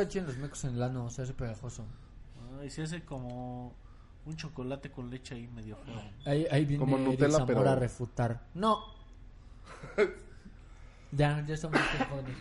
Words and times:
Nunca 0.00 0.08
echen 0.12 0.26
los 0.26 0.38
mecos 0.38 0.64
en 0.64 0.76
el 0.76 0.82
ano, 0.82 1.10
se 1.10 1.20
hace 1.20 1.34
pegajoso. 1.34 1.84
Ay, 2.58 2.70
se 2.70 2.82
hace 2.82 3.04
como 3.04 3.74
un 4.24 4.34
chocolate 4.34 4.90
con 4.90 5.10
leche 5.10 5.34
ahí 5.34 5.46
medio 5.48 5.76
feo. 5.76 6.00
Ahí, 6.24 6.46
ahí 6.50 6.64
viene 6.64 6.82
Como 6.82 6.96
Eric 6.96 7.08
Nutella, 7.08 7.32
Zamora 7.32 7.46
pero- 7.46 7.70
a 7.70 7.74
refutar. 7.76 8.46
No. 8.54 8.82
ya, 11.12 11.44
ya 11.46 11.52
estamos 11.54 11.78
jóvenes. 12.08 12.34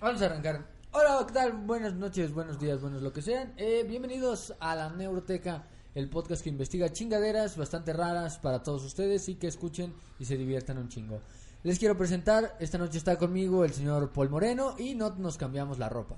Vamos 0.00 0.22
a 0.22 0.26
arrancar. 0.26 0.64
Hola, 0.92 1.24
¿qué 1.26 1.32
tal? 1.32 1.52
Buenas 1.52 1.94
noches, 1.94 2.32
buenos 2.32 2.60
días, 2.60 2.80
buenos 2.80 3.02
lo 3.02 3.12
que 3.12 3.22
sean. 3.22 3.54
Eh, 3.56 3.84
bienvenidos 3.88 4.54
a 4.60 4.76
la 4.76 4.90
Neuroteca, 4.90 5.64
el 5.96 6.08
podcast 6.08 6.44
que 6.44 6.50
investiga 6.50 6.92
chingaderas 6.92 7.56
bastante 7.56 7.92
raras 7.92 8.38
para 8.38 8.62
todos 8.62 8.84
ustedes 8.84 9.28
y 9.28 9.34
que 9.34 9.48
escuchen 9.48 9.92
y 10.20 10.26
se 10.26 10.36
diviertan 10.36 10.78
un 10.78 10.88
chingo. 10.88 11.20
Les 11.64 11.80
quiero 11.80 11.96
presentar, 11.96 12.56
esta 12.60 12.78
noche 12.78 12.98
está 12.98 13.18
conmigo 13.18 13.64
el 13.64 13.72
señor 13.72 14.12
Paul 14.12 14.30
Moreno 14.30 14.76
y 14.78 14.94
no 14.94 15.10
nos 15.16 15.36
cambiamos 15.36 15.80
la 15.80 15.88
ropa. 15.88 16.14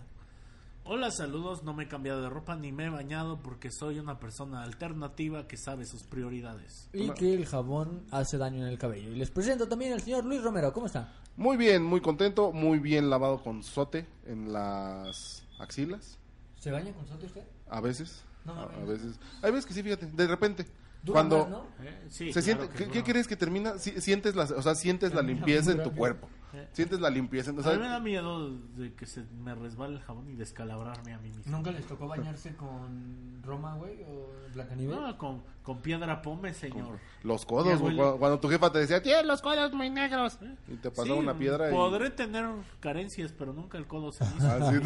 Hola, 0.87 1.11
saludos. 1.11 1.63
No 1.63 1.73
me 1.73 1.85
he 1.85 1.89
cambiado 1.89 2.21
de 2.21 2.29
ropa 2.29 2.57
ni 2.57 2.71
me 2.71 2.87
he 2.87 2.91
bañado 2.91 3.41
porque 3.41 3.71
soy 3.71 3.99
una 3.99 4.19
persona 4.21 4.63
alternativa 4.63 5.47
que 5.47 5.57
sabe 5.57 5.87
sus 5.87 6.03
prioridades. 6.03 6.89
Y 6.93 7.09
que 7.11 7.35
el 7.35 7.47
jabón 7.47 8.05
hace 8.11 8.37
daño 8.37 8.63
en 8.63 8.69
el 8.69 8.79
cabello. 8.79 9.11
Y 9.11 9.17
les 9.17 9.31
presento 9.31 9.67
también 9.67 9.95
al 9.95 10.03
señor 10.03 10.25
Luis 10.25 10.43
Romero, 10.43 10.73
¿cómo 10.73 10.87
está? 10.87 11.13
Muy 11.37 11.57
bien, 11.57 11.83
muy 11.83 12.01
contento, 12.01 12.53
muy 12.53 12.79
bien 12.79 13.09
lavado 13.11 13.43
con 13.43 13.63
sote 13.63 14.07
en 14.27 14.53
las 14.53 15.43
axilas, 15.59 16.19
¿Se 16.61 16.71
baña 16.71 16.93
con 16.93 17.07
sote 17.07 17.27
usted? 17.27 17.43
a 17.69 17.81
veces. 17.81 18.23
No 18.45 18.53
a, 18.53 18.67
veces. 18.85 19.19
Hay 19.43 19.51
veces 19.51 19.67
que 19.67 19.75
sí, 19.75 19.83
fíjate, 19.83 20.07
de 20.07 20.27
repente. 20.27 20.67
Dura 21.03 21.17
cuando 21.21 21.39
más, 21.41 21.49
¿no? 21.51 21.67
¿Eh? 21.83 22.07
Sí, 22.09 22.33
se 22.33 22.41
claro 22.43 22.45
siente, 22.45 22.69
que 22.69 22.85
¿qué, 22.85 22.91
qué 22.91 23.03
crees 23.05 23.27
que 23.27 23.37
termina? 23.37 23.79
Si- 23.79 24.01
sientes 24.01 24.37
la, 24.37 24.45
o 24.45 24.63
sea, 24.63 24.75
sientes 24.75 25.13
la 25.15 25.23
limpieza 25.23 25.73
en 25.73 25.83
tu 25.83 25.93
cuerpo. 25.93 26.29
Eh. 26.55 26.69
Sientes 26.73 27.01
la 27.01 27.11
limpieza, 27.11 27.51
o 27.51 27.61
A 27.69 27.73
mí 27.73 27.79
me 27.79 27.89
da 27.89 28.01
miedo 28.01 28.51
de 28.77 28.95
que 28.95 29.07
se 29.07 29.25
me 29.43 29.55
resbale 29.55 29.97
el 29.97 30.01
jabón 30.03 30.31
y 30.31 30.35
descalabrarme 30.35 31.13
a 31.13 31.19
mí 31.19 31.31
mismo. 31.31 31.51
¿Nunca 31.57 31.71
les 31.73 31.85
tocó 31.87 32.07
bañarse 32.07 32.55
con 32.55 33.43
Roma, 33.43 33.75
güey? 33.75 34.03
¿O 34.05 34.29
Blancanieves? 34.55 34.97
No, 34.97 35.19
con, 35.19 35.43
con 35.63 35.79
piedra 35.81 36.23
pome, 36.23 36.55
señor. 36.55 36.99
los 37.23 37.45
codos, 37.45 37.81
güey, 37.81 37.97
cuando, 37.97 38.19
cuando 38.19 38.41
tu 38.41 38.49
jefa 38.49 38.71
te 38.71 38.79
decía, 38.79 39.03
tienes 39.03 39.27
los 39.27 39.43
codos 39.43 39.73
muy 39.73 39.91
negros. 39.91 40.39
Y 40.69 40.77
te 40.77 40.91
pasaba 40.91 41.17
Sí, 41.17 41.21
una 41.21 41.37
piedra 41.37 41.71
y... 41.71 41.73
Podré 41.73 42.11
tener 42.11 42.47
carencias, 42.81 43.33
pero 43.33 43.53
nunca 43.53 43.77
el 43.79 43.87
codo 43.87 44.13
se 44.13 44.25
hizo. 44.25 44.49
Así. 44.49 44.77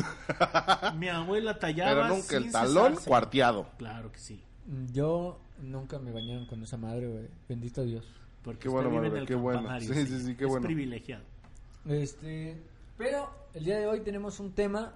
Mi 0.97 1.09
abuela 1.09 1.59
tallaba. 1.59 2.03
Pero 2.03 2.09
nunca 2.17 2.37
el 2.37 2.51
talón 2.51 2.89
cesarse. 2.91 3.09
cuarteado. 3.09 3.69
Claro 3.79 4.11
que 4.11 4.19
sí. 4.19 4.43
Yo 4.93 5.39
nunca 5.61 5.99
me 5.99 6.13
bañaron 6.13 6.47
con 6.47 6.63
esa 6.63 6.77
madre, 6.77 7.09
güey. 7.09 7.29
Bendito 7.49 7.83
Dios. 7.85 8.05
Porque 8.43 8.61
Qué 8.61 8.69
bueno, 8.69 9.03
el 9.05 9.27
qué 9.27 9.35
bueno. 9.35 9.81
Sí, 9.81 9.93
sí, 9.93 10.21
sí, 10.21 10.35
qué 10.37 10.45
es 10.45 10.51
bueno. 10.51 10.65
privilegiado. 10.67 11.25
Este, 11.89 12.61
pero 12.97 13.31
el 13.55 13.65
día 13.65 13.79
de 13.79 13.87
hoy 13.87 14.01
tenemos 14.01 14.39
un 14.41 14.53
tema. 14.53 14.93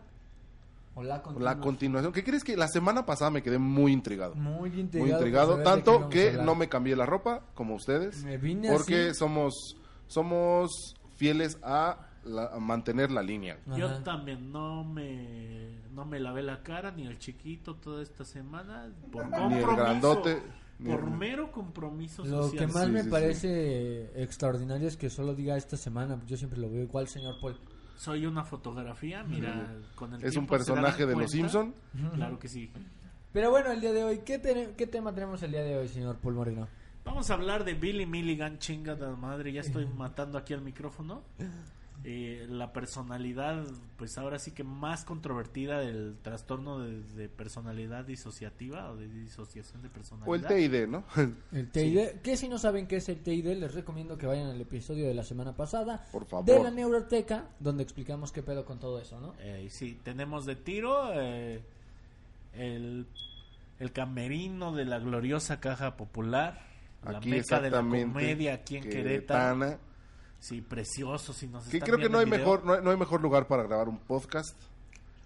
O 0.94 1.02
la 1.02 1.16
La 1.16 1.22
continuación. 1.22 1.60
continuación. 1.62 2.12
¿Qué 2.12 2.22
crees 2.22 2.44
que 2.44 2.54
la 2.54 2.68
semana 2.68 3.06
pasada 3.06 3.30
me 3.30 3.42
quedé 3.42 3.56
muy 3.58 3.92
intrigado? 3.92 4.34
Muy 4.34 4.68
intrigado. 4.78 5.56
Muy 5.56 5.64
Tanto 5.64 6.10
que 6.10 6.32
no 6.32 6.54
me 6.54 6.68
cambié 6.68 6.94
la 6.94 7.06
ropa, 7.06 7.40
como 7.54 7.74
ustedes. 7.76 8.22
Me 8.24 8.36
vine 8.36 8.70
Porque 8.70 9.06
así. 9.08 9.14
somos 9.14 9.76
somos 10.06 10.94
fieles 11.16 11.56
a, 11.62 11.96
la- 12.24 12.48
a 12.48 12.58
mantener 12.58 13.10
la 13.10 13.22
línea. 13.22 13.56
Ajá. 13.66 13.78
Yo 13.78 14.02
también 14.02 14.52
no 14.52 14.84
me 14.84 15.80
no 15.94 16.04
me 16.04 16.20
lavé 16.20 16.42
la 16.42 16.62
cara 16.62 16.90
ni 16.90 17.06
el 17.06 17.18
chiquito 17.18 17.74
toda 17.76 18.02
esta 18.02 18.24
semana 18.26 18.90
por 19.10 19.24
Ni 19.24 19.30
compromiso. 19.30 19.70
el 19.70 19.76
grandote, 19.76 20.34
ni 20.34 20.42
por 20.90 21.10
mero 21.10 21.50
compromiso 21.52 22.24
Lo 22.24 22.44
social. 22.44 22.66
que 22.66 22.72
más 22.72 22.86
Sí, 22.86 22.90
me 22.92 23.02
sí, 23.04 23.10
parece 23.10 24.22
extraordinario 24.22 24.88
es 24.88 24.96
que 24.96 25.10
solo 25.10 25.34
diga 25.34 25.56
esta 25.56 25.76
semana. 25.76 26.20
Yo 26.26 26.36
siempre 26.36 26.58
lo 26.60 26.70
veo 26.70 26.82
igual, 26.82 27.08
señor 27.08 27.34
Paul. 27.40 27.58
Soy 27.96 28.26
una 28.26 28.44
fotografía, 28.44 29.22
mira, 29.22 29.76
con 29.94 30.14
el 30.14 30.24
Es 30.24 30.36
un 30.36 30.46
personaje 30.46 31.06
de 31.06 31.14
los. 31.16 31.30
Simpson. 31.30 31.74
Claro 32.14 32.38
que 32.38 32.48
sí. 32.48 32.70
Pero 33.32 33.50
bueno, 33.50 33.70
el 33.72 33.80
día 33.80 33.92
de 33.92 34.04
hoy, 34.04 34.18
¿qué, 34.26 34.38
te- 34.38 34.74
qué 34.76 34.86
tema 34.86 35.14
tenemos 35.14 35.42
el 35.42 35.52
día 35.52 35.62
de 35.62 35.78
hoy, 35.78 35.88
señor 35.88 36.18
Paul 36.18 36.34
Moreno? 36.34 36.68
Vamos 37.04 37.30
a 37.30 37.34
hablar 37.34 37.64
de 37.64 37.74
Billy 37.74 38.06
Milligan, 38.06 38.58
chingada 38.58 39.14
madre, 39.16 39.52
ya 39.52 39.60
estoy 39.62 39.86
matando 39.96 40.36
aquí 40.38 40.52
al 40.54 40.62
micrófono. 40.62 41.22
Eh, 42.04 42.46
la 42.48 42.72
personalidad, 42.72 43.64
pues 43.96 44.18
ahora 44.18 44.40
sí 44.40 44.50
que 44.50 44.64
más 44.64 45.04
controvertida 45.04 45.78
del 45.78 46.16
trastorno 46.20 46.80
de, 46.80 47.00
de 47.00 47.28
personalidad 47.28 48.04
disociativa 48.04 48.90
o 48.90 48.96
de 48.96 49.06
disociación 49.06 49.82
de 49.82 49.88
personalidad. 49.88 50.28
O 50.28 50.34
el 50.34 50.44
TID, 50.44 50.88
¿no? 50.88 51.04
El 51.52 51.70
TID, 51.70 52.20
que 52.22 52.36
si 52.36 52.48
no 52.48 52.58
saben 52.58 52.88
qué 52.88 52.96
es 52.96 53.08
el 53.08 53.22
TID, 53.22 53.46
les 53.56 53.72
recomiendo 53.72 54.18
que 54.18 54.26
vayan 54.26 54.48
al 54.48 54.60
episodio 54.60 55.06
de 55.06 55.14
la 55.14 55.22
semana 55.22 55.54
pasada 55.54 56.04
Por 56.10 56.26
favor. 56.26 56.44
de 56.44 56.60
la 56.60 56.72
Neuroteca, 56.72 57.46
donde 57.60 57.84
explicamos 57.84 58.32
qué 58.32 58.42
pedo 58.42 58.64
con 58.64 58.80
todo 58.80 59.00
eso, 59.00 59.20
¿no? 59.20 59.34
Eh, 59.38 59.68
sí, 59.70 60.00
tenemos 60.02 60.44
de 60.44 60.56
tiro 60.56 61.12
eh, 61.14 61.62
el, 62.54 63.06
el 63.78 63.92
camerino 63.92 64.74
de 64.74 64.86
la 64.86 64.98
gloriosa 64.98 65.60
caja 65.60 65.96
popular, 65.96 66.66
la 67.04 67.18
Aquí 67.18 67.30
meca 67.30 67.60
de 67.60 67.70
la 67.70 67.78
comedia 67.78 68.54
aquí 68.54 68.76
en 68.78 68.90
Querétaro. 68.90 69.78
Sí, 70.42 70.60
precioso. 70.60 71.32
Si 71.32 71.46
nos 71.46 71.64
Que 71.68 71.76
están 71.78 71.86
creo 71.88 71.98
que 72.00 72.08
no 72.10 72.18
hay 72.18 72.24
video. 72.24 72.38
mejor 72.40 72.64
no 72.64 72.72
hay, 72.74 72.82
no 72.82 72.90
hay 72.90 72.96
mejor 72.96 73.20
lugar 73.22 73.46
para 73.46 73.62
grabar 73.62 73.88
un 73.88 73.98
podcast 73.98 74.56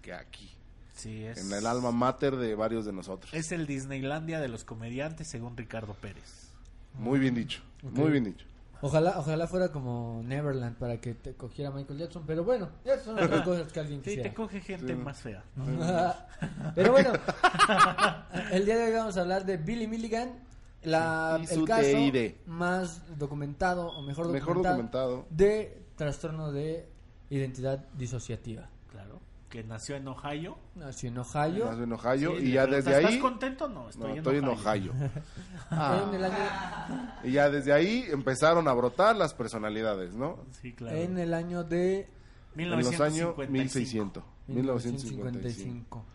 que 0.03 0.13
aquí, 0.13 0.49
Sí, 0.93 1.23
es, 1.25 1.39
en 1.39 1.51
el 1.57 1.65
alma 1.65 1.91
mater 1.91 2.35
de 2.35 2.53
varios 2.55 2.85
de 2.85 2.93
nosotros. 2.93 3.33
Es 3.33 3.51
el 3.51 3.65
Disneylandia 3.67 4.39
de 4.39 4.47
los 4.47 4.63
comediantes, 4.63 5.27
según 5.29 5.57
Ricardo 5.57 5.93
Pérez. 5.95 6.49
Muy 6.93 7.17
bien 7.19 7.33
dicho, 7.35 7.61
muy 7.81 8.11
bien 8.11 8.23
dicho. 8.25 8.45
Ojalá, 8.81 9.15
ojalá 9.17 9.47
fuera 9.47 9.71
como 9.71 10.21
Neverland 10.23 10.77
para 10.77 11.01
que 11.01 11.15
te 11.15 11.33
cogiera 11.33 11.71
Michael 11.71 11.97
Jackson, 11.97 12.23
pero 12.27 12.43
bueno, 12.43 12.69
ya 12.85 12.99
son 12.99 13.17
otras 13.17 13.41
cosas 13.45 13.71
que 13.73 13.79
alguien 13.79 13.99
Sí, 14.03 14.11
quisiera. 14.11 14.29
te 14.29 14.35
coge 14.35 14.61
gente 14.61 14.93
Sí. 14.93 14.99
más 14.99 15.19
fea. 15.19 15.43
Pero 16.75 16.91
bueno, 16.91 17.11
el 18.51 18.65
día 18.65 18.77
de 18.77 18.83
hoy 18.85 18.93
vamos 18.93 19.17
a 19.17 19.21
hablar 19.21 19.45
de 19.45 19.57
Billy 19.57 19.87
Milligan, 19.87 20.31
la, 20.87 21.39
Y 21.41 21.53
el 21.53 21.65
caso 21.65 21.81
TID. 21.83 22.31
más 22.45 23.17
documentado 23.17 23.87
o 23.89 24.01
mejor 24.01 24.25
documentado, 24.27 24.33
Mejor 24.33 24.63
documentado. 24.63 25.25
de 25.29 25.83
trastorno 25.95 26.51
de 26.51 26.87
identidad 27.29 27.85
disociativa. 27.93 28.69
Claro. 28.91 29.19
Que 29.49 29.63
nació 29.63 29.95
en 29.95 30.07
Ohio. 30.07 30.57
Nació 30.75 31.09
en 31.09 31.17
Ohio. 31.19 31.65
Nació 31.65 31.83
en 31.83 31.93
Ohio 31.93 32.37
Sí, 32.37 32.45
y 32.47 32.51
ya 32.53 32.65
desde 32.67 32.95
ahí 32.95 33.05
¿Estás 33.05 33.21
contento? 33.21 33.69
No, 33.69 33.89
estoy, 33.89 34.03
no, 34.03 34.11
en, 34.11 34.17
estoy 34.17 34.37
en 34.37 34.45
Ohio. 34.45 34.91
Ohio. 34.91 34.93
Ah. 35.71 36.05
En 36.07 36.13
el 36.15 36.23
año, 36.25 37.13
Y 37.23 37.31
ya 37.31 37.49
desde 37.49 37.73
ahí 37.73 38.05
empezaron 38.09 38.67
a 38.67 38.73
brotar 38.73 39.15
las 39.15 39.33
personalidades, 39.33 40.13
¿no? 40.15 40.39
Sí, 40.61 40.73
claro. 40.73 40.97
en 40.97 41.17
el 41.17 41.33
año 41.33 41.63
de 41.63 42.09
En 42.55 42.69
los 42.69 42.99
años 42.99 43.35
1955. 43.37 43.51
1600, 43.51 44.23
1955. 44.47 45.23
1955. 45.23 46.05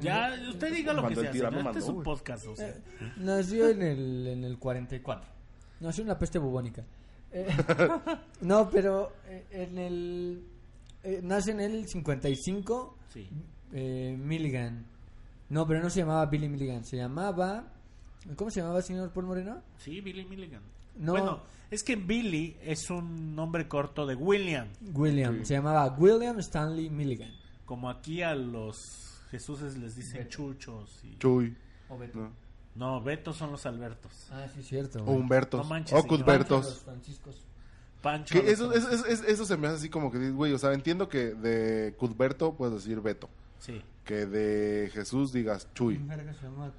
Ya, 0.00 0.34
usted 0.50 0.72
diga 0.74 0.92
lo 0.92 0.98
que 1.08 1.14
Cuando 1.14 1.20
el 1.20 1.26
sea. 1.26 1.32
tirano 1.32 1.56
señor. 1.58 1.58
Este 1.58 1.64
mandó, 1.64 1.78
es 1.78 1.88
un 1.88 1.94
güey. 1.94 2.04
podcast, 2.04 2.46
o 2.46 2.56
sea. 2.56 2.74
Nació 3.16 3.68
en 3.70 3.82
el, 3.82 4.26
en 4.26 4.44
el 4.44 4.58
44. 4.58 5.30
Nació 5.80 6.02
en 6.02 6.08
la 6.08 6.18
peste 6.18 6.38
bubónica. 6.38 6.84
Eh, 7.32 7.48
no, 8.40 8.70
pero 8.70 9.12
eh, 9.26 9.46
en 9.50 9.78
el... 9.78 10.44
eh, 11.02 11.20
nace 11.22 11.50
en 11.52 11.60
el 11.60 11.86
55 11.88 12.96
Sí. 13.12 13.28
eh, 13.72 14.16
Milligan. 14.18 14.86
No, 15.48 15.66
pero 15.66 15.80
no 15.82 15.90
se 15.90 16.00
llamaba 16.00 16.26
Billy 16.26 16.48
Milligan. 16.48 16.84
Se 16.84 16.96
llamaba... 16.96 17.72
¿Cómo 18.36 18.50
se 18.50 18.60
llamaba, 18.60 18.82
señor 18.82 19.12
Paul 19.12 19.26
Moreno? 19.26 19.62
Sí, 19.78 20.00
Billy 20.00 20.24
Milligan. 20.24 20.62
No. 20.96 21.12
Bueno, 21.12 21.40
es 21.70 21.82
que 21.84 21.94
Billy 21.96 22.56
es 22.62 22.90
un 22.90 23.36
nombre 23.36 23.68
corto 23.68 24.04
de 24.06 24.14
William. 24.16 24.68
William. 24.94 25.44
Se 25.44 25.54
llamaba 25.54 25.94
William 25.98 26.38
Stanley 26.40 26.90
Milligan. 26.90 27.30
Como 27.64 27.88
aquí 27.90 28.22
a 28.22 28.34
los 28.34 29.15
Jesuses 29.38 29.76
les 29.76 29.96
dicen 29.96 30.28
chuchos. 30.28 31.00
Y... 31.04 31.16
Chuy, 31.18 31.56
O 31.88 31.98
Beto. 31.98 32.18
¿no? 32.18 32.32
No, 32.74 33.00
Beto 33.02 33.32
son 33.32 33.52
los 33.52 33.64
Albertos. 33.66 34.28
Ah, 34.30 34.46
sí, 34.54 34.62
cierto. 34.62 35.02
o. 35.04 35.10
Humbertos, 35.12 35.62
No 35.62 35.68
manches, 35.68 35.98
o 35.98 36.06
Cuthbertos. 36.06 36.82
Franciscos. 36.84 37.42
Pancho. 38.02 38.34
Que 38.40 38.50
eso, 38.50 38.72
eso, 38.72 38.90
eso, 39.06 39.24
eso- 39.26 39.44
se 39.46 39.56
me 39.56 39.66
hace 39.68 39.76
así 39.76 39.88
como 39.88 40.10
que, 40.12 40.30
güey, 40.30 40.52
o 40.52 40.58
sea, 40.58 40.72
entiendo 40.74 41.08
que 41.08 41.34
de 41.34 41.94
Cuthberto 41.98 42.54
puedes 42.54 42.74
decir 42.74 43.00
Beto, 43.00 43.28
Sí. 43.58 43.82
que 44.04 44.26
de 44.26 44.88
Jesús 44.92 45.32
digas 45.32 45.68
Chuy. 45.74 46.00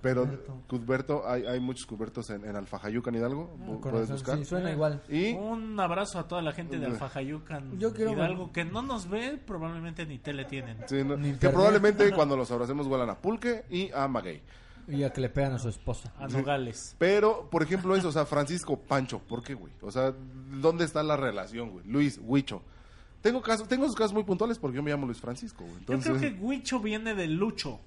Pero 0.02 0.24
Cuthberto. 0.24 0.62
Cuthberto, 0.68 1.30
hay, 1.30 1.46
hay 1.46 1.60
muchos 1.60 1.86
Cuthbertos 1.86 2.30
en, 2.30 2.46
en 2.46 2.56
Alfajayucan 2.56 3.16
Hidalgo, 3.16 3.58
Ah, 3.62 3.78
puedes 3.92 4.10
buscar. 4.10 4.38
Sí, 4.38 4.46
suena 4.46 4.72
igual. 4.72 5.02
Y 5.10 5.34
Un 5.34 5.78
abrazo 5.80 6.20
a 6.20 6.28
toda 6.28 6.42
la 6.42 6.54
gente 6.54 6.80
de 6.80 6.86
Alfajayucan 6.86 7.78
Yo 7.80 7.94
quiero- 7.94 8.14
Hidalgo 8.14 8.52
que 8.54 8.64
no 8.64 8.82
nos 8.82 9.10
ve, 9.10 9.38
probablemente 9.46 10.06
ni 10.06 10.20
tele 10.20 10.46
tienen. 10.46 10.78
sí, 10.88 11.04
no, 11.04 11.18
Ni 11.18 11.34
que 11.34 11.50
probablemente 11.50 12.12
cuando 12.14 12.38
los 12.38 12.50
abracemos 12.52 12.88
huelan 12.88 13.10
a 13.10 13.18
pulque 13.18 13.66
y 13.70 13.92
a 13.92 14.08
maguey. 14.08 14.42
Y 14.88 15.04
a 15.04 15.12
que 15.12 15.20
le 15.20 15.28
pegan 15.28 15.52
a 15.52 15.60
su 15.60 15.68
esposa. 15.68 16.14
A 16.18 16.30
Nogales. 16.30 16.96
Pero, 16.98 17.50
por 17.50 17.62
ejemplo, 17.62 17.94
eso, 17.98 18.08
o 18.08 18.12
sea, 18.14 18.26
Francisco 18.26 18.78
Pancho, 18.80 19.20
¿por 19.20 19.44
qué, 19.44 19.54
güey? 19.54 19.74
O 19.82 19.92
sea, 19.92 20.14
¿dónde 20.62 20.86
está 20.86 21.04
la 21.04 21.18
relación, 21.18 21.72
güey? 21.72 21.86
Luis, 21.86 22.22
Huicho. 22.24 22.62
Tengo 23.28 23.42
casos, 23.42 23.68
tengo 23.68 23.84
esos 23.86 23.96
casos 23.96 24.14
muy 24.14 24.24
puntuales 24.24 24.58
porque 24.58 24.78
yo 24.78 24.84
me 24.84 24.90
llamo 24.92 25.06
Luis 25.06 25.20
Francisco, 25.20 25.64
güey. 25.64 25.74
Yo 25.86 25.94
Entonces, 25.94 26.18
creo 26.18 26.34
que 26.34 26.40
Huicho 26.40 26.80
viene 26.80 27.14
de 27.14 27.28
Lucho. 27.28 27.80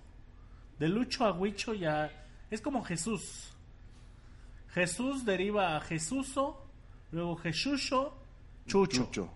De 0.79 0.89
Lucho 0.89 1.25
a 1.25 1.33
Huicho 1.33 1.73
ya 1.75 2.11
es 2.51 2.61
como 2.61 2.83
Jesús. 2.85 3.55
Jesús 4.69 5.25
deriva 5.25 5.77
a 5.77 5.81
Jesuso, 5.81 6.63
luego 7.11 7.37
Jesuso, 7.37 8.15
Chucho. 8.67 9.05
Chucho. 9.07 9.31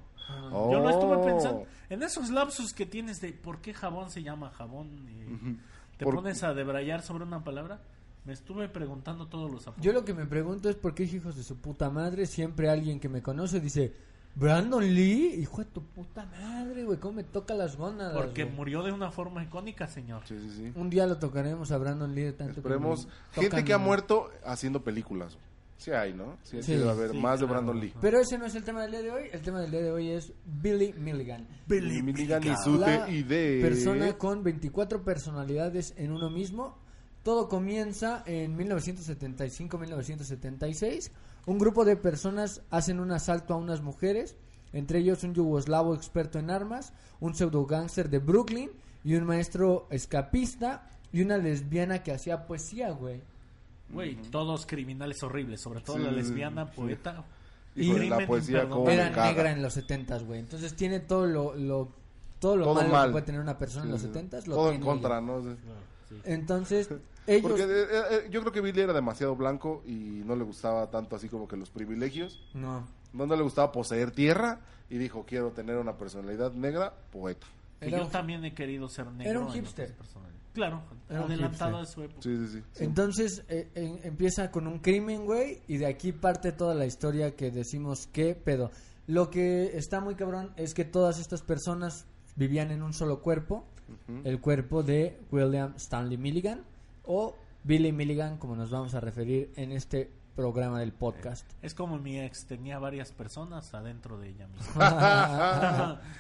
Oh. 0.53 0.73
Yo 0.73 0.81
lo 0.81 0.91
estuve 0.91 1.17
pensando 1.33 1.67
en 1.91 2.03
esos 2.03 2.31
lapsus 2.31 2.73
que 2.73 2.87
tienes 2.87 3.21
de 3.21 3.33
por 3.33 3.61
qué 3.61 3.75
jabón 3.75 4.11
se 4.11 4.23
llama 4.23 4.51
jabón 4.51 4.89
y 5.09 5.97
te 5.99 6.05
Por- 6.05 6.15
pones 6.17 6.43
a 6.43 6.55
debrayar 6.55 7.03
sobre 7.03 7.25
una 7.25 7.43
palabra. 7.45 7.83
Me 8.25 8.33
estuve 8.33 8.69
preguntando 8.71 9.27
todos 9.27 9.51
los 9.51 9.67
apuntes. 9.67 9.85
Yo 9.85 9.93
lo 9.93 10.03
que 10.05 10.15
me 10.15 10.25
pregunto 10.25 10.71
es 10.71 10.77
por 10.77 10.95
qué 10.95 11.03
hijos 11.05 11.37
de 11.37 11.43
su 11.43 11.57
puta 11.59 11.91
madre 11.91 12.25
siempre 12.27 12.71
alguien 12.71 12.99
que 13.01 13.09
me 13.11 13.21
conoce 13.23 13.61
dice 13.61 13.93
Brandon 14.37 14.83
Lee, 14.83 15.37
hijo 15.41 15.59
de 15.59 15.65
tu 15.67 15.81
puta 15.83 16.27
madre, 16.27 16.85
güey, 16.85 16.99
cómo 16.99 17.15
me 17.15 17.25
toca 17.25 17.55
las 17.55 17.77
gónadas. 17.77 18.15
Porque 18.17 18.45
güey?" 18.45 18.57
murió 18.57 18.83
de 18.83 18.91
una 18.93 19.11
forma 19.13 19.45
icónica, 19.45 19.87
señor. 19.87 20.23
Sí, 20.27 20.37
sí, 20.41 20.51
sí. 20.57 20.73
Un 20.75 20.91
día 20.91 21.07
lo 21.07 21.19
tocaremos 21.19 21.71
a 21.71 21.79
Brandon 21.79 22.13
Lee 22.15 22.23
de 22.23 22.33
tanto 22.33 22.55
Esperemos. 22.61 23.07
Gente 23.33 23.51
tocan- 23.51 23.65
que 23.65 23.73
ha 23.73 23.79
muerto 23.79 24.31
haciendo 24.45 24.83
películas. 24.83 25.39
Sí 25.77 25.91
hay, 25.91 26.15
¿no? 26.15 26.39
Sí, 26.45 26.59
sí 26.63 26.73
Sí. 26.73 26.73
debe 26.77 26.89
haber 26.91 27.11
Sí, 27.11 27.19
más 27.19 27.41
de. 27.41 27.47
Brandon 27.47 27.79
Lee. 27.79 27.93
Pero 28.01 28.19
ese 28.21 28.39
no 28.39 28.47
es 28.47 28.55
el 28.55 28.65
tema 28.65 28.83
del 28.83 28.93
día 28.93 29.03
de 29.03 29.11
hoy. 29.11 29.25
El 29.33 29.43
tema 29.43 29.61
del 29.61 29.71
día 29.71 29.83
de 29.83 29.91
hoy 29.93 30.09
es 30.11 30.33
Billy 30.47 30.93
Milligan. 30.95 31.47
Billy 31.67 32.03
Milligan 32.03 32.43
y 32.45 32.57
su 32.57 32.77
idea. 32.77 33.07
persona 33.63 34.15
con 34.17 34.43
24 34.43 35.03
personalidades 35.05 35.93
en 35.97 36.13
uno 36.13 36.31
mismo. 36.31 36.79
Todo 37.23 37.49
comienza 37.49 38.23
en 38.27 38.57
1975-1976. 38.57 41.11
Un 41.47 41.59
grupo 41.59 41.85
de 41.85 41.97
personas 41.97 42.63
hacen 42.71 43.01
un 43.01 43.13
asalto 43.13 43.55
a 43.55 43.57
unas 43.57 43.83
mujeres, 43.83 44.37
entre 44.73 44.99
ellos 45.01 45.23
un 45.25 45.35
yugoslavo 45.35 45.95
experto 45.95 46.39
en 46.39 46.51
armas, 46.51 46.93
un 47.21 47.35
pseudo 47.35 47.67
gángster 47.67 48.09
de 48.11 48.19
Brooklyn 48.19 48.71
y 49.05 49.15
un 49.15 49.25
maestro 49.25 49.87
escapista 49.91 50.89
y 51.13 51.23
una 51.23 51.37
lesbiana 51.39 52.03
que 52.03 52.13
hacía 52.13 52.47
poesía, 52.47 52.91
güey. 52.91 53.21
Güey, 53.91 54.17
todos 54.31 54.67
criminales 54.67 55.23
horribles, 55.23 55.61
sobre 55.61 55.81
todo 55.81 55.97
Sí, 55.99 56.03
la 56.03 56.11
lesbiana, 56.11 56.65
sí. 56.67 56.73
poeta. 56.77 57.25
Híjole, 57.77 58.09
la 58.09 58.17
crimen 58.17 58.27
poesía 58.29 58.63
Era 58.63 59.11
negra 59.31 59.51
en 59.53 59.63
los 59.63 59.75
70 59.75 60.19
güey. 60.21 60.41
Entonces 60.41 60.75
tiene 60.75 61.01
todo 61.01 61.27
lo, 61.27 61.55
lo 61.55 61.89
todo 62.41 62.57
lo 62.57 62.65
Todo 62.65 62.75
malo 62.77 62.89
mal. 62.89 63.09
que 63.09 63.13
puede 63.13 63.27
tener 63.27 63.41
una 63.41 63.59
persona 63.59 63.85
en 63.85 63.91
los 63.93 64.01
sí. 64.01 64.07
70 64.09 64.39
lo 64.47 64.55
Todo 64.57 64.67
en 64.67 64.71
tiene 64.73 64.85
contra, 64.87 65.19
ella. 65.19 65.27
¿no? 65.27 65.43
Sí. 65.43 66.17
Entonces, 66.25 66.89
ellos 67.27 67.43
Porque 67.51 67.63
eh, 67.65 67.87
eh, 68.11 68.29
yo 68.31 68.41
creo 68.41 68.53
que 68.53 68.61
Billy 68.61 68.81
era 68.81 68.93
demasiado 68.93 69.35
blanco 69.37 69.83
y 69.87 70.23
no 70.25 70.37
le 70.37 70.45
gustaba 70.45 70.91
tanto 70.91 71.17
así 71.17 71.29
como 71.29 71.49
que 71.49 71.57
los 71.57 71.71
privilegios. 71.71 72.41
no 72.55 72.87
No, 73.13 73.27
no 73.27 73.37
le 73.37 73.43
gustaba 73.43 73.71
poseer 73.73 74.11
tierra 74.11 74.61
y 74.91 74.99
dijo, 74.99 75.25
quiero 75.27 75.51
tener 75.53 75.77
una 75.79 75.97
personalidad 75.97 76.53
negra, 76.53 76.95
poeta. 77.13 77.47
Yo 77.81 78.05
un- 78.05 78.11
también 78.11 78.45
he 78.45 78.55
querido 78.55 78.89
ser 78.89 79.07
negro. 79.07 79.31
Era 79.31 79.41
un 79.41 79.51
hipster. 79.53 79.95
Claro, 80.53 80.83
Era 81.11 81.21
adelantado 81.25 81.79
hipster. 81.79 81.83
a 81.83 81.93
su 81.93 82.03
época. 82.03 82.23
Sí, 82.23 82.37
sí, 82.37 82.47
sí. 82.59 82.63
sí. 82.73 82.85
Entonces 82.85 83.43
eh, 83.49 83.69
en- 83.75 84.01
empieza 84.05 84.51
con 84.51 84.67
un 84.67 84.79
crimen, 84.79 85.25
güey, 85.25 85.63
y 85.67 85.79
de 85.79 85.87
aquí 85.87 86.13
parte 86.13 86.53
toda 86.53 86.75
la 86.75 86.87
historia 86.87 87.35
que 87.35 87.51
decimos 87.51 88.07
qué 88.13 88.35
pedo. 88.35 88.71
Lo 89.07 89.31
que 89.31 89.77
está 89.77 90.01
muy 90.01 90.15
cabrón 90.15 90.53
es 90.57 90.73
que 90.73 90.85
todas 90.85 91.19
estas 91.19 91.43
personas 91.43 92.07
vivían 92.37 92.71
en 92.71 92.83
un 92.83 92.93
solo 92.95 93.21
cuerpo, 93.21 93.65
el 94.25 94.41
cuerpo 94.41 94.83
de 94.83 95.19
William 95.31 95.75
Stanley 95.77 96.17
Milligan 96.17 96.63
o 97.05 97.35
Billy 97.63 97.93
Milligan, 97.93 98.37
como 98.39 98.57
nos 98.57 98.71
vamos 98.71 98.95
a 98.95 99.01
referir 99.01 99.53
en 99.57 99.73
este 99.73 100.11
programa 100.37 100.81
del 100.81 100.93
podcast. 100.93 101.49
Es 101.63 101.75
como 101.75 101.99
mi 101.99 102.19
ex, 102.21 102.47
tenía 102.47 102.79
varias 102.79 103.13
personas 103.13 103.73
adentro 103.75 104.19
de 104.19 104.29
ella 104.31 104.49
misma. 104.49 106.01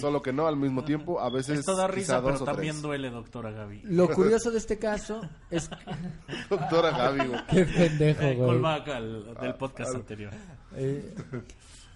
Solo 0.00 0.20
que 0.20 0.32
no 0.32 0.48
al 0.48 0.56
mismo 0.56 0.82
tiempo, 0.84 1.20
a 1.20 1.30
veces 1.30 1.60
esto 1.60 1.76
da 1.76 1.86
risa, 1.86 2.20
pero 2.24 2.40
también 2.44 2.72
tres. 2.72 2.82
duele, 2.82 3.08
doctora 3.10 3.52
Gaby. 3.52 3.82
Lo 3.84 4.08
curioso 4.08 4.50
de 4.50 4.58
este 4.58 4.78
caso 4.80 5.20
es 5.48 5.70
Doctora 6.50 6.90
Gaby, 6.90 7.26
güey. 7.28 7.40
qué 7.48 7.64
pendejo, 7.66 8.22
Eh, 8.22 8.34
güey. 8.34 8.64
al- 8.64 9.34
del 9.40 9.54
podcast 9.54 9.94
anterior. 9.94 10.32
Eh, 10.74 11.14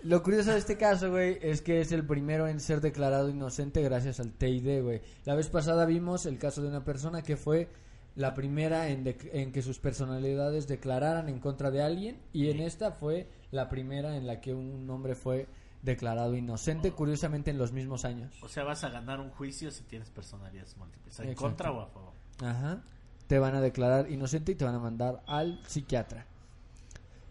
lo 0.05 0.23
curioso 0.23 0.53
de 0.53 0.59
este 0.59 0.77
caso, 0.77 1.11
güey, 1.11 1.37
es 1.43 1.63
que 1.63 1.81
es 1.81 1.91
el 1.91 2.07
primero 2.07 2.47
en 2.47 2.61
ser 2.61 2.81
declarado 2.81 3.29
inocente 3.29 3.83
gracias 3.83 4.21
al 4.21 4.31
TID, 4.33 4.83
güey. 4.83 5.01
La 5.25 5.35
vez 5.35 5.49
pasada 5.49 5.85
vimos 5.85 6.27
el 6.27 6.39
caso 6.39 6.63
de 6.63 6.69
una 6.69 6.85
persona 6.85 7.23
que 7.23 7.37
fue 7.37 7.69
la 8.17 8.35
primera 8.35 8.89
en, 8.89 9.05
dec- 9.05 9.29
en 9.33 9.51
que 9.53 9.63
sus 9.63 9.79
personalidades 9.79 10.69
declararan 10.69 11.29
en 11.29 11.41
contra 11.41 11.71
de 11.71 11.83
alguien 11.83 12.21
y 12.33 12.49
en 12.51 12.61
esta 12.61 12.93
fue 12.93 13.29
la 13.51 13.69
primera 13.69 14.17
en 14.17 14.27
la 14.27 14.41
que 14.41 14.55
un 14.55 14.89
hombre 14.91 15.15
fue 15.15 15.47
declarado 15.83 16.35
inocente, 16.37 16.93
curiosamente 16.93 17.51
en 17.51 17.59
los 17.59 17.73
mismos 17.73 18.05
años. 18.05 18.33
O 18.43 18.49
sea, 18.49 18.65
vas 18.65 18.85
a 18.85 18.89
ganar 18.89 19.21
un 19.21 19.31
juicio 19.31 19.71
si 19.71 19.83
tienes 19.85 20.11
personalidades 20.11 20.77
múltiples. 20.77 21.19
¿En 21.21 21.27
Exacto. 21.31 21.43
contra 21.43 21.71
o 21.73 21.81
a 21.83 21.87
favor? 21.89 22.13
Ajá. 22.43 22.83
Te 23.27 23.39
van 23.39 23.55
a 23.55 23.61
declarar 23.61 24.11
inocente 24.11 24.53
y 24.53 24.55
te 24.55 24.65
van 24.65 24.75
a 24.75 24.79
mandar 24.79 25.23
al 25.27 25.61
psiquiatra. 25.67 26.27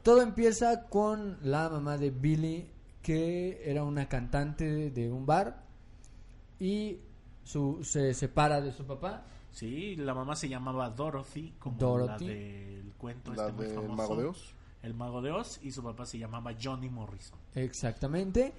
Todo 0.04 0.22
empieza 0.22 0.84
con 0.90 1.38
la 1.44 1.70
mamá 1.70 1.98
de 1.98 2.10
Billy, 2.12 2.70
que 3.02 3.62
era 3.70 3.84
una 3.84 4.08
cantante 4.10 4.92
de 4.92 5.12
un 5.12 5.26
bar 5.26 5.64
y 6.60 7.00
su, 7.44 7.84
se 7.84 8.14
separa 8.14 8.62
de 8.62 8.72
su 8.72 8.86
papá. 8.86 9.26
Sí, 9.54 9.96
la 9.96 10.16
mamá 10.16 10.36
se 10.36 10.50
llamaba 10.50 10.90
Dorothy, 10.90 11.54
como 11.60 11.78
Dorothy. 11.78 12.26
la 12.26 12.34
del 12.34 12.94
cuento 12.98 13.34
La 13.34 13.44
este 13.44 13.54
muy 13.54 13.66
del 13.68 13.76
famoso. 13.76 13.96
Mago 13.96 14.16
de 14.16 14.26
Oz. 14.26 14.56
El 14.82 14.94
Mago 14.96 15.22
de 15.22 15.32
Oz, 15.32 15.60
y 15.62 15.72
su 15.72 15.84
papá 15.84 16.08
se 16.08 16.18
llamaba 16.18 16.54
Johnny 16.62 16.90
Morrison. 16.90 17.38
Exactamente. 17.54 18.54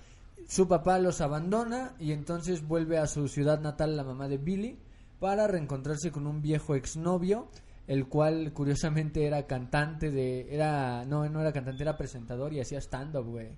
Su 0.46 0.68
papá 0.68 1.00
los 1.00 1.20
abandona 1.20 1.94
y 1.98 2.12
entonces 2.12 2.66
vuelve 2.66 2.98
a 2.98 3.08
su 3.08 3.26
ciudad 3.26 3.60
natal, 3.60 3.96
la 3.96 4.04
mamá 4.04 4.28
de 4.28 4.38
Billy, 4.38 4.78
para 5.18 5.48
reencontrarse 5.48 6.12
con 6.12 6.28
un 6.28 6.40
viejo 6.40 6.76
exnovio, 6.76 7.48
el 7.88 8.06
cual 8.08 8.52
curiosamente 8.52 9.26
era 9.26 9.46
cantante 9.48 10.12
de... 10.12 10.54
era 10.54 11.04
No, 11.06 11.28
no 11.28 11.40
era 11.40 11.52
cantante, 11.52 11.82
era 11.82 11.96
presentador 11.96 12.52
y 12.52 12.60
hacía 12.60 12.78
stand-up, 12.78 13.24
güey. 13.26 13.56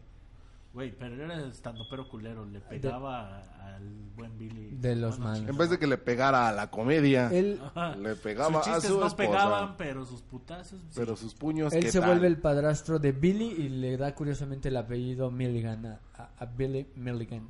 Güey, 0.77 0.93
pero 0.93 1.15
era 1.25 1.35
el 1.35 1.51
estando 1.51 1.85
pero 1.89 2.07
culero, 2.07 2.45
le 2.45 2.61
pegaba 2.61 3.39
al 3.75 3.83
buen 4.15 4.37
Billy. 4.37 4.77
De 4.77 4.95
los 4.95 5.17
Bueno, 5.17 5.33
malos. 5.33 5.49
En 5.49 5.57
vez 5.57 5.71
de 5.71 5.79
que 5.79 5.87
le 5.87 5.97
pegara 5.97 6.49
a 6.49 6.53
la 6.53 6.71
comedia, 6.71 7.31
Él, 7.33 7.59
le 7.99 8.15
pegaba 8.17 8.63
sus 8.63 8.69
a 8.69 8.75
chistes 8.75 8.91
su 8.93 9.01
no 9.01 9.07
esposa. 9.07 9.17
pegaban, 9.31 9.77
pero 9.79 10.05
sus 10.05 10.21
putazos. 10.21 10.79
sí. 10.83 10.89
Pero 10.95 11.17
sus 11.17 11.35
puños, 11.35 11.73
él 11.73 11.83
¿qué 11.85 11.91
se 11.93 11.99
tal? 12.01 12.11
vuelve 12.11 12.27
el 12.27 12.37
padrastro 12.39 12.99
de 12.99 13.13
Billy 13.13 13.47
y 13.57 13.69
le 13.71 13.97
da 13.97 14.15
curiosamente 14.15 14.69
el 14.69 14.77
apellido 14.77 15.31
Milligan 15.31 15.87
a, 15.87 16.01
a- 16.15 16.31
a 16.37 16.45
Billy 16.45 16.87
Milligan. 16.95 17.49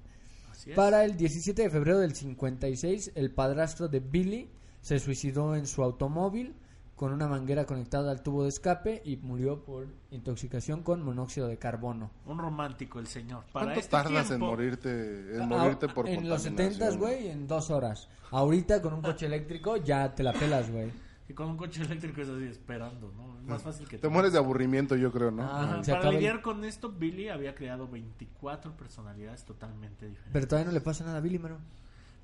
Así 0.52 0.70
es. 0.70 0.76
Para 0.76 1.04
el 1.04 1.16
17 1.16 1.62
de 1.62 1.68
febrero 1.70 1.98
del 1.98 2.14
56, 2.14 3.10
el 3.16 3.32
padrastro 3.32 3.88
de 3.88 3.98
Billy 3.98 4.48
se 4.80 5.00
suicidó 5.00 5.56
en 5.56 5.66
su 5.66 5.82
automóvil 5.82 6.54
con 6.96 7.12
una 7.12 7.28
manguera 7.28 7.66
conectada 7.66 8.10
al 8.10 8.22
tubo 8.22 8.44
de 8.44 8.48
escape 8.48 9.02
y 9.04 9.18
murió 9.18 9.62
por 9.64 9.86
intoxicación 10.10 10.82
con 10.82 11.02
monóxido 11.02 11.46
de 11.46 11.58
carbono. 11.58 12.10
Un 12.24 12.38
romántico 12.38 12.98
el 12.98 13.06
señor. 13.06 13.44
Para 13.52 13.66
¿Cuánto 13.66 13.80
este 13.80 13.90
tardas 13.90 14.22
en 14.22 14.26
tiempo- 14.38 14.46
morirte, 14.46 15.36
en 15.36 15.46
morirte 15.48 15.86
Ah, 15.90 15.94
por 15.94 16.08
en 16.08 16.28
los 16.28 16.42
contaminación? 16.42 16.72
70, 16.90 16.96
güey, 16.98 17.28
en 17.28 17.46
dos 17.46 17.70
horas. 17.70 18.08
Ahorita 18.30 18.80
con 18.80 18.94
un 18.94 19.02
coche 19.02 19.26
eléctrico 19.26 19.76
ya 19.76 20.14
te 20.14 20.22
la 20.22 20.32
pelas, 20.32 20.70
güey. 20.70 20.90
Y 21.28 21.34
con 21.34 21.48
un 21.48 21.56
coche 21.56 21.82
eléctrico 21.82 22.20
es 22.22 22.28
así, 22.28 22.44
esperando, 22.44 23.12
¿no? 23.16 23.36
Es 23.40 23.46
más 23.46 23.62
fácil 23.62 23.86
que 23.88 23.98
Te 23.98 24.08
mueres 24.08 24.32
de 24.32 24.38
aburrimiento, 24.38 24.96
yo 24.96 25.12
creo, 25.12 25.30
¿no? 25.30 25.42
Ah, 25.42 25.64
Ajá, 25.64 25.80
Para 25.82 25.98
acaba 25.98 26.08
el- 26.10 26.16
lidiar 26.16 26.40
con 26.40 26.64
esto, 26.64 26.88
Billy 26.90 27.28
había 27.28 27.54
creado 27.54 27.88
24 27.88 28.74
personalidades 28.76 29.44
totalmente 29.44 30.06
diferentes. 30.08 30.32
Pero 30.32 30.46
todavía 30.48 30.66
no 30.68 30.72
le 30.72 30.80
pasa 30.80 31.04
nada 31.04 31.18
a 31.18 31.20
Billy, 31.20 31.38
mano. 31.38 31.58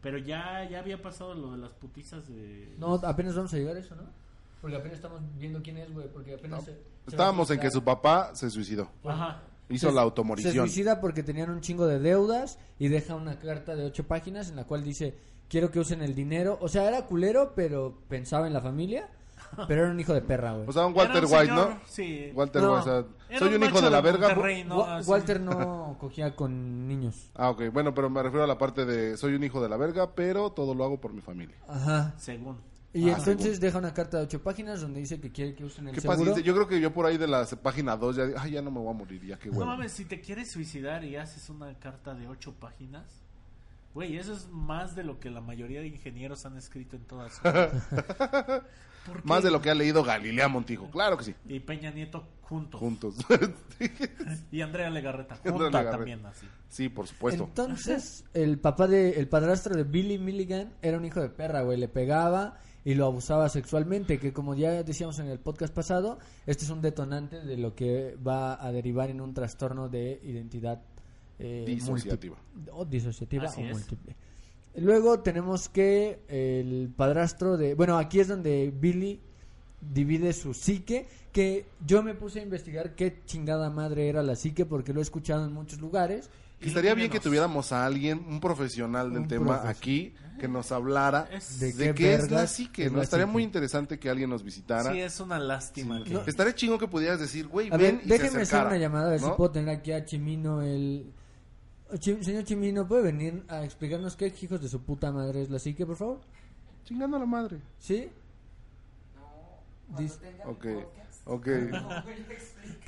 Pero 0.00 0.18
ya, 0.18 0.68
ya 0.68 0.78
había 0.78 1.00
pasado 1.02 1.34
lo 1.34 1.52
de 1.52 1.58
las 1.58 1.72
putizas 1.72 2.26
de... 2.28 2.74
No, 2.78 2.94
apenas 2.94 3.36
vamos 3.36 3.52
a 3.54 3.56
llegar 3.58 3.76
a 3.76 3.80
eso, 3.80 3.94
¿no? 3.96 4.02
Porque 4.62 4.76
apenas 4.76 4.94
estamos 4.96 5.20
viendo 5.36 5.60
quién 5.60 5.76
es, 5.76 5.92
güey. 5.92 6.08
Porque 6.10 6.34
apenas. 6.34 6.64
se- 6.64 6.72
se 6.72 6.80
Estábamos 7.08 7.50
en 7.50 7.60
que 7.60 7.70
su 7.70 7.84
papá 7.84 8.30
se 8.34 8.48
suicidó. 8.48 8.88
Ajá. 9.04 9.42
Hizo 9.68 9.88
Se- 9.88 9.94
la 9.94 10.00
Se 10.00 10.04
automorición. 10.04 10.54
suicida 10.54 11.00
porque 11.00 11.22
tenían 11.22 11.50
un 11.50 11.60
chingo 11.60 11.86
de 11.86 11.98
deudas 11.98 12.58
y 12.78 12.88
deja 12.88 13.14
una 13.14 13.38
carta 13.38 13.74
de 13.76 13.84
ocho 13.84 14.06
páginas 14.06 14.48
en 14.48 14.56
la 14.56 14.64
cual 14.64 14.82
dice: 14.84 15.18
Quiero 15.48 15.70
que 15.70 15.80
usen 15.80 16.00
el 16.00 16.14
dinero. 16.14 16.56
O 16.62 16.68
sea, 16.68 16.88
era 16.88 17.04
culero, 17.06 17.52
pero 17.54 17.98
pensaba 18.08 18.46
en 18.46 18.54
la 18.54 18.60
familia. 18.62 19.10
Pero 19.68 19.82
era 19.82 19.90
un 19.90 19.98
hijo 20.00 20.14
de 20.14 20.22
perra, 20.22 20.52
güey. 20.52 20.66
O 20.68 20.72
sea, 20.72 20.86
un 20.86 20.94
Walter 20.96 21.24
un 21.24 21.30
White, 21.32 21.46
señor, 21.46 21.68
¿no? 21.70 21.80
Sí. 21.84 22.30
Walter 22.32 22.62
No. 22.62 22.74
White, 22.76 22.80
o 22.80 22.84
sea, 22.84 23.04
Era 23.28 23.38
soy 23.40 23.48
un 23.48 23.62
un 23.62 23.68
hijo 23.68 23.80
de 23.82 23.90
la 23.90 24.00
verga. 24.00 24.28
Walter 25.04 25.40
no 25.40 25.96
cogía 25.98 26.34
con 26.36 26.86
niños. 26.88 27.30
Ah, 27.34 27.50
ok. 27.50 27.64
Bueno, 27.72 27.92
pero 27.92 28.08
me 28.08 28.22
refiero 28.22 28.44
a 28.44 28.46
la 28.46 28.56
parte 28.56 28.84
de 28.86 29.16
soy 29.16 29.34
un 29.34 29.42
hijo 29.44 29.60
de 29.60 29.68
la 29.68 29.76
verga, 29.76 30.14
pero 30.14 30.50
todo 30.52 30.74
lo 30.74 30.84
hago 30.84 31.00
por 31.00 31.12
mi 31.12 31.20
familia. 31.20 31.56
Ajá. 31.68 32.14
Según. 32.18 32.58
Y 32.94 33.08
Ah, 33.08 33.16
entonces 33.18 33.58
deja 33.58 33.78
una 33.78 33.94
carta 33.94 34.18
de 34.18 34.24
ocho 34.24 34.42
páginas 34.42 34.80
donde 34.82 35.00
dice 35.00 35.18
que 35.18 35.30
quiere 35.32 35.54
que 35.54 35.64
usen 35.64 35.88
el 35.88 35.94
Qué 35.94 36.02
seguro. 36.02 36.18
paciencia. 36.18 36.44
Yo 36.44 36.54
creo 36.54 36.68
que 36.68 36.80
yo 36.80 36.92
por 36.92 37.06
ahí 37.06 37.16
de 37.16 37.26
la 37.26 37.46
página 37.62 37.96
2 37.96 38.16
ya, 38.16 38.24
ay, 38.36 38.50
ya 38.52 38.60
no 38.62 38.70
me 38.70 38.80
voy 38.80 38.90
a 38.90 38.96
morir, 38.98 39.24
ya 39.24 39.38
qué 39.38 39.48
No 39.50 39.58
huevo. 39.58 39.70
mames, 39.70 39.92
si 39.92 40.04
te 40.04 40.20
quieres 40.20 40.50
suicidar 40.50 41.02
y 41.04 41.16
haces 41.16 41.48
una 41.48 41.72
carta 41.78 42.12
de 42.14 42.28
ocho 42.28 42.52
páginas, 42.52 43.04
güey, 43.94 44.18
eso 44.18 44.34
es 44.34 44.46
más 44.50 44.94
de 44.94 45.04
lo 45.04 45.18
que 45.20 45.30
la 45.30 45.40
mayoría 45.40 45.80
de 45.80 45.86
ingenieros 45.86 46.44
han 46.44 46.58
escrito 46.58 46.96
en 46.96 47.04
toda 47.04 47.30
su 47.30 47.42
vida. 47.42 47.70
¿Por 49.06 49.20
qué? 49.22 49.26
Más 49.28 49.42
de 49.42 49.50
lo 49.50 49.60
que 49.60 49.70
ha 49.70 49.74
leído 49.74 50.04
Galilea 50.04 50.46
Montijo. 50.48 50.88
Claro 50.90 51.16
que 51.16 51.24
sí. 51.24 51.34
Y 51.48 51.58
Peña 51.60 51.90
Nieto 51.90 52.24
juntos. 52.42 52.78
Juntos. 52.78 53.16
Y 54.52 54.60
Andrea 54.60 54.90
Legarreta 54.90 55.34
Andrea 55.36 55.52
junta 55.52 55.66
Legarreta. 55.66 55.96
también 55.96 56.24
así. 56.26 56.46
sí, 56.68 56.88
por 56.88 57.08
supuesto. 57.08 57.44
Entonces, 57.44 58.24
el 58.34 58.58
papá 58.60 58.86
de, 58.86 59.12
el 59.18 59.28
padrastro 59.28 59.74
de 59.74 59.82
Billy 59.82 60.18
Milligan 60.18 60.72
era 60.82 60.98
un 60.98 61.04
hijo 61.04 61.20
de 61.20 61.30
perra, 61.30 61.62
güey. 61.62 61.78
Le 61.78 61.88
pegaba 61.88 62.58
y 62.84 62.94
lo 62.94 63.06
abusaba 63.06 63.48
sexualmente, 63.48 64.18
que 64.18 64.32
como 64.32 64.54
ya 64.54 64.82
decíamos 64.82 65.18
en 65.18 65.28
el 65.28 65.38
podcast 65.38 65.72
pasado, 65.72 66.18
este 66.46 66.64
es 66.64 66.70
un 66.70 66.82
detonante 66.82 67.40
de 67.40 67.56
lo 67.56 67.74
que 67.74 68.16
va 68.26 68.64
a 68.64 68.72
derivar 68.72 69.10
en 69.10 69.20
un 69.20 69.34
trastorno 69.34 69.88
de 69.88 70.20
identidad 70.24 70.82
eh, 71.38 71.64
Disociativa. 71.66 72.36
o 72.72 72.84
disociativa 72.84 73.44
Así 73.44 73.62
o 73.62 73.66
es. 73.66 73.72
múltiple. 73.72 74.16
Luego 74.76 75.20
tenemos 75.20 75.68
que 75.68 76.20
el 76.28 76.90
padrastro 76.96 77.56
de... 77.56 77.74
Bueno, 77.74 77.98
aquí 77.98 78.20
es 78.20 78.28
donde 78.28 78.72
Billy 78.74 79.20
divide 79.80 80.32
su 80.32 80.54
psique, 80.54 81.06
que 81.32 81.66
yo 81.84 82.02
me 82.02 82.14
puse 82.14 82.40
a 82.40 82.42
investigar 82.42 82.94
qué 82.94 83.20
chingada 83.26 83.70
madre 83.70 84.08
era 84.08 84.22
la 84.22 84.36
psique 84.36 84.64
porque 84.64 84.92
lo 84.92 85.00
he 85.00 85.02
escuchado 85.02 85.44
en 85.44 85.52
muchos 85.52 85.80
lugares. 85.80 86.30
Y 86.62 86.68
estaría 86.68 86.94
bien 86.94 87.10
que 87.10 87.20
tuviéramos 87.20 87.72
a 87.72 87.84
alguien, 87.84 88.24
un 88.28 88.40
profesional 88.40 89.10
del 89.12 89.22
Un 89.22 89.28
tema 89.28 89.62
profes- 89.62 89.68
aquí, 89.68 90.14
que 90.38 90.48
nos 90.48 90.72
hablara 90.72 91.28
¿De 91.58 91.72
de, 91.72 91.86
qué 91.88 91.94
qué, 91.94 92.14
es 92.14 92.30
la 92.30 92.46
psique, 92.46 92.90
¿no? 92.90 92.98
la 92.98 93.02
Estaría 93.04 93.26
psique? 93.26 93.32
muy 93.32 93.42
interesante 93.42 93.98
que 93.98 94.08
alguien 94.10 94.30
nos 94.30 94.42
visitara. 94.42 94.92
Sí, 94.92 95.00
es 95.00 95.20
una 95.20 95.38
lástima 95.38 96.02
que... 96.04 96.10
No. 96.10 96.22
Estaría 96.26 96.54
chingón 96.54 96.78
que 96.78 96.88
pudieras 96.88 97.20
decir, 97.20 97.46
güey, 97.48 97.70
ven 97.70 97.78
ver, 97.80 97.94
y 97.94 98.02
se 98.02 98.08
déjenme 98.08 98.42
hacer 98.42 98.66
una 98.66 98.76
llamada 98.76 99.06
a 99.06 99.10
ver 99.10 99.20
si 99.20 99.26
¿no? 99.26 99.36
puedo 99.36 99.50
tener 99.50 99.76
aquí 99.76 99.92
a 99.92 100.04
Chimino 100.04 100.62
el... 100.62 101.12
Señor 102.00 102.44
Chimino, 102.44 102.88
¿puede 102.88 103.02
venir 103.02 103.44
a 103.48 103.64
explicarnos 103.64 104.16
qué 104.16 104.32
hijos 104.40 104.60
de 104.62 104.68
su 104.68 104.80
puta 104.82 105.12
madre 105.12 105.42
es 105.42 105.50
la 105.50 105.58
psique, 105.58 105.84
por 105.84 105.96
favor? 105.96 106.20
Chingando 106.84 107.18
a 107.18 107.20
la 107.20 107.26
madre. 107.26 107.58
¿Sí? 107.78 108.08
Dis- 109.96 110.18
Ok, 110.46 110.66
ok. 111.24 111.44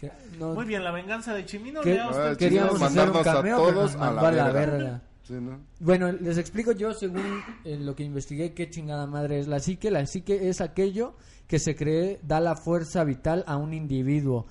que- 0.00 0.12
no, 0.38 0.54
Muy 0.54 0.64
bien, 0.66 0.84
la 0.84 0.90
venganza 0.90 1.34
de 1.34 1.44
Chimino. 1.46 1.80
que- 1.80 1.94
lea 1.94 2.08
usted. 2.08 2.32
Ah, 2.32 2.36
queríamos 2.36 2.70
Chimino, 2.74 2.86
hacer 2.86 3.00
un 3.00 3.12
mandarnos 3.14 3.26
a 3.26 3.34
cameo, 3.36 3.56
pero 3.56 3.70
todos 3.72 3.92
nos 3.92 3.94
a 3.94 3.98
la 3.98 4.22
mandó 4.22 4.30
verga. 4.52 4.52
verga. 4.52 5.02
Sí, 5.22 5.32
¿no? 5.34 5.58
Bueno, 5.80 6.12
les 6.12 6.36
explico 6.36 6.72
yo 6.72 6.92
según 6.92 7.42
eh, 7.64 7.78
lo 7.80 7.94
que 7.96 8.02
investigué 8.02 8.52
qué 8.52 8.68
chingada 8.68 9.06
madre 9.06 9.38
es 9.38 9.46
la 9.48 9.58
psique. 9.58 9.90
La 9.90 10.04
psique 10.06 10.50
es 10.50 10.60
aquello 10.60 11.14
que 11.46 11.58
se 11.58 11.74
cree 11.74 12.20
da 12.22 12.40
la 12.40 12.56
fuerza 12.56 13.04
vital 13.04 13.42
a 13.46 13.56
un 13.56 13.72
individuo, 13.72 14.46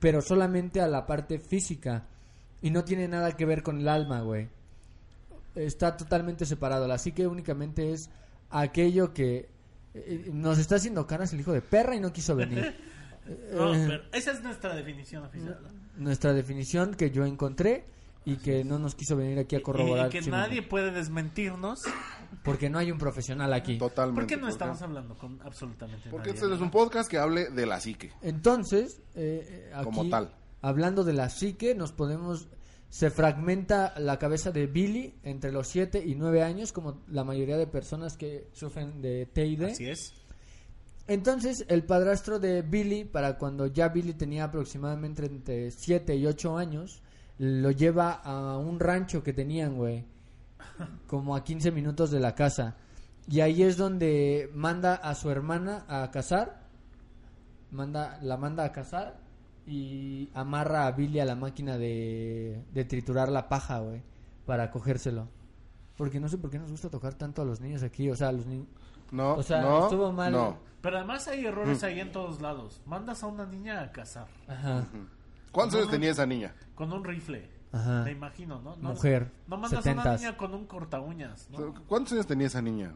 pero 0.00 0.20
solamente 0.20 0.80
a 0.82 0.88
la 0.88 1.06
parte 1.06 1.38
física 1.38 2.04
y 2.60 2.70
no 2.70 2.84
tiene 2.84 3.08
nada 3.08 3.32
que 3.32 3.46
ver 3.46 3.62
con 3.62 3.78
el 3.80 3.88
alma, 3.88 4.20
güey. 4.20 4.48
Está 5.54 5.96
totalmente 5.96 6.44
separado. 6.44 6.86
La 6.86 6.98
psique 6.98 7.26
únicamente 7.26 7.92
es 7.92 8.10
aquello 8.50 9.14
que 9.14 9.48
eh, 9.94 10.30
nos 10.32 10.58
está 10.58 10.76
haciendo 10.76 11.06
caras 11.06 11.32
el 11.32 11.40
hijo 11.40 11.52
de 11.52 11.62
perra 11.62 11.94
y 11.96 12.00
no 12.00 12.12
quiso 12.12 12.36
venir. 12.36 12.74
No, 13.54 13.74
Eh, 13.74 13.84
pero 13.88 14.02
esa 14.12 14.32
es 14.32 14.42
nuestra 14.42 14.74
definición 14.74 15.24
oficial. 15.24 15.58
nuestra 15.96 16.32
definición 16.32 16.94
que 16.94 17.10
yo 17.10 17.24
encontré 17.24 17.84
y 18.24 18.36
que 18.36 18.64
no 18.64 18.78
nos 18.78 18.94
quiso 18.94 19.16
venir 19.16 19.38
aquí 19.38 19.56
a 19.56 19.62
corroborar. 19.62 20.06
Y 20.08 20.10
que 20.20 20.30
nadie 20.30 20.62
puede 20.62 20.90
desmentirnos. 20.92 21.82
Porque 22.44 22.70
no 22.70 22.78
hay 22.78 22.90
un 22.90 22.98
profesional 22.98 23.52
aquí. 23.52 23.78
Totalmente. 23.78 24.20
¿Por 24.20 24.26
qué 24.28 24.36
no 24.36 24.42
¿por 24.42 24.50
estamos 24.50 24.82
hablando 24.82 25.14
con 25.16 25.40
absolutamente 25.42 26.08
Porque 26.10 26.30
nadie? 26.30 26.40
este 26.42 26.54
es 26.54 26.60
un 26.60 26.70
podcast 26.70 27.10
que 27.10 27.18
hable 27.18 27.50
de 27.50 27.66
la 27.66 27.78
psique. 27.80 28.12
Entonces, 28.22 29.00
eh, 29.14 29.46
eh, 29.68 29.72
aquí, 29.74 29.84
Como 29.84 30.08
tal. 30.08 30.32
hablando 30.60 31.04
de 31.04 31.12
la 31.12 31.28
psique, 31.30 31.74
nos 31.74 31.92
podemos... 31.92 32.48
Se 32.88 33.08
fragmenta 33.10 33.94
la 33.98 34.18
cabeza 34.18 34.50
de 34.50 34.66
Billy 34.66 35.14
entre 35.22 35.50
los 35.50 35.66
7 35.68 36.02
y 36.04 36.14
9 36.14 36.42
años, 36.42 36.72
como 36.72 37.00
la 37.08 37.24
mayoría 37.24 37.56
de 37.56 37.66
personas 37.66 38.18
que 38.18 38.48
sufren 38.52 39.00
de 39.00 39.24
TID. 39.32 39.62
Así 39.64 39.88
es. 39.88 40.12
Entonces, 41.06 41.64
el 41.68 41.84
padrastro 41.84 42.38
de 42.38 42.62
Billy, 42.62 43.04
para 43.04 43.36
cuando 43.36 43.66
ya 43.66 43.88
Billy 43.88 44.14
tenía 44.14 44.44
aproximadamente 44.44 45.26
entre 45.26 45.70
7 45.70 46.14
y 46.14 46.26
8 46.26 46.56
años, 46.56 47.02
lo 47.38 47.70
lleva 47.72 48.12
a 48.12 48.56
un 48.58 48.78
rancho 48.78 49.22
que 49.22 49.32
tenían, 49.32 49.76
güey. 49.76 50.04
Como 51.08 51.34
a 51.34 51.42
15 51.42 51.72
minutos 51.72 52.10
de 52.10 52.20
la 52.20 52.34
casa. 52.34 52.76
Y 53.28 53.40
ahí 53.40 53.62
es 53.62 53.76
donde 53.76 54.50
manda 54.54 54.94
a 54.94 55.14
su 55.14 55.30
hermana 55.30 55.84
a 55.88 56.10
cazar. 56.10 56.68
Manda, 57.70 58.18
la 58.22 58.36
manda 58.36 58.64
a 58.64 58.72
cazar 58.72 59.18
y 59.66 60.28
amarra 60.34 60.86
a 60.86 60.92
Billy 60.92 61.20
a 61.20 61.24
la 61.24 61.34
máquina 61.34 61.78
de, 61.78 62.64
de 62.72 62.84
triturar 62.84 63.28
la 63.28 63.48
paja, 63.48 63.80
güey. 63.80 64.02
Para 64.46 64.70
cogérselo. 64.70 65.28
Porque 65.96 66.20
no 66.20 66.28
sé 66.28 66.38
por 66.38 66.50
qué 66.50 66.58
nos 66.58 66.70
gusta 66.70 66.90
tocar 66.90 67.14
tanto 67.14 67.42
a 67.42 67.44
los 67.44 67.60
niños 67.60 67.82
aquí. 67.82 68.08
O 68.08 68.16
sea, 68.16 68.28
a 68.28 68.32
los 68.32 68.46
niños... 68.46 68.68
No, 69.12 69.34
O 69.34 69.42
sea, 69.44 69.60
no, 69.60 69.84
estuvo 69.84 70.10
mal. 70.12 70.32
no. 70.32 70.58
Pero 70.80 70.96
además 70.98 71.28
hay 71.28 71.42
Mm. 71.42 71.46
errores 71.46 71.84
ahí 71.84 72.00
en 72.00 72.10
todos 72.10 72.40
lados. 72.40 72.80
Mandas 72.86 73.22
a 73.22 73.28
una 73.28 73.46
niña 73.46 73.80
a 73.82 73.92
cazar 73.92 74.26
Ajá. 74.48 74.84
¿Cuántos 75.52 75.78
años 75.78 75.90
tenía 75.90 76.10
esa 76.10 76.26
niña? 76.26 76.54
con 76.74 76.92
un 76.92 77.04
rifle. 77.04 77.48
Ajá. 77.70 78.02
Me 78.04 78.10
imagino, 78.10 78.60
¿no? 78.60 78.74
no 78.76 78.90
Mujer, 78.90 79.30
No 79.46 79.56
mandas 79.58 79.74
a 79.86 79.90
una 79.90 80.02
setentas. 80.02 80.20
niña 80.20 80.36
con 80.36 80.54
un 80.54 80.66
corta 80.66 80.98
uñas, 81.00 81.48
¿no? 81.50 81.72
¿Cuántos 81.86 82.14
años 82.14 82.26
tenía 82.26 82.48
esa 82.48 82.60
niña? 82.60 82.92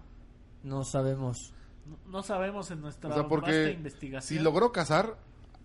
No 0.65 0.83
sabemos. 0.85 1.53
No, 1.87 1.97
no 2.11 2.23
sabemos 2.25 2.71
en 2.73 2.81
nuestra 2.81 3.09
O 3.11 3.13
sea, 3.13 3.23
vasta 3.23 3.29
porque 3.29 3.71
investigación. 3.71 4.39
si 4.39 4.43
logró 4.43 4.73
casar, 4.73 5.17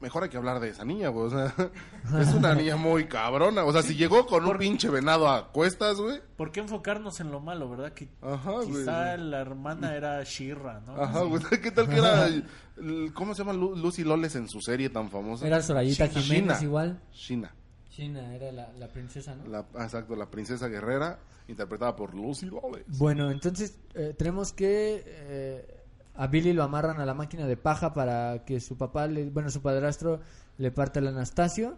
mejor 0.01 0.23
hay 0.23 0.29
que 0.29 0.37
hablar 0.37 0.59
de 0.59 0.69
esa 0.69 0.83
niña, 0.83 1.09
güey. 1.09 1.27
O 1.27 1.29
sea, 1.29 1.53
es 2.19 2.33
una 2.33 2.53
niña 2.55 2.75
muy 2.75 3.05
cabrona. 3.05 3.63
O 3.63 3.71
sea, 3.71 3.81
si 3.83 3.95
llegó 3.95 4.25
con 4.25 4.45
un 4.45 4.57
pinche 4.57 4.89
venado 4.89 5.29
a 5.29 5.51
cuestas, 5.51 5.97
güey. 5.97 6.19
¿Por 6.35 6.51
qué 6.51 6.59
enfocarnos 6.61 7.19
en 7.19 7.31
lo 7.31 7.39
malo, 7.39 7.69
verdad? 7.69 7.93
Que 7.93 8.09
Ajá, 8.21 8.51
güey. 8.51 8.67
quizá 8.69 9.15
la 9.17 9.39
hermana 9.41 9.95
era 9.95 10.23
Shirra, 10.23 10.79
¿no? 10.81 11.01
Ajá, 11.01 11.21
güey. 11.21 11.41
¿Qué 11.61 11.71
tal 11.71 11.87
que 11.87 11.97
era. 11.97 12.27
¿Cómo 13.13 13.35
se 13.35 13.39
llama 13.43 13.53
Lu- 13.53 13.75
Lucy 13.75 14.03
Loles 14.03 14.35
en 14.35 14.47
su 14.49 14.59
serie 14.61 14.89
tan 14.89 15.09
famosa? 15.09 15.45
Era 15.45 15.61
Sorayita 15.61 16.07
Shina. 16.07 16.21
Jiménez 16.21 16.57
Shina. 16.57 16.63
igual. 16.63 17.01
Shina. 17.13 17.55
China 17.89 18.33
era 18.33 18.51
la, 18.53 18.71
la 18.73 18.87
princesa, 18.87 19.35
¿no? 19.35 19.45
La, 19.47 19.65
exacto, 19.83 20.15
la 20.15 20.31
princesa 20.31 20.69
guerrera, 20.69 21.19
interpretada 21.49 21.93
por 21.93 22.15
Lucy 22.15 22.45
Loles. 22.45 22.85
Bueno, 22.97 23.29
entonces 23.29 23.77
eh, 23.95 24.15
tenemos 24.17 24.53
que 24.53 25.03
eh, 25.05 25.80
a 26.15 26.27
Billy 26.27 26.53
lo 26.53 26.63
amarran 26.63 26.99
a 26.99 27.05
la 27.05 27.13
máquina 27.13 27.45
de 27.47 27.57
paja 27.57 27.93
para 27.93 28.43
que 28.45 28.59
su 28.59 28.77
papá, 28.77 29.07
le, 29.07 29.29
bueno, 29.29 29.49
su 29.49 29.61
padrastro 29.61 30.19
le 30.57 30.71
parte 30.71 30.99
el 30.99 31.07
Anastasio 31.07 31.77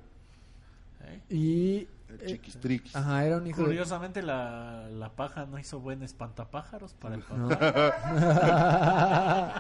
¿Eh? 1.01 1.21
y 1.29 1.77
El 2.09 2.21
eh, 2.21 2.25
chiquistriquis. 2.27 2.95
ajá, 2.95 3.25
era 3.25 3.37
un 3.37 3.47
hijo 3.47 3.59
de 3.61 3.65
Curiosamente 3.65 4.21
la, 4.21 4.87
la 4.89 5.09
paja 5.15 5.45
no 5.45 5.57
hizo 5.59 5.79
buen 5.79 6.03
espantapájaros 6.03 6.93
para 6.93 7.15
el 7.15 7.21
papá. 7.21 7.37
No. 7.37 7.49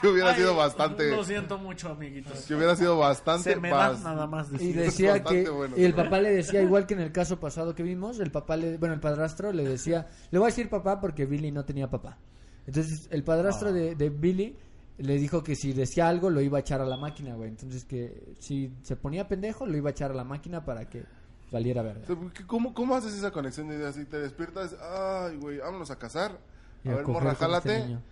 Que 0.00 0.08
hubiera 0.08 0.28
Ay, 0.30 0.36
sido 0.36 0.54
bastante. 0.54 1.10
Lo 1.10 1.24
siento 1.24 1.56
mucho, 1.56 1.88
amiguitos. 1.90 2.44
Que 2.44 2.54
hubiera 2.54 2.76
sido 2.76 2.98
bastante. 2.98 3.54
Se 3.54 3.60
me 3.60 3.70
da 3.70 3.92
bas- 3.92 4.02
nada 4.02 4.26
más 4.26 4.48
y 4.60 4.72
decía 4.74 5.12
bastante 5.12 5.44
que 5.44 5.48
bueno. 5.50 5.74
y 5.74 5.84
el 5.84 5.94
papá 5.94 6.20
le 6.20 6.32
decía 6.32 6.60
igual 6.60 6.86
que 6.86 6.92
en 6.92 7.00
el 7.00 7.12
caso 7.12 7.40
pasado 7.40 7.74
que 7.74 7.82
vimos, 7.82 8.20
el 8.20 8.30
papá 8.30 8.56
le, 8.58 8.76
bueno, 8.76 8.94
el 8.94 9.00
padrastro 9.00 9.52
le 9.52 9.64
decía, 9.64 10.06
le 10.30 10.38
voy 10.38 10.48
a 10.48 10.50
decir 10.50 10.68
papá 10.68 11.00
porque 11.00 11.24
Billy 11.24 11.50
no 11.50 11.64
tenía 11.64 11.88
papá. 11.88 12.18
Entonces, 12.66 13.08
el 13.10 13.22
padrastro 13.24 13.68
Ah. 13.68 13.72
de, 13.72 13.94
de 13.94 14.10
Billy 14.10 14.56
le 14.98 15.16
dijo 15.18 15.42
que 15.42 15.54
si 15.56 15.72
decía 15.72 16.08
algo 16.08 16.30
lo 16.30 16.40
iba 16.40 16.58
a 16.58 16.60
echar 16.60 16.80
a 16.80 16.86
la 16.86 16.96
máquina, 16.96 17.34
güey. 17.34 17.50
Entonces 17.50 17.84
que 17.84 18.34
si 18.38 18.72
se 18.82 18.96
ponía 18.96 19.28
pendejo 19.28 19.66
lo 19.66 19.76
iba 19.76 19.90
a 19.90 19.92
echar 19.92 20.10
a 20.10 20.14
la 20.14 20.24
máquina 20.24 20.64
para 20.64 20.88
que 20.88 21.04
valiera 21.52 21.82
verga. 21.82 22.06
¿Cómo, 22.46 22.72
¿Cómo 22.74 22.94
haces 22.96 23.14
esa 23.14 23.30
conexión 23.30 23.68
de 23.68 23.76
ideas? 23.76 23.94
Si 23.94 24.04
te 24.06 24.18
despiertas, 24.18 24.74
ay, 24.80 25.36
güey, 25.36 25.58
vámonos 25.58 25.90
a 25.90 25.98
cazar. 25.98 26.38
Y 26.82 26.88
A 26.88 26.92
a 26.92 26.96
ver, 26.96 27.06
morra, 27.06 27.32
este 27.32 27.44
jálate. 27.44 27.84
niño. 27.86 28.02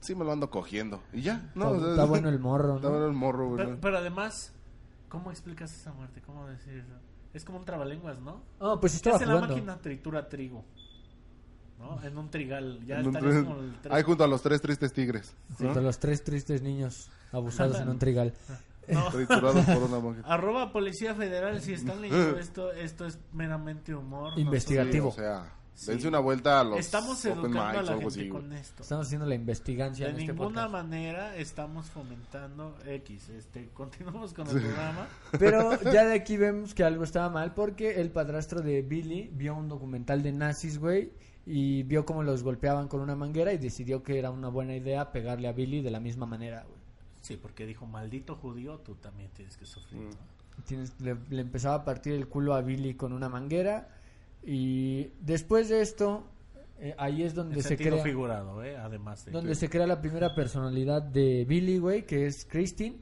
sí, 0.00 0.14
me 0.14 0.24
lo 0.24 0.32
ando 0.32 0.50
cogiendo. 0.50 1.02
Y 1.12 1.22
ya, 1.22 1.50
¿no? 1.54 1.66
Está, 1.74 1.76
O 1.76 1.80
sea, 1.80 1.90
está 1.90 2.04
bueno 2.04 2.28
el 2.28 2.38
morro, 2.38 2.76
Está 2.76 2.88
¿no? 2.88 2.92
bueno 2.94 3.06
el 3.08 3.12
morro, 3.14 3.48
güey. 3.50 3.76
Pero, 3.80 3.98
además, 3.98 4.52
¿cómo 5.08 5.30
explicas 5.30 5.72
esa 5.74 5.92
muerte? 5.92 6.20
¿Cómo 6.22 6.46
decir 6.46 6.74
eso? 6.74 6.92
Es 7.34 7.44
como 7.44 7.58
un 7.58 7.64
trabalenguas, 7.64 8.20
¿no? 8.20 8.42
Oh, 8.60 8.78
pues 8.80 8.92
¿Qué 8.92 8.96
estaba 8.96 9.16
hace 9.16 9.26
la 9.26 9.32
jugando. 9.34 9.54
máquina? 9.54 9.78
Tritura 9.78 10.28
trigo. 10.28 10.64
¿No? 11.78 12.02
En 12.02 12.16
un 12.16 12.30
trigal. 12.30 12.80
Ya 12.86 13.00
En 13.00 13.08
un 13.08 13.14
tren- 13.14 13.44
como 13.44 13.60
el 13.60 13.82
tri- 13.82 13.92
Ahí 13.92 14.02
junto 14.02 14.24
a 14.24 14.26
los 14.26 14.40
tres 14.42 14.60
tristes 14.62 14.92
tigres. 14.92 15.34
¿no? 15.58 15.74
De 15.74 15.82
los 15.82 15.98
tres 15.98 16.24
tristes 16.24 16.62
niños 16.62 17.10
abusados 17.32 17.78
en 17.80 17.88
un 17.88 17.98
trigal. 17.98 18.32
No. 18.88 19.10
Por. 19.10 20.16
Arroba 20.26 20.72
Policía 20.72 21.12
Federal, 21.16 21.60
si 21.60 21.72
están 21.72 22.00
leyendo 22.00 22.38
esto, 22.38 22.70
esto 22.72 23.04
es 23.04 23.18
meramente 23.32 23.92
humor. 23.92 24.34
no 24.34 24.38
Investigativo. 24.40 25.10
Sí, 25.10 25.18
o 25.18 25.22
sea, 25.24 25.52
Sí. 25.74 25.90
dense 25.90 26.06
una 26.06 26.20
vuelta 26.20 26.60
a 26.60 26.64
los 26.64 26.78
Estamos 26.78 27.22
educando 27.24 27.58
a 27.60 27.82
la 27.82 27.98
gente 27.98 28.28
con 28.28 28.52
esto. 28.52 28.82
Estamos 28.84 29.06
haciendo 29.08 29.26
la 29.26 29.34
investigancia 29.34 30.06
De 30.06 30.12
en 30.12 30.20
este 30.20 30.32
ninguna 30.34 30.48
podcast. 30.68 30.72
manera 30.72 31.36
estamos 31.36 31.90
fomentando 31.90 32.76
X. 32.86 33.28
Este, 33.30 33.68
continuamos 33.74 34.32
con 34.32 34.46
el 34.48 34.62
programa. 34.62 35.08
Pero 35.36 35.78
ya 35.92 36.04
de 36.06 36.14
aquí 36.14 36.36
vemos 36.36 36.72
que 36.72 36.84
algo 36.84 37.02
estaba 37.02 37.28
mal 37.28 37.54
porque 37.54 38.00
el 38.00 38.10
padrastro 38.12 38.60
de 38.62 38.82
Billy 38.82 39.28
vio 39.34 39.56
un 39.56 39.68
documental 39.68 40.22
de 40.22 40.30
nazis, 40.32 40.78
güey, 40.78 41.10
y 41.46 41.84
vio 41.84 42.04
cómo 42.04 42.24
los 42.24 42.42
golpeaban 42.42 42.88
con 42.88 43.00
una 43.00 43.14
manguera 43.14 43.52
y 43.52 43.58
decidió 43.58 44.02
que 44.02 44.18
era 44.18 44.30
una 44.30 44.48
buena 44.48 44.74
idea 44.74 45.12
pegarle 45.12 45.46
a 45.46 45.52
Billy 45.52 45.80
de 45.80 45.92
la 45.92 46.00
misma 46.00 46.26
manera, 46.26 46.64
güey. 46.64 46.80
Sí, 47.22 47.36
porque 47.40 47.66
dijo, 47.66 47.86
maldito 47.86 48.34
judío, 48.36 48.78
tú 48.78 48.96
también 48.96 49.30
tienes 49.30 49.56
que 49.56 49.64
sufrir. 49.64 50.00
Mm. 50.02 50.10
¿no? 50.10 50.64
Tienes- 50.66 51.00
le, 51.00 51.16
le 51.30 51.40
empezaba 51.42 51.76
a 51.76 51.84
partir 51.84 52.14
el 52.14 52.28
culo 52.28 52.54
a 52.54 52.62
Billy 52.62 52.94
con 52.94 53.12
una 53.12 53.28
manguera 53.28 53.88
y 54.44 55.08
después 55.20 55.68
de 55.68 55.82
esto 55.82 56.24
eh, 56.78 56.94
ahí 56.98 57.22
es 57.22 57.34
donde 57.34 57.62
se 57.62 57.76
crea 57.76 58.02
figurado, 58.02 58.62
¿eh? 58.62 58.76
Además 58.76 59.24
de... 59.24 59.32
donde 59.32 59.54
se 59.54 59.68
crea 59.70 59.86
la 59.86 60.00
primera 60.00 60.34
personalidad 60.34 61.02
de 61.02 61.44
Billy, 61.46 61.78
güey, 61.78 62.04
que 62.06 62.26
es 62.26 62.44
Christine. 62.44 62.98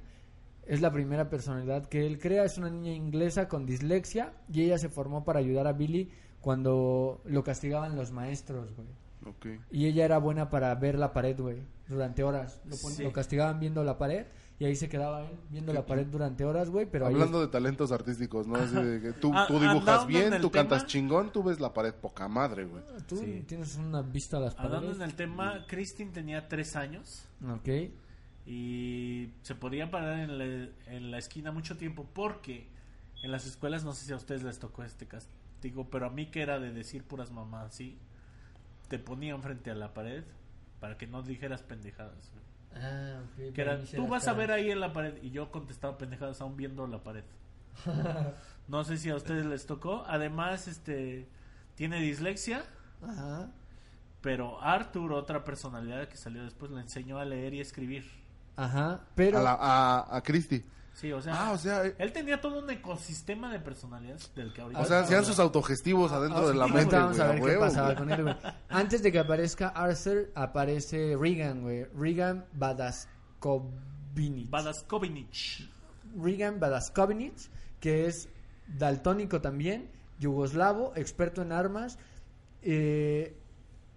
Es 0.66 0.80
la 0.80 0.90
primera 0.92 1.28
personalidad 1.28 1.86
que 1.86 2.06
él 2.06 2.18
crea. 2.18 2.44
Es 2.44 2.56
una 2.56 2.70
niña 2.70 2.92
inglesa 2.92 3.48
con 3.48 3.66
dislexia 3.66 4.32
y 4.50 4.62
ella 4.62 4.78
se 4.78 4.88
formó 4.88 5.22
para 5.24 5.40
ayudar 5.40 5.66
a 5.66 5.72
Billy 5.72 6.10
cuando 6.44 7.22
lo 7.24 7.42
castigaban 7.42 7.96
los 7.96 8.12
maestros, 8.12 8.68
güey. 8.76 8.86
Ok. 9.26 9.62
Y 9.70 9.86
ella 9.86 10.04
era 10.04 10.18
buena 10.18 10.50
para 10.50 10.74
ver 10.74 10.98
la 10.98 11.14
pared, 11.14 11.40
güey, 11.40 11.62
durante 11.88 12.22
horas. 12.22 12.60
Lo, 12.66 12.76
pon- 12.76 12.92
Sí. 12.92 13.02
lo 13.02 13.12
castigaban 13.12 13.58
viendo 13.58 13.82
la 13.82 13.96
pared 13.96 14.26
y 14.58 14.66
ahí 14.66 14.76
se 14.76 14.90
quedaba 14.90 15.22
él 15.22 15.38
viendo 15.48 15.72
la 15.72 15.86
pared 15.86 16.06
durante 16.06 16.44
horas, 16.44 16.68
güey, 16.68 16.84
pero 16.84 17.06
ahí 17.06 17.14
Hablando 17.14 17.40
de 17.40 17.48
talentos 17.48 17.90
artísticos, 17.92 18.46
¿no? 18.46 18.56
Así 18.56 18.74
de 18.74 19.00
que 19.00 19.12
tú, 19.14 19.32
Ah, 19.34 19.46
tú 19.48 19.58
dibujas 19.58 20.06
bien, 20.06 20.38
tú 20.42 20.50
cantas 20.50 20.80
tema. 20.82 20.86
chingón, 20.88 21.32
tú 21.32 21.42
ves 21.42 21.58
la 21.58 21.72
pared 21.72 21.94
poca 21.94 22.28
madre, 22.28 22.66
güey. 22.66 22.82
tú 23.08 23.16
Sí. 23.16 23.42
tienes 23.48 23.76
una 23.78 24.02
vista 24.02 24.36
a 24.36 24.40
las 24.40 24.54
Hablando 24.58 24.88
paredes. 24.88 24.96
en 24.98 25.02
el 25.02 25.14
tema, 25.16 25.64
Christine 25.66 26.10
tenía 26.12 26.46
tres 26.46 26.76
años 26.76 27.26
Ok. 27.50 27.68
y 28.46 29.30
se 29.42 29.54
podía 29.54 29.90
parar 29.90 30.20
en 30.20 30.38
la, 30.38 30.44
en 30.88 31.10
la 31.10 31.16
esquina 31.18 31.50
mucho 31.50 31.78
tiempo 31.78 32.06
porque 32.12 32.68
en 33.22 33.32
las 33.32 33.46
escuelas, 33.46 33.84
no 33.84 33.94
sé 33.94 34.04
si 34.04 34.12
a 34.12 34.16
ustedes 34.16 34.42
les 34.42 34.58
tocó 34.58 34.84
este 34.84 35.06
castigo, 35.06 35.38
pero 35.90 36.06
a 36.06 36.10
mí 36.10 36.26
que 36.26 36.42
era 36.42 36.58
de 36.58 36.72
decir 36.72 37.04
puras 37.04 37.30
mamás, 37.30 37.74
¿sí? 37.74 37.98
Te 38.88 38.98
ponían 38.98 39.42
frente 39.42 39.70
a 39.70 39.74
la 39.74 39.94
pared 39.94 40.24
para 40.80 40.96
que 40.98 41.06
no 41.06 41.22
dijeras 41.22 41.62
pendejadas. 41.62 42.32
Ah. 42.74 43.20
Que 43.54 43.62
para 43.62 43.72
era, 43.72 43.76
mí 43.78 43.86
sí 43.86 43.96
tú 43.96 44.06
vas 44.08 44.26
a 44.28 44.32
ver 44.32 44.50
ahí 44.50 44.70
en 44.70 44.80
la 44.80 44.92
pared 44.92 45.22
y 45.22 45.30
yo 45.30 45.50
contestaba 45.50 45.96
pendejadas 45.96 46.40
aún 46.40 46.56
viendo 46.56 46.86
la 46.86 47.02
pared. 47.02 47.24
No 48.66 48.82
sé 48.82 48.96
si 48.96 49.10
a 49.10 49.16
ustedes 49.16 49.44
les 49.44 49.66
tocó. 49.66 50.04
Además, 50.06 50.68
este 50.68 51.28
tiene 51.74 52.00
dislexia, 52.00 52.64
Ajá. 53.02 53.50
pero 54.22 54.60
Arthur, 54.62 55.12
otra 55.12 55.44
personalidad 55.44 56.08
que 56.08 56.16
salió 56.16 56.42
después, 56.44 56.70
le 56.70 56.80
enseñó 56.80 57.18
a 57.18 57.24
leer 57.26 57.52
y 57.54 57.60
escribir. 57.60 58.10
Ajá, 58.56 59.04
pero 59.14 59.38
A, 59.38 59.42
la, 59.42 59.52
a, 59.60 60.16
a 60.16 60.22
Christy. 60.22 60.64
Sí, 60.94 61.12
o 61.12 61.20
sea, 61.20 61.34
Ah, 61.48 61.52
o 61.52 61.58
sea, 61.58 61.84
eh, 61.84 61.94
él 61.98 62.12
tenía 62.12 62.40
todo 62.40 62.60
un 62.60 62.70
ecosistema 62.70 63.52
de 63.52 63.58
personalidades 63.58 64.32
del 64.34 64.52
que 64.52 64.60
ahorita 64.62 64.80
o 64.80 64.84
sea, 64.84 65.00
hacían 65.00 65.20
estamos 65.20 65.26
sus 65.26 65.38
autogestivos 65.40 66.12
adentro 66.12 66.44
Ah, 66.46 66.48
de 66.48 66.54
la 66.54 66.66
sí, 66.66 66.72
mente, 66.72 66.96
ahorita 66.96 66.98
vamos 67.00 67.16
güey, 67.16 67.20
a 67.20 67.24
a 67.24 67.32
ver 67.32 67.40
qué 67.40 67.46
huevo, 67.46 67.60
pasaba 67.60 67.86
güey. 67.86 67.96
con 67.98 68.10
él, 68.12 68.22
güey. 68.22 68.36
Antes 68.68 69.02
de 69.02 69.10
que 69.12 69.18
aparezca 69.18 69.68
Arthur, 69.68 70.30
aparece 70.36 71.16
Regan, 71.20 71.62
güey. 71.62 71.84
Regan 71.96 72.46
Badaskovich. 72.52 74.50
Badaskovinich. 74.50 75.68
Regan 76.16 76.60
Badaskovich, 76.60 77.50
que 77.80 78.06
es 78.06 78.28
daltónico 78.68 79.40
también, 79.40 79.90
yugoslavo, 80.20 80.92
experto 80.96 81.42
en 81.42 81.52
armas. 81.52 81.98
eh, 82.62 83.36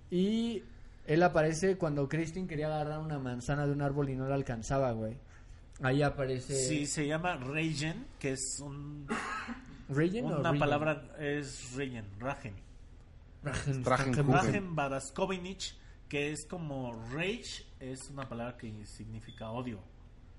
y 0.09 0.63
él 1.05 1.21
aparece 1.23 1.77
cuando 1.77 2.07
Christine 2.09 2.47
quería 2.47 2.67
agarrar 2.67 2.99
una 2.99 3.19
manzana 3.19 3.65
de 3.65 3.71
un 3.73 3.81
árbol 3.81 4.09
y 4.09 4.15
no 4.15 4.27
la 4.27 4.35
alcanzaba, 4.35 4.91
güey. 4.93 5.17
Ahí 5.81 6.01
aparece. 6.01 6.55
Sí, 6.55 6.85
se 6.87 7.05
llama 7.07 7.35
Regen, 7.37 8.05
que 8.19 8.31
es 8.31 8.59
un, 8.59 9.07
¿Regan 9.89 10.25
o 10.25 10.39
una 10.39 10.53
palabra, 10.57 11.03
es 11.19 11.73
Regen, 11.75 12.05
Ragen. 12.19 12.55
Ragen- 13.43 13.83
Ragen- 13.83 14.25
Ragen- 14.27 14.75
Badaskovinich, 14.75 15.75
que 16.09 16.31
es 16.31 16.45
como 16.45 16.93
rage, 17.11 17.63
es 17.79 18.09
una 18.09 18.27
palabra 18.27 18.57
que 18.57 18.85
significa 18.85 19.51
odio. 19.51 19.79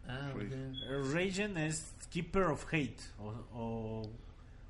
Ah, 0.08 0.32
ok. 0.34 1.12
Regen 1.12 1.56
es 1.56 1.94
keeper 2.10 2.44
of 2.44 2.64
hate, 2.72 3.00
o, 3.18 3.28
o- 3.54 4.10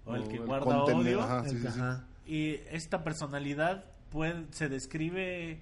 o 0.04 0.14
el 0.16 0.28
que 0.28 0.36
el 0.36 0.46
guarda 0.46 0.82
odio. 0.84 1.22
ajá. 1.22 1.44
Sí. 1.48 2.32
Y 2.32 2.50
esta 2.70 3.02
personalidad 3.04 3.84
puede, 4.10 4.44
se 4.50 4.68
describe 4.68 5.60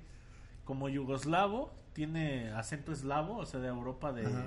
como 0.65 0.89
yugoslavo, 0.89 1.73
tiene 1.93 2.51
acento 2.51 2.91
eslavo, 2.93 3.37
o 3.39 3.47
sea, 3.47 3.61
de 3.61 3.69
Europa, 3.69 4.13
de, 4.13 4.27
Ajá. 4.27 4.47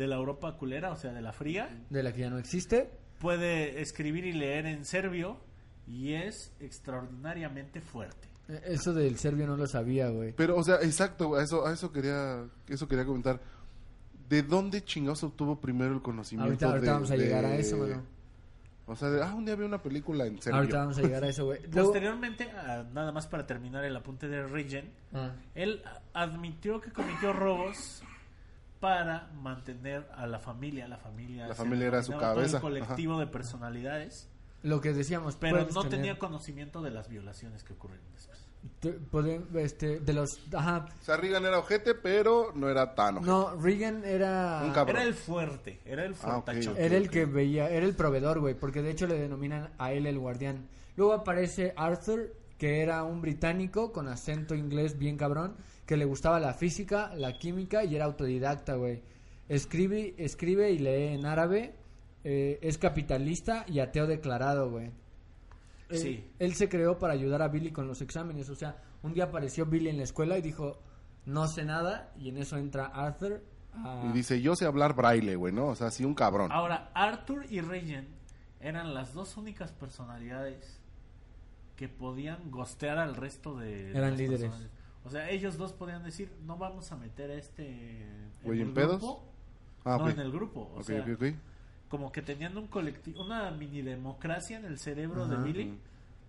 De 0.00 0.06
la 0.08 0.16
Europa 0.16 0.56
culera, 0.56 0.90
o 0.92 0.96
sea, 0.96 1.12
de 1.12 1.20
la 1.20 1.32
fría. 1.32 1.68
De 1.90 2.02
la 2.02 2.12
que 2.12 2.20
ya 2.20 2.30
no 2.30 2.38
existe. 2.38 2.90
Puede 3.18 3.80
escribir 3.82 4.24
y 4.24 4.32
leer 4.32 4.66
en 4.66 4.84
serbio 4.84 5.38
y 5.86 6.14
es 6.14 6.52
extraordinariamente 6.58 7.80
fuerte. 7.80 8.28
Eh, 8.48 8.60
Eso 8.66 8.92
del 8.94 9.16
serbio 9.18 9.46
no 9.46 9.56
lo 9.56 9.66
sabía, 9.66 10.08
güey. 10.08 10.32
Pero, 10.32 10.56
o 10.56 10.62
sea, 10.64 10.76
exacto, 10.76 11.34
a 11.36 11.42
eso, 11.42 11.66
a 11.66 11.72
eso 11.72 11.92
quería, 11.92 12.44
eso 12.68 12.88
quería 12.88 13.04
comentar. 13.04 13.40
¿De 14.28 14.42
dónde 14.42 14.82
chingados 14.84 15.22
obtuvo 15.24 15.60
primero 15.60 15.92
el 15.92 16.02
conocimiento? 16.02 16.46
Ahorita, 16.50 16.66
ahorita 16.68 16.86
de- 16.86 16.92
vamos 16.92 17.10
a 17.10 17.16
llegar 17.16 17.44
a 17.44 17.48
de- 17.50 17.60
eso, 17.60 17.76
mano. 17.76 18.02
O 18.86 18.96
sea, 18.96 19.08
de, 19.10 19.22
ah, 19.22 19.34
un 19.34 19.44
día 19.44 19.54
vi 19.54 19.64
una 19.64 19.80
película 19.82 20.26
en 20.26 20.40
serbio. 20.42 20.58
Ahorita 20.58 20.78
vamos 20.78 20.98
a 20.98 21.02
llegar 21.02 21.22
a 21.24 21.28
eso, 21.28 21.44
güey. 21.44 21.60
Posteriormente, 21.70 22.50
ah, 22.56 22.84
nada 22.92 23.12
más 23.12 23.26
para 23.28 23.46
terminar 23.46 23.84
el 23.84 23.94
apunte 23.94 24.28
de 24.28 24.42
Regen, 24.46 24.90
Ah, 25.12 25.32
él 25.54 25.82
admitió 26.12 26.80
que 26.80 26.90
cometió 26.92 27.32
robos 27.32 28.02
para 28.80 29.28
mantener 29.40 30.08
a 30.16 30.26
la 30.26 30.38
familia. 30.38 30.88
La 30.88 30.96
familia, 30.96 31.46
La 31.46 31.54
familia 31.54 31.86
era 31.88 32.02
su 32.02 32.16
cabeza, 32.16 32.56
El 32.56 32.62
colectivo 32.62 33.18
de 33.18 33.26
personalidades, 33.26 34.28
lo 34.62 34.80
que 34.80 34.92
decíamos, 34.92 35.36
pero 35.36 35.58
no 35.72 35.82
tener- 35.82 35.88
tenía 35.90 36.18
conocimiento 36.18 36.80
de 36.82 36.90
las 36.90 37.08
violaciones 37.08 37.62
que 37.62 37.74
ocurrieron 37.74 38.06
después. 38.14 38.38
te- 38.78 38.92
puede- 38.92 39.40
este, 39.54 40.00
de 40.00 40.12
los, 40.12 40.38
ajá, 40.54 40.86
O 41.00 41.04
sea, 41.04 41.16
Reagan 41.16 41.46
era 41.46 41.58
ojete, 41.58 41.94
pero 41.94 42.52
no 42.54 42.68
era 42.68 42.94
tan 42.94 43.16
ojete. 43.16 43.30
no, 43.30 43.54
Regan 43.56 44.04
era, 44.04 44.60
Un 44.66 44.72
cabrón. 44.72 44.96
Era 44.96 45.04
el 45.06 45.14
fuerte, 45.14 45.80
era 45.86 46.04
el 46.04 46.12
Ah, 46.22 46.36
ok, 46.38 46.44
fuertachón. 46.44 46.72
ok. 46.74 46.78
era 46.78 46.96
el 46.98 47.08
que 47.08 47.24
veía, 47.24 47.70
era 47.70 47.86
el 47.86 47.94
proveedor, 47.94 48.38
güey, 48.40 48.52
porque 48.54 48.82
de 48.82 48.90
hecho 48.90 49.06
le 49.06 49.18
denominan 49.18 49.70
a 49.78 49.92
él 49.92 50.04
el 50.06 50.18
guardián. 50.18 50.68
Luego 50.96 51.14
aparece 51.14 51.72
Arthur, 51.74 52.34
que 52.58 52.82
era 52.82 53.02
un 53.04 53.22
británico 53.22 53.92
con 53.92 54.08
acento 54.08 54.54
inglés 54.54 54.98
bien 54.98 55.16
cabrón, 55.16 55.56
que 55.90 55.96
le 55.96 56.04
gustaba 56.04 56.38
la 56.38 56.54
física, 56.54 57.12
la 57.16 57.36
química 57.36 57.82
y 57.82 57.96
era 57.96 58.04
autodidacta, 58.04 58.76
güey. 58.76 59.02
Escribe, 59.48 60.14
escribe 60.18 60.70
y 60.70 60.78
lee 60.78 61.14
en 61.14 61.26
árabe, 61.26 61.74
eh, 62.22 62.60
es 62.62 62.78
capitalista 62.78 63.64
y 63.66 63.80
ateo 63.80 64.06
declarado, 64.06 64.70
güey. 64.70 64.92
Él, 65.88 65.98
Sí. 65.98 66.30
él 66.38 66.54
se 66.54 66.68
creó 66.68 66.96
para 67.00 67.14
ayudar 67.14 67.42
a 67.42 67.48
Billy 67.48 67.72
con 67.72 67.88
los 67.88 68.00
exámenes, 68.02 68.48
o 68.50 68.54
sea, 68.54 68.76
un 69.02 69.14
día 69.14 69.24
apareció 69.24 69.66
Billy 69.66 69.88
en 69.88 69.96
la 69.96 70.04
escuela 70.04 70.38
y 70.38 70.42
dijo, 70.42 70.78
no 71.26 71.48
sé 71.48 71.64
nada, 71.64 72.12
y 72.16 72.28
en 72.28 72.36
eso 72.36 72.56
entra 72.56 72.86
Arthur. 72.86 73.42
a- 73.74 74.04
Y 74.08 74.12
dice, 74.12 74.40
yo 74.40 74.54
sé 74.54 74.66
hablar 74.66 74.94
braille, 74.94 75.34
güey, 75.34 75.52
¿no? 75.52 75.66
O 75.70 75.74
sea, 75.74 75.90
sí, 75.90 76.04
un 76.04 76.14
cabrón. 76.14 76.52
Ahora, 76.52 76.92
Arthur 76.94 77.46
y 77.50 77.60
Regen 77.62 78.06
eran 78.60 78.94
las 78.94 79.12
dos 79.12 79.36
únicas 79.36 79.72
personalidades 79.72 80.80
que 81.74 81.88
podían 81.88 82.48
gostear 82.52 82.98
al 82.98 83.16
resto 83.16 83.56
de 83.58 83.90
Eran 83.90 84.16
líderes. 84.16 84.42
personas. 84.50 84.70
O 85.04 85.10
sea, 85.10 85.30
ellos 85.30 85.56
dos 85.56 85.72
podían 85.72 86.02
decir, 86.04 86.30
no 86.44 86.56
vamos 86.56 86.92
a 86.92 86.96
meter 86.96 87.30
a 87.30 87.34
este 87.34 88.06
Güey, 88.42 88.60
¿en 88.60 88.74
pedos? 88.74 88.98
grupo". 88.98 89.24
Ah, 89.84 89.96
no, 89.98 90.10
en 90.10 90.20
el 90.20 90.30
grupo. 90.30 90.70
O 90.76 90.82
sea, 90.82 91.04
como 91.88 92.12
que 92.12 92.22
tenían 92.22 92.56
un 92.56 92.68
colectivo, 92.68 93.22
una 93.22 93.50
mini 93.50 93.82
democracia 93.82 94.58
en 94.58 94.64
el 94.66 94.78
cerebro 94.78 95.24
Ajá. 95.24 95.36
de 95.36 95.42
Billy. 95.42 95.78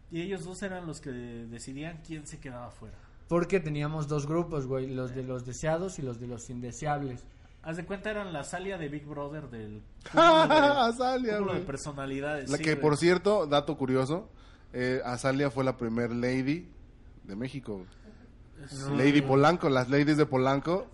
Y 0.09 0.21
ellos 0.21 0.43
dos 0.43 0.61
eran 0.63 0.87
los 0.87 0.99
que 0.99 1.11
decidían 1.11 2.01
quién 2.05 2.27
se 2.27 2.39
quedaba 2.39 2.71
fuera. 2.71 2.97
Porque 3.27 3.59
teníamos 3.59 4.07
dos 4.07 4.27
grupos, 4.27 4.67
güey, 4.67 4.87
los 4.93 5.15
de 5.15 5.23
los 5.23 5.45
deseados 5.45 5.99
y 5.99 6.01
los 6.01 6.19
de 6.19 6.27
los 6.27 6.49
indeseables. 6.49 7.23
Haz 7.63 7.77
de 7.77 7.85
cuenta, 7.85 8.09
eran 8.09 8.33
la 8.33 8.43
salia 8.43 8.77
de 8.77 8.89
Big 8.89 9.05
Brother 9.05 9.49
del 9.49 9.83
¡Ah, 10.13 10.45
cúmulo 10.49 10.65
de, 10.65 10.89
Azalia, 10.89 11.39
de 11.59 11.65
personalidades. 11.65 12.49
La 12.49 12.57
sí, 12.57 12.63
que, 12.63 12.71
güey. 12.71 12.81
por 12.81 12.97
cierto, 12.97 13.45
dato 13.45 13.77
curioso, 13.77 14.29
eh, 14.73 14.99
Azalia 15.05 15.51
fue 15.51 15.63
la 15.63 15.77
primer 15.77 16.11
lady 16.11 16.67
de 17.23 17.35
México. 17.35 17.85
Lady 18.97 19.21
Polanco, 19.21 19.69
las 19.69 19.89
ladies 19.89 20.17
de 20.17 20.25
Polanco. 20.25 20.87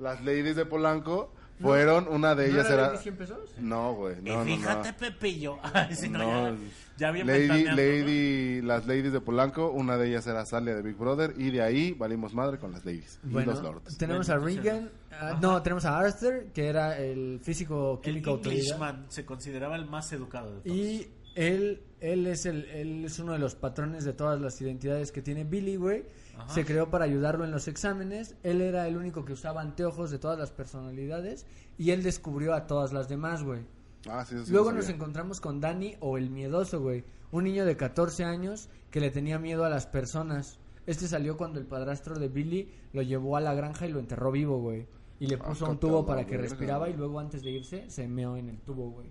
Las 0.00 0.24
ladies 0.24 0.56
de 0.56 0.66
Polanco 0.66 1.32
fueron, 1.60 2.08
una 2.08 2.34
de 2.34 2.50
ellas 2.50 2.68
era... 2.68 2.92
pesos? 3.16 3.38
No, 3.58 3.94
güey, 3.94 4.16
no, 4.22 4.44
no, 4.44 4.50
y 4.50 4.56
fíjate, 4.56 4.90
no. 4.90 4.96
Pepillo. 4.98 5.58
Ay, 5.62 5.94
sí, 5.94 6.08
no, 6.08 6.18
No, 6.18 6.50
ya, 6.50 6.58
ya 6.98 7.10
bien 7.12 7.26
Lady, 7.28 7.64
¿no? 7.64 7.76
lady, 7.76 8.60
las 8.62 8.86
ladies 8.88 9.12
de 9.12 9.20
Polanco, 9.20 9.70
una 9.70 9.96
de 9.96 10.08
ellas 10.08 10.26
era 10.26 10.40
Azalia 10.40 10.74
de 10.74 10.82
Big 10.82 10.96
Brother 10.96 11.32
y 11.38 11.50
de 11.52 11.62
ahí 11.62 11.92
valimos 11.92 12.34
madre 12.34 12.58
con 12.58 12.72
las 12.72 12.84
ladies 12.84 13.20
y 13.24 13.28
Bueno, 13.28 13.52
los 13.52 13.62
lords. 13.62 13.96
tenemos 13.96 14.28
a 14.30 14.36
Regan, 14.38 14.90
Ajá. 15.12 15.38
no, 15.40 15.62
tenemos 15.62 15.84
a 15.84 15.96
Arthur, 15.98 16.46
que 16.52 16.66
era 16.66 16.98
el 16.98 17.38
físico 17.40 18.00
El 18.02 18.10
químico 18.10 18.30
autoridad. 18.30 18.58
Englishman 18.60 19.06
se 19.08 19.24
consideraba 19.24 19.76
el 19.76 19.86
más 19.86 20.12
educado 20.12 20.56
de 20.56 20.60
todos. 20.62 20.76
Y 20.76 21.08
él, 21.36 21.84
él 22.00 22.26
es 22.26 22.46
el, 22.46 22.64
él 22.66 23.04
es 23.04 23.18
uno 23.20 23.32
de 23.32 23.38
los 23.38 23.54
patrones 23.54 24.04
de 24.04 24.12
todas 24.12 24.40
las 24.40 24.60
identidades 24.60 25.12
que 25.12 25.22
tiene 25.22 25.44
Billy, 25.44 25.76
güey. 25.76 26.04
Ajá. 26.36 26.48
Se 26.52 26.64
creó 26.64 26.90
para 26.90 27.04
ayudarlo 27.04 27.44
en 27.44 27.50
los 27.50 27.68
exámenes. 27.68 28.36
Él 28.42 28.60
era 28.60 28.86
el 28.88 28.96
único 28.96 29.24
que 29.24 29.32
usaba 29.32 29.60
anteojos 29.60 30.10
de 30.10 30.18
todas 30.18 30.38
las 30.38 30.50
personalidades 30.52 31.46
y 31.78 31.90
él 31.90 32.02
descubrió 32.02 32.54
a 32.54 32.66
todas 32.66 32.92
las 32.92 33.08
demás, 33.08 33.42
güey. 33.42 33.60
Ah, 34.08 34.24
sí, 34.24 34.34
eso 34.34 34.44
sí 34.46 34.52
Luego 34.52 34.72
nos 34.72 34.88
encontramos 34.88 35.40
con 35.40 35.60
Danny 35.60 35.96
o 36.00 36.18
el 36.18 36.30
miedoso, 36.30 36.80
güey. 36.80 37.04
Un 37.32 37.44
niño 37.44 37.64
de 37.64 37.76
14 37.76 38.24
años 38.24 38.68
que 38.90 39.00
le 39.00 39.10
tenía 39.10 39.38
miedo 39.38 39.64
a 39.64 39.68
las 39.70 39.86
personas. 39.86 40.58
Este 40.86 41.08
salió 41.08 41.36
cuando 41.36 41.58
el 41.58 41.66
padrastro 41.66 42.18
de 42.18 42.28
Billy 42.28 42.70
lo 42.92 43.00
llevó 43.02 43.36
a 43.36 43.40
la 43.40 43.54
granja 43.54 43.86
y 43.86 43.92
lo 43.92 43.98
enterró 44.00 44.30
vivo, 44.30 44.58
güey. 44.58 44.86
Y 45.18 45.26
le 45.28 45.36
Ah, 45.36 45.38
puso 45.48 45.64
un 45.70 45.78
tubo 45.78 46.04
para 46.04 46.26
que 46.26 46.36
respiraba 46.36 46.90
y 46.90 46.92
luego 46.94 47.18
antes 47.20 47.42
de 47.42 47.50
irse 47.52 47.88
se 47.88 48.06
meó 48.08 48.36
en 48.36 48.50
el 48.50 48.58
tubo, 48.58 48.90
güey. 48.90 49.08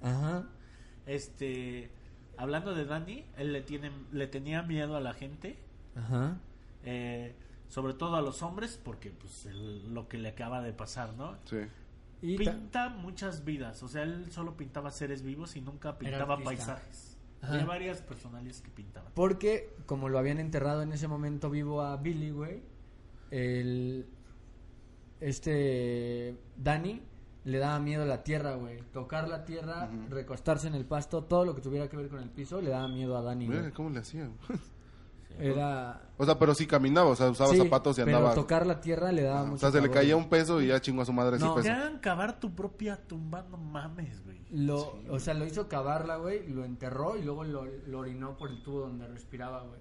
Ajá. 0.00 0.48
Este, 1.06 1.90
hablando 2.38 2.74
de 2.74 2.84
Danny, 2.86 3.26
él 3.36 3.52
le 3.52 3.60
tiene, 3.60 3.90
le 4.12 4.26
tenía 4.26 4.62
miedo 4.62 4.96
a 4.96 5.00
la 5.00 5.12
gente, 5.12 5.58
Ajá. 5.96 6.38
eh, 6.84 7.34
sobre 7.68 7.94
todo 7.94 8.16
a 8.16 8.22
los 8.22 8.42
hombres, 8.42 8.78
porque 8.82 9.10
pues 9.10 9.46
el- 9.46 9.92
lo 9.94 10.06
que 10.08 10.18
le 10.18 10.28
acaba 10.28 10.60
de 10.62 10.72
pasar, 10.72 11.14
¿no? 11.14 11.36
Sí. 11.44 11.58
Y 12.22 12.36
Pinta 12.38 12.88
muchas 12.88 13.44
vidas, 13.44 13.82
o 13.82 13.88
sea, 13.88 14.02
él 14.02 14.30
solo 14.30 14.56
pintaba 14.56 14.90
seres 14.90 15.22
vivos 15.22 15.56
y 15.56 15.60
nunca 15.60 15.98
pintaba 15.98 16.38
paisajes. 16.42 17.18
Ajá. 17.42 17.52
Había 17.54 17.66
varias 17.66 18.00
personalidades 18.00 18.62
que 18.62 18.70
pintaban. 18.70 19.12
Porque, 19.14 19.74
como 19.86 20.08
lo 20.08 20.18
habían 20.18 20.38
enterrado 20.38 20.82
en 20.82 20.92
ese 20.92 21.08
momento 21.08 21.50
vivo 21.50 21.82
a 21.82 21.96
Billy, 21.98 22.30
güey, 22.30 22.62
el, 23.30 24.06
este 25.20 26.36
Dani 26.56 27.02
le 27.44 27.58
daba 27.58 27.78
miedo 27.78 28.02
a 28.04 28.06
la 28.06 28.22
tierra, 28.22 28.54
güey. 28.54 28.78
Tocar 28.92 29.28
la 29.28 29.44
tierra, 29.44 29.90
recostarse 30.08 30.66
en 30.68 30.74
el 30.74 30.86
pasto, 30.86 31.24
todo 31.24 31.44
lo 31.44 31.54
que 31.54 31.60
tuviera 31.60 31.88
que 31.88 31.96
ver 31.96 32.08
con 32.08 32.20
el 32.22 32.30
piso, 32.30 32.60
le 32.62 32.70
daba 32.70 32.88
miedo 32.88 33.16
a 33.18 33.22
Dani, 33.22 33.46
güey. 33.46 33.58
Verga, 33.58 33.74
¿Cómo 33.74 33.90
le 33.90 33.98
hacía? 34.00 34.30
Era... 35.38 36.02
o 36.16 36.24
sea, 36.24 36.38
pero 36.38 36.54
sí 36.54 36.66
caminaba, 36.66 37.10
o 37.10 37.16
sea, 37.16 37.30
usaba 37.30 37.50
Sí, 37.50 37.58
zapatos 37.58 37.98
y 37.98 38.04
pero 38.04 38.16
andaba. 38.18 38.34
tocar 38.34 38.66
la 38.66 38.80
tierra 38.80 39.10
le 39.12 39.22
daba 39.22 39.40
Ajá, 39.40 39.44
mucho 39.50 39.66
o 39.66 39.70
sea, 39.70 39.80
se 39.80 39.86
le 39.86 39.92
caía 39.92 40.16
un 40.16 40.28
peso 40.28 40.60
y 40.62 40.68
ya 40.68 40.80
chingó 40.80 41.02
a 41.02 41.04
su 41.06 41.12
madre 41.12 41.36
ese 41.36 41.44
No. 41.44 41.54
Te 41.54 41.62
peso. 41.62 41.72
hagan 41.74 41.98
cavar 41.98 42.38
tu 42.40 42.54
propia 42.54 42.96
tumba, 43.06 43.44
no 43.50 43.56
mames, 43.56 44.24
güey. 44.24 44.44
Lo, 44.50 45.00
o 45.10 45.18
sea, 45.18 45.34
lo 45.34 45.44
hizo 45.44 45.68
cavarla, 45.68 46.16
güey, 46.16 46.46
lo 46.48 46.64
enterró 46.64 47.16
y 47.16 47.22
luego 47.22 47.42
lo, 47.44 47.64
lo 47.64 47.98
orinó 47.98 48.36
por 48.36 48.50
el 48.50 48.62
tubo 48.62 48.80
donde 48.82 49.06
respiraba, 49.08 49.62
güey. 49.64 49.80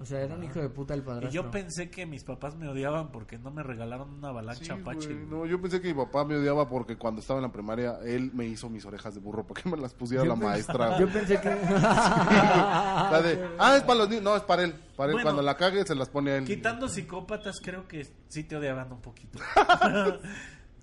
O 0.00 0.04
sea, 0.04 0.20
era 0.20 0.36
un 0.36 0.44
hijo 0.44 0.60
de 0.60 0.68
puta 0.68 0.94
el 0.94 1.00
Y 1.00 1.02
padrastro. 1.02 1.30
yo 1.32 1.50
pensé 1.50 1.90
que 1.90 2.06
mis 2.06 2.22
papás 2.22 2.54
me 2.54 2.68
odiaban 2.68 3.10
porque 3.10 3.36
no 3.36 3.50
me 3.50 3.64
regalaron 3.64 4.10
una 4.10 4.20
Sí, 4.20 4.30
avalancha 4.30 4.74
Apache. 4.74 5.06
güey. 5.08 5.24
güey. 5.24 5.26
No, 5.28 5.44
yo 5.46 5.60
pensé 5.60 5.80
que 5.80 5.88
mi 5.88 5.94
papá 5.94 6.24
me 6.24 6.36
odiaba 6.36 6.68
porque 6.68 6.96
cuando 6.96 7.20
estaba 7.20 7.38
en 7.40 7.42
la 7.46 7.52
primaria 7.52 7.98
él 8.04 8.30
me 8.32 8.46
hizo 8.46 8.68
mis 8.70 8.84
orejas 8.84 9.14
de 9.14 9.20
burro 9.20 9.44
para 9.44 9.60
que 9.60 9.68
me 9.70 9.76
las 9.76 9.94
pusiera 9.94 10.22
Yo 10.22 10.28
la 10.28 10.36
maestra. 10.36 10.98
Yo 11.00 11.08
pensé 11.08 11.40
que... 11.40 11.48
La 11.48 13.20
de, 13.22 13.48
ah, 13.58 13.76
es 13.76 13.82
para 13.82 13.98
los 13.98 14.08
niños. 14.08 14.22
No, 14.24 14.36
es 14.36 14.42
para 14.42 14.62
él. 14.62 14.74
Para 14.96 15.08
él. 15.10 15.14
Bueno, 15.14 15.24
Cuando 15.26 15.42
la 15.42 15.56
cague 15.56 15.84
se 15.84 15.94
las 15.94 16.08
pone 16.08 16.30
a 16.30 16.36
él. 16.38 16.44
Quitando 16.44 16.88
psicópatas, 16.88 17.60
creo 17.60 17.88
que 17.88 18.06
sí 18.28 18.44
te 18.44 18.56
odiaban 18.56 18.92
un 18.92 19.00
poquito. 19.00 19.38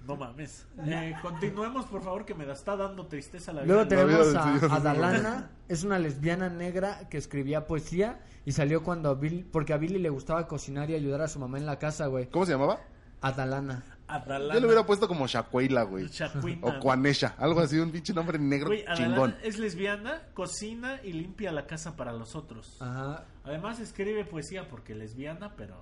No 0.06 0.16
mames. 0.16 0.68
Eh, 0.86 1.14
continuemos, 1.22 1.86
por 1.86 2.02
favor, 2.04 2.26
que 2.26 2.34
me 2.36 2.46
da- 2.46 2.54
está 2.54 2.76
dando 2.76 3.08
tristeza 3.08 3.52
la 3.54 3.62
vida. 3.64 3.74
Luego 3.74 3.88
tenemos 3.88 4.28
vida 4.32 4.68
a, 4.72 4.76
a 4.76 4.80
Dalana, 4.80 5.52
es 5.68 5.84
una 5.84 6.00
lesbiana 6.00 6.50
negra 6.50 7.08
que 7.10 7.18
escribía 7.18 7.66
poesía 7.68 8.20
y 8.46 8.52
salió 8.52 8.84
cuando 8.84 9.10
a 9.10 9.16
Billy, 9.16 9.44
porque 9.44 9.74
a 9.74 9.78
Billy 9.78 9.98
le 10.00 10.10
gustaba 10.10 10.48
cocinar 10.48 10.90
y 10.90 10.96
ayudar 10.96 11.22
a 11.22 11.28
su 11.28 11.40
mamá 11.40 11.58
en 11.58 11.66
la 11.66 11.80
casa, 11.80 12.08
güey. 12.08 12.28
¿Cómo 12.30 12.46
se 12.46 12.52
llamaba? 12.54 12.80
A 13.22 13.32
Dalana. 13.32 13.84
Adalana. 14.08 14.54
Yo 14.54 14.60
le 14.60 14.68
hubiera 14.68 14.86
puesto 14.86 15.08
como 15.08 15.26
Shaquila, 15.26 15.82
güey. 15.82 16.06
Shaquina. 16.08 16.60
O 16.62 16.80
Juanesha. 16.80 17.34
Algo 17.40 17.62
así, 17.62 17.80
un 17.80 17.90
pinche 17.92 18.14
nombre 18.14 18.38
negro 18.38 18.68
Güey, 18.68 18.84
Adalana 18.86 19.08
chingón. 19.08 19.36
es 19.42 19.58
lesbiana, 19.58 20.22
cocina 20.36 21.00
y 21.04 21.14
limpia 21.14 21.52
la 21.52 21.66
casa 21.66 21.96
para 21.96 22.14
los 22.14 22.36
otros. 22.36 22.80
Ajá. 22.80 23.24
Además 23.44 23.80
escribe 23.80 24.24
poesía 24.26 24.68
porque 24.70 24.94
lesbiana, 24.94 25.54
pero 25.58 25.76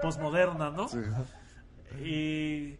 posmoderna, 0.00 0.70
¿no? 0.70 0.88
Sí. 0.88 0.98
Y 2.02 2.78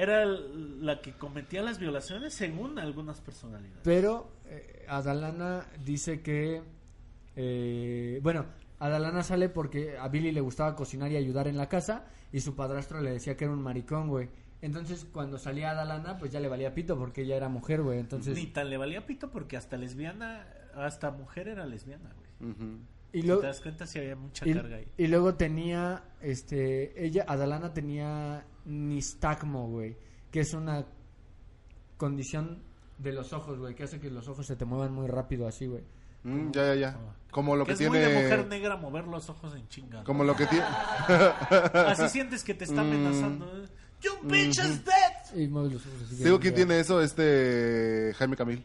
era 0.00 0.24
la 0.24 1.00
que 1.00 1.12
cometía 1.12 1.62
las 1.62 1.78
violaciones 1.78 2.32
según 2.32 2.78
algunas 2.78 3.20
personalidades. 3.20 3.80
Pero 3.82 4.30
eh, 4.46 4.84
Adalana 4.88 5.66
dice 5.84 6.20
que... 6.22 6.62
eh, 7.36 8.20
bueno, 8.22 8.46
Adalana 8.78 9.22
sale 9.22 9.48
porque 9.48 9.98
a 9.98 10.08
Billy 10.08 10.32
le 10.32 10.40
gustaba 10.40 10.76
cocinar 10.76 11.10
y 11.10 11.16
ayudar 11.16 11.48
en 11.48 11.56
la 11.56 11.68
casa 11.68 12.04
y 12.32 12.40
su 12.40 12.54
padrastro 12.54 13.00
le 13.00 13.10
decía 13.10 13.36
que 13.36 13.44
era 13.44 13.52
un 13.52 13.62
maricón, 13.62 14.08
güey. 14.08 14.28
Entonces, 14.60 15.06
cuando 15.12 15.38
salía 15.38 15.70
Adalana, 15.70 16.18
pues 16.18 16.32
ya 16.32 16.40
le 16.40 16.48
valía 16.48 16.74
pito 16.74 16.98
porque 16.98 17.22
ella 17.22 17.36
era 17.36 17.48
mujer, 17.48 17.82
güey. 17.82 17.98
Entonces, 18.00 18.36
Ni 18.36 18.46
tan 18.46 18.70
le 18.70 18.76
valía 18.76 19.06
pito 19.06 19.30
porque 19.30 19.56
hasta 19.56 19.76
lesbiana, 19.76 20.46
hasta 20.74 21.10
mujer 21.12 21.48
era 21.48 21.64
lesbiana, 21.66 22.12
güey. 22.40 22.48
Y 23.12 23.20
Si 23.22 23.26
luego... 23.26 23.40
te 23.40 23.46
das 23.46 23.60
cuenta 23.60 23.86
si 23.86 23.98
había 24.00 24.16
mucha 24.16 24.46
Y, 24.48 24.52
carga 24.54 24.76
ahí. 24.76 24.88
y 24.98 25.06
luego 25.06 25.34
tenía, 25.36 26.02
este, 26.20 27.04
ella, 27.04 27.24
Adalana 27.28 27.72
tenía 27.72 28.44
nistagmo, 28.68 29.68
güey, 29.68 29.96
que 30.30 30.40
es 30.40 30.54
una 30.54 30.86
condición 31.96 32.62
de 32.98 33.12
los 33.12 33.32
ojos, 33.32 33.58
güey, 33.58 33.74
que 33.74 33.84
hace 33.84 33.98
que 33.98 34.10
los 34.10 34.28
ojos 34.28 34.46
se 34.46 34.56
te 34.56 34.64
muevan 34.64 34.92
muy 34.92 35.06
rápido 35.06 35.48
así, 35.48 35.66
güey. 35.66 35.84
Mm, 36.24 36.50
ya, 36.50 36.74
ya, 36.74 36.74
ya. 36.74 36.96
Como 37.30 37.56
lo 37.56 37.64
que, 37.64 37.72
es 37.72 37.78
tiene. 37.78 37.90
muy 37.90 37.98
de 37.98 38.22
mujer 38.22 38.46
negra 38.46 38.76
mover 38.76 39.06
los 39.06 39.28
ojos 39.28 39.54
en 39.54 39.68
chinga. 39.68 40.04
Como 40.04 40.24
lo 40.24 40.34
que 40.34 40.46
tiene. 40.46 40.64
Así 41.86 42.08
sientes 42.08 42.42
que 42.42 42.54
te 42.54 42.64
está 42.64 42.80
amenazando. 42.80 43.46
¿eh? 43.64 43.68
You 44.00 44.12
bitch 44.22 44.58
is 44.58 44.84
dead. 44.84 45.36
Y 45.36 45.48
mueve 45.48 45.74
los 45.74 45.86
ojos 45.86 46.02
así. 46.06 46.24
Digo, 46.24 46.38
¿quién 46.38 46.54
tiene 46.54 46.78
eso? 46.78 47.02
Este. 47.02 48.14
Jaime 48.16 48.36
Camil. 48.36 48.64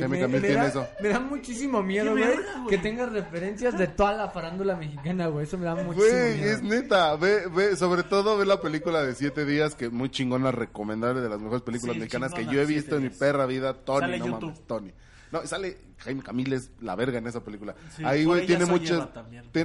Jaime 0.00 0.16
me, 0.16 0.20
Camil 0.22 0.40
me 0.40 0.46
tiene 0.48 0.62
da, 0.62 0.68
eso. 0.68 0.88
me 1.00 1.08
da 1.08 1.20
muchísimo 1.20 1.82
miedo, 1.82 2.10
güey, 2.12 2.24
que 2.68 2.78
tenga 2.78 3.06
referencias 3.06 3.76
de 3.78 3.86
toda 3.86 4.12
la 4.14 4.28
farándula 4.30 4.76
mexicana, 4.76 5.26
güey. 5.28 5.44
Eso 5.44 5.58
me 5.58 5.64
da 5.66 5.74
muchísimo 5.74 5.96
Güey, 6.10 6.36
miedo. 6.38 6.50
es 6.52 6.62
neta. 6.62 7.16
Ve, 7.16 7.46
ve, 7.48 7.76
sobre 7.76 8.02
todo 8.02 8.36
ve 8.38 8.46
la 8.46 8.60
película 8.60 9.02
de 9.02 9.14
Siete 9.14 9.44
Días, 9.44 9.74
que 9.74 9.88
muy 9.90 10.10
chingona, 10.10 10.50
recomendable 10.52 11.20
de 11.20 11.28
las 11.28 11.40
mejores 11.40 11.62
películas 11.62 11.94
Sí, 11.94 12.00
mexicanas 12.00 12.32
que 12.34 12.46
yo 12.46 12.60
he 12.60 12.66
visto 12.66 12.96
en 12.96 13.04
mi 13.04 13.10
perra 13.10 13.46
vida. 13.46 13.74
Tony, 13.74 14.00
Sale 14.00 14.18
no 14.18 14.26
YouTube. 14.26 14.42
mames, 14.42 14.66
Tony. 14.66 14.92
No, 15.32 15.46
sale 15.46 15.78
Jaime 15.98 16.24
Camil 16.24 16.52
es 16.54 16.72
la 16.80 16.96
verga 16.96 17.18
en 17.18 17.26
esa 17.28 17.44
película. 17.44 17.76
Sí, 17.96 18.02
Ahí, 18.04 18.24
güey, 18.24 18.46
tiene 18.46 18.64
muchas, 18.66 19.08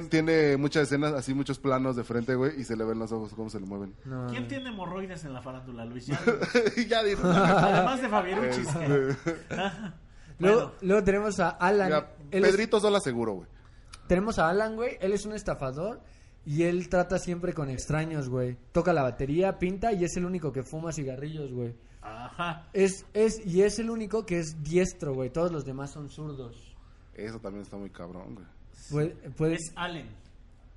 tiene 0.08 0.56
muchas 0.56 0.84
escenas, 0.84 1.12
así 1.12 1.34
muchos 1.34 1.58
planos 1.58 1.96
de 1.96 2.04
frente, 2.04 2.36
güey, 2.36 2.60
y 2.60 2.62
se 2.62 2.76
le 2.76 2.84
ven 2.84 3.00
los 3.00 3.10
ojos 3.10 3.32
cómo 3.34 3.50
se 3.50 3.58
le 3.58 3.66
mueven. 3.66 3.92
No, 4.04 4.28
¿Quién 4.28 4.46
tiene 4.46 4.68
hemorroides 4.68 5.24
en 5.24 5.32
la 5.32 5.42
farándula, 5.42 5.84
Luis? 5.84 6.06
Ya, 6.06 7.02
dijo. 7.02 7.22
Además 7.26 8.00
de 8.00 8.08
Fabieruchis. 8.08 8.68
que- 8.68 9.16
Luego, 10.38 10.60
Bueno, 10.60 10.72
luego 10.82 11.04
tenemos 11.04 11.40
a 11.40 11.50
Alan. 11.50 11.86
Mira, 11.88 12.12
Él 12.30 12.44
es- 12.44 12.50
Pedrito 12.50 12.80
Sola 12.80 13.00
seguro, 13.00 13.32
güey. 13.34 13.48
Tenemos 14.06 14.38
a 14.38 14.48
Alan, 14.48 14.76
güey. 14.76 14.96
Él 15.00 15.12
es 15.12 15.24
un 15.26 15.32
estafador 15.32 16.00
y 16.44 16.62
él 16.64 16.88
trata 16.88 17.18
siempre 17.18 17.52
con 17.54 17.70
extraños, 17.70 18.28
güey. 18.28 18.56
Toca 18.72 18.92
la 18.92 19.02
batería, 19.02 19.58
pinta 19.58 19.92
y 19.92 20.04
es 20.04 20.16
el 20.16 20.24
único 20.24 20.52
que 20.52 20.62
fuma 20.62 20.92
cigarrillos, 20.92 21.52
güey. 21.52 21.74
Ajá. 22.02 22.68
Es, 22.72 23.04
es, 23.14 23.44
y 23.44 23.62
es 23.62 23.78
el 23.80 23.90
único 23.90 24.24
que 24.24 24.38
es 24.38 24.62
diestro, 24.62 25.12
güey. 25.14 25.30
Todos 25.30 25.50
los 25.50 25.64
demás 25.64 25.90
son 25.90 26.08
zurdos. 26.08 26.76
Eso 27.14 27.40
también 27.40 27.62
está 27.62 27.76
muy 27.76 27.90
cabrón, 27.90 28.34
güey. 28.34 28.46
Puede, 28.90 29.30
puede- 29.30 29.54
Es 29.54 29.72
Allen. 29.74 30.08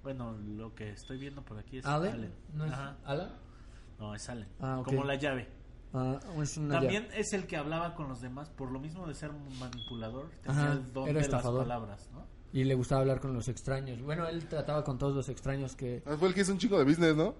Bueno, 0.02 0.32
lo 0.56 0.74
que 0.74 0.92
estoy 0.92 1.20
viendo 1.20 1.44
por 1.44 1.60
aquí 1.60 1.78
es 1.80 1.86
¿Allen? 1.86 2.14
Allen. 2.14 2.34
¿No 2.54 2.66
es 2.66 2.72
Ajá. 2.72 2.98
Alan? 3.06 3.30
No, 4.00 4.16
es 4.16 4.28
Allen. 4.30 4.48
Ah. 4.62 4.82
Como 4.86 5.04
la 5.04 5.16
llave. 5.16 5.48
Ah, 5.94 6.20
es 6.42 6.58
una 6.58 6.80
También 6.80 7.08
es 7.16 7.34
el 7.34 7.48
que 7.48 7.58
hablaba 7.58 7.96
con 7.96 8.08
los 8.10 8.22
demás, 8.22 8.50
por 8.50 8.72
lo 8.72 8.80
mismo 8.80 9.08
de 9.08 9.16
ser 9.16 9.32
manipulador, 9.60 10.30
tenía 10.44 10.62
Ajá, 10.66 10.74
el 10.74 10.94
don 10.94 11.08
era 11.10 11.20
de 11.20 11.26
estafador. 11.26 11.66
las 11.68 11.78
palabras, 11.80 12.10
¿no? 12.14 12.26
Y 12.54 12.64
le 12.64 12.76
gustaba 12.76 13.02
hablar 13.02 13.20
con 13.20 13.34
los 13.34 13.48
extraños. 13.48 14.02
Bueno, 14.02 14.28
él 14.28 14.48
trataba 14.48 14.84
con 14.84 14.98
todos 14.98 15.16
los 15.16 15.30
extraños 15.30 15.76
que... 15.76 16.04
Ah, 16.06 16.16
Fue 16.18 16.28
el 16.28 16.34
que 16.34 16.42
hizo 16.42 16.52
un 16.52 16.58
chingo 16.60 16.78
de 16.80 16.86
business, 16.86 17.16
¿no? 17.16 17.36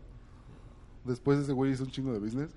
Después 1.06 1.40
ese 1.40 1.54
güey 1.54 1.72
hizo 1.72 1.84
un 1.84 1.92
chingo 1.92 2.12
de 2.12 2.20
business. 2.20 2.50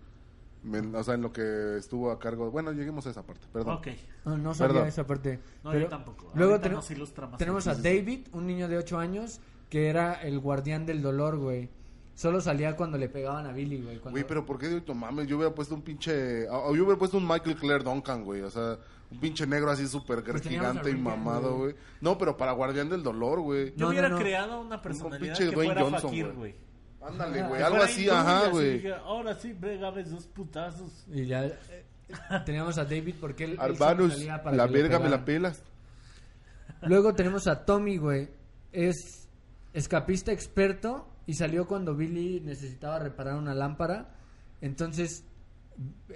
Men- 0.62 0.94
o 0.94 1.02
sea, 1.02 1.14
en 1.14 1.22
lo 1.22 1.32
que 1.32 1.76
estuvo 1.78 2.10
a 2.10 2.18
cargo. 2.18 2.50
Bueno, 2.50 2.72
lleguemos 2.72 3.06
a 3.06 3.10
esa 3.10 3.24
parte, 3.24 3.46
perdón. 3.52 3.76
Ok. 3.78 3.88
No, 4.24 4.36
no 4.36 4.54
sabía 4.54 4.72
Perdón. 4.74 4.88
esa 4.88 5.06
parte. 5.06 5.40
No, 5.64 5.70
pero 5.70 5.82
yo 5.84 5.88
tampoco. 5.88 6.30
Luego 6.34 6.52
Ahorita 6.52 6.62
tene- 6.64 6.74
nos 6.76 6.90
ilustra 6.90 7.26
más. 7.26 7.38
tenemos 7.38 7.66
a 7.66 7.74
David, 7.74 8.28
un 8.32 8.46
niño 8.46 8.68
de 8.68 8.78
8 8.78 8.98
años, 8.98 9.40
que 9.70 9.88
era 9.88 10.14
el 10.14 10.38
guardián 10.38 10.86
del 10.86 11.02
dolor, 11.02 11.38
güey. 11.38 11.68
Solo 12.14 12.40
salía 12.40 12.76
cuando 12.76 12.98
le 12.98 13.08
pegaban 13.08 13.46
a 13.46 13.52
Billy, 13.52 13.80
güey. 13.80 13.96
cuando- 13.98 14.10
Güey, 14.12 14.24
pero 14.26 14.44
¿por 14.44 14.58
qué? 14.58 14.82
No 14.86 14.94
mames, 14.94 15.26
yo 15.26 15.36
hubiera 15.36 15.54
puesto 15.54 15.74
un 15.74 15.82
pinche. 15.82 16.46
ah, 16.48 16.64
Yo 16.74 16.82
hubiera 16.84 16.98
puesto 16.98 17.16
un 17.16 17.26
Michael 17.26 17.56
Claire 17.56 17.82
Duncan, 17.84 18.22
güey. 18.24 18.42
O 18.42 18.50
sea, 18.50 18.78
un 19.10 19.18
pinche 19.18 19.46
negro 19.46 19.70
así 19.70 19.86
súper 19.88 20.22
Pues 20.22 20.42
gigante 20.42 20.90
y 20.90 20.94
mamado, 20.94 21.56
güey. 21.58 21.74
No, 22.00 22.18
pero 22.18 22.36
para 22.36 22.52
Guardián 22.52 22.88
del 22.90 23.02
Dolor, 23.02 23.40
güey. 23.40 23.70
Yo 23.76 23.86
No, 23.86 23.88
hubiera 23.88 24.08
no, 24.08 24.16
no. 24.16 24.20
creado 24.22 24.60
una 24.60 24.80
personalidad 24.82 25.20
pinche 25.36 25.48
que 25.50 25.54
Dwayne 25.54 25.72
fuera 25.74 25.90
Johnson, 25.90 26.10
Fakir, 26.10 26.24
güey. 26.26 26.36
güey. 26.36 26.54
Ándale, 27.00 27.42
güey. 27.48 27.62
Algo 27.62 27.82
así, 27.82 28.08
ajá, 28.08 28.48
güey. 28.48 28.86
Ahora 28.92 29.34
sí, 29.34 29.54
pégame 29.54 30.04
dos 30.04 30.26
putazos. 30.26 31.04
Y 31.10 31.26
ya 31.26 31.46
eh, 31.46 31.56
teníamos 32.44 32.76
a 32.78 32.84
David 32.84 33.14
porque 33.20 33.44
él... 33.44 33.56
Albanus, 33.58 34.14
para 34.44 34.54
la 34.54 34.66
verga 34.66 34.98
me 35.00 35.08
la 35.08 35.24
pelas. 35.24 35.62
Luego 36.82 37.14
tenemos 37.14 37.46
a 37.46 37.64
Tommy, 37.64 37.96
güey. 37.96 38.28
Es 38.70 39.28
escapista 39.72 40.30
experto 40.32 41.08
y 41.26 41.34
salió 41.34 41.66
cuando 41.66 41.94
Billy 41.94 42.40
necesitaba 42.40 42.98
reparar 42.98 43.36
una 43.36 43.54
lámpara. 43.54 44.14
Entonces, 44.60 45.24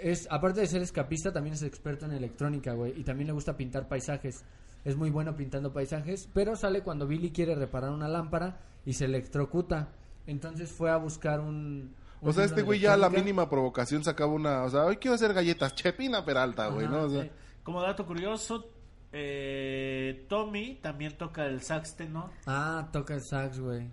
es 0.00 0.28
aparte 0.30 0.60
de 0.60 0.66
ser 0.66 0.82
escapista, 0.82 1.32
también 1.32 1.54
es 1.54 1.62
experto 1.62 2.06
en 2.06 2.12
electrónica, 2.12 2.72
güey. 2.74 2.98
Y 2.98 3.04
también 3.04 3.28
le 3.28 3.32
gusta 3.32 3.56
pintar 3.56 3.88
paisajes. 3.88 4.44
Es 4.84 4.96
muy 4.96 5.10
bueno 5.10 5.34
pintando 5.34 5.72
paisajes, 5.72 6.28
pero 6.32 6.54
sale 6.54 6.82
cuando 6.82 7.06
Billy 7.06 7.32
quiere 7.32 7.54
reparar 7.54 7.90
una 7.90 8.08
lámpara 8.08 8.60
y 8.84 8.92
se 8.92 9.06
electrocuta. 9.06 9.88
Entonces 10.26 10.70
fue 10.70 10.90
a 10.90 10.96
buscar 10.96 11.40
un... 11.40 11.94
un 12.20 12.28
O 12.28 12.32
sea, 12.32 12.44
este 12.44 12.62
güey 12.62 12.80
ya 12.80 12.94
a 12.94 12.96
la 12.96 13.10
mínima 13.10 13.48
provocación 13.50 14.04
sacaba 14.04 14.32
una. 14.32 14.62
O 14.62 14.70
sea, 14.70 14.84
hoy 14.84 14.96
quiero 14.96 15.14
hacer 15.14 15.32
galletas. 15.34 15.74
Chepina 15.74 16.24
Peralta, 16.24 16.68
güey, 16.68 16.88
¿no? 16.88 17.02
O 17.02 17.08
sea, 17.08 17.22
Eh, 17.24 17.32
Como 17.64 17.82
dato 17.82 18.06
curioso, 18.06 18.70
eh, 19.12 20.24
Tommy 20.28 20.78
también 20.82 21.16
toca 21.16 21.46
el 21.46 21.62
sax 21.62 21.96
tenor. 21.96 22.30
Ah, 22.46 22.88
toca 22.92 23.14
el 23.14 23.22
sax, 23.22 23.58
güey. 23.58 23.88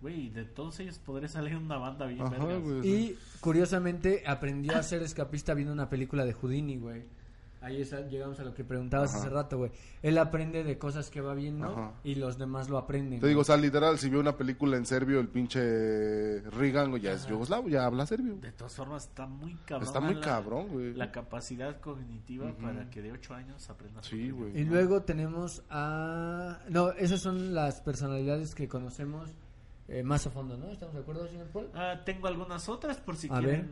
Güey, 0.00 0.30
de 0.30 0.44
todos 0.44 0.80
ellos 0.80 0.98
podría 0.98 1.28
salir 1.28 1.56
una 1.56 1.76
banda 1.76 2.06
bien 2.06 2.22
Ajá, 2.22 2.30
vergas. 2.46 2.84
Y 2.86 3.18
curiosamente 3.40 4.22
aprendió 4.26 4.76
a 4.76 4.82
ser 4.82 5.02
escapista 5.02 5.52
viendo 5.54 5.72
una 5.74 5.88
película 5.90 6.24
de 6.24 6.32
Houdini, 6.32 6.78
güey. 6.78 7.02
Ahí 7.62 7.84
llegamos 8.08 8.40
a 8.40 8.44
lo 8.44 8.54
que 8.54 8.64
preguntabas 8.64 9.10
Ajá. 9.10 9.18
hace 9.20 9.28
rato, 9.28 9.58
güey. 9.58 9.70
Él 10.00 10.16
aprende 10.16 10.64
de 10.64 10.78
cosas 10.78 11.10
que 11.10 11.20
va 11.20 11.34
viendo 11.34 11.66
Ajá. 11.66 11.92
y 12.02 12.14
los 12.14 12.38
demás 12.38 12.70
lo 12.70 12.78
aprenden. 12.78 13.20
Te 13.20 13.26
digo, 13.26 13.42
o 13.42 13.44
sea, 13.44 13.58
literal, 13.58 13.98
si 13.98 14.08
vio 14.08 14.18
una 14.20 14.34
película 14.38 14.78
en 14.78 14.86
serbio, 14.86 15.20
el 15.20 15.28
pinche 15.28 16.40
Reagan, 16.52 16.88
güey, 16.88 17.02
ya 17.02 17.12
es 17.12 17.26
yugoslavo, 17.26 17.68
ya 17.68 17.84
habla 17.84 18.06
serbio. 18.06 18.36
De 18.36 18.52
todas 18.52 18.72
formas, 18.74 19.04
está 19.08 19.26
muy 19.26 19.54
cabrón. 19.66 19.86
Está 19.86 20.00
muy 20.00 20.14
la- 20.14 20.20
cabrón, 20.22 20.68
güey. 20.68 20.94
La 20.94 21.12
capacidad 21.12 21.78
cognitiva 21.80 22.50
para 22.62 22.88
que 22.88 23.02
de 23.02 23.12
8 23.12 23.34
años 23.34 23.68
aprenda 23.68 24.02
Sí, 24.02 24.30
güey. 24.30 24.58
Y 24.58 24.64
luego 24.64 25.02
tenemos 25.02 25.62
a... 25.68 26.60
No, 26.70 26.92
esas 26.92 27.20
son 27.20 27.52
las 27.54 27.82
personalidades 27.82 28.54
que 28.54 28.68
conocemos 28.68 29.28
eh, 29.90 30.02
más 30.02 30.26
a 30.26 30.30
fondo, 30.30 30.56
¿no? 30.56 30.70
¿Estamos 30.70 30.94
de 30.94 31.00
acuerdo, 31.00 31.26
señor 31.28 31.48
Paul? 31.48 31.70
Ah, 31.74 32.00
tengo 32.04 32.28
algunas 32.28 32.68
otras 32.68 32.98
por 32.98 33.16
si 33.16 33.26
a 33.28 33.38
quieren 33.38 33.60
ver. 33.66 33.70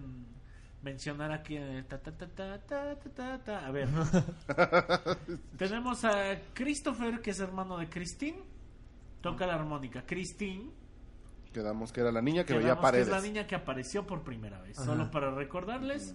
mencionar 0.83 1.33
aquí. 1.33 1.57
Eh, 1.57 1.85
ta, 1.88 1.98
ta, 1.98 3.38
ta, 3.44 3.66
a 3.66 3.70
ver. 3.70 3.88
Tenemos 5.57 6.04
a 6.04 6.38
Christopher, 6.54 7.20
que 7.20 7.31
es 7.31 7.40
hermano 7.40 7.78
de 7.78 7.88
Christine. 7.88 8.38
Toca 9.20 9.46
la 9.46 9.54
armónica. 9.54 10.04
Christine. 10.07 10.70
Quedamos 11.52 11.92
que 11.92 12.00
era 12.00 12.12
la 12.12 12.20
niña 12.22 12.44
que 12.44 12.54
veía 12.54 12.81
paredes. 12.81 13.09
Que 13.09 13.14
es 13.14 13.22
la 13.22 13.26
niña 13.26 13.46
que 13.46 13.54
apareció 13.54 14.07
por 14.07 14.22
primera 14.22 14.61
vez. 14.61 14.78
Ajá. 14.78 14.87
Solo 14.87 15.11
para 15.11 15.31
recordarles. 15.31 16.14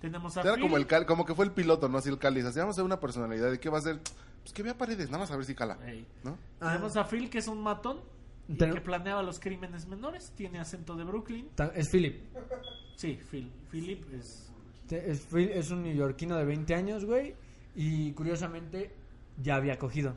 Tenemos 0.00 0.36
a 0.36 0.42
Era 0.42 0.54
Phil. 0.54 0.62
como, 0.62 0.76
el 0.76 0.86
cal, 0.86 1.04
como 1.06 1.24
que 1.24 1.34
fue 1.34 1.44
el 1.44 1.50
piloto, 1.52 1.88
¿no? 1.88 1.98
Así 1.98 2.08
el 2.08 2.18
cáliz. 2.18 2.44
Así 2.44 2.58
vamos 2.60 2.74
a 2.74 2.76
hacer 2.76 2.84
una 2.84 3.00
personalidad. 3.00 3.52
¿Y 3.52 3.58
qué 3.58 3.68
va 3.68 3.78
a 3.78 3.80
hacer? 3.80 4.00
Pues 4.42 4.52
que 4.52 4.62
vea 4.62 4.78
paredes. 4.78 5.06
Nada 5.10 5.18
más 5.24 5.30
a 5.30 5.36
ver 5.36 5.44
si 5.44 5.54
cala. 5.54 5.76
¿no? 6.22 6.38
Ah. 6.60 6.68
Tenemos 6.72 6.96
a 6.96 7.04
Phil, 7.04 7.28
que 7.28 7.38
es 7.38 7.48
un 7.48 7.60
matón 7.60 7.98
y 8.48 8.54
Ten- 8.56 8.72
que 8.72 8.80
planeaba 8.80 9.22
los 9.22 9.38
crímenes 9.38 9.86
menores. 9.86 10.32
Tiene 10.34 10.58
acento 10.58 10.96
de 10.96 11.04
Brooklyn. 11.04 11.48
Es 11.74 11.88
Philip. 11.90 12.20
Sí, 12.96 13.18
Phil. 13.30 13.52
Philip 13.70 14.12
es. 14.14 14.50
Es, 14.90 15.26
Phil- 15.26 15.50
es 15.50 15.70
un 15.70 15.82
neoyorquino 15.82 16.36
de 16.36 16.44
20 16.44 16.74
años, 16.74 17.04
güey. 17.04 17.34
Y 17.74 18.12
curiosamente 18.12 18.90
ya 19.42 19.56
había 19.56 19.78
cogido. 19.78 20.16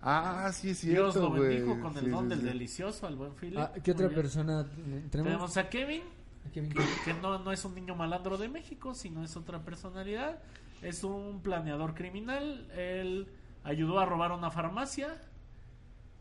Ah, 0.00 0.50
sí 0.52 0.70
es 0.70 0.82
Dios 0.82 1.12
cierto, 1.14 1.28
lo 1.30 1.36
güey. 1.36 1.56
bendijo 1.56 1.80
con 1.80 1.96
el 1.98 2.04
Sí, 2.04 2.10
don 2.10 2.24
sí, 2.24 2.28
del 2.30 2.38
sí. 2.40 2.44
delicioso 2.46 3.06
al 3.06 3.16
buen 3.16 3.32
Philip. 3.34 3.58
Ah, 3.58 3.72
¿Qué 3.82 3.92
otra 3.92 4.06
bien. 4.08 4.20
persona 4.20 4.64
tenemos? 4.64 5.10
Tenemos 5.10 5.56
a 5.56 5.68
Kevin, 5.68 6.02
Aquí 6.46 6.60
ven- 6.60 6.72
que 7.04 7.14
no, 7.14 7.38
no 7.40 7.50
es 7.52 7.64
un 7.64 7.74
niño 7.74 7.96
malandro 7.96 8.38
de 8.38 8.48
México, 8.48 8.94
sino 8.94 9.24
es 9.24 9.36
otra 9.36 9.60
personalidad. 9.64 10.40
Es 10.82 11.02
un 11.02 11.40
planeador 11.42 11.94
criminal. 11.94 12.68
Él 12.76 13.26
ayudó 13.64 13.98
a 13.98 14.06
robar 14.06 14.30
una 14.32 14.50
farmacia 14.50 15.20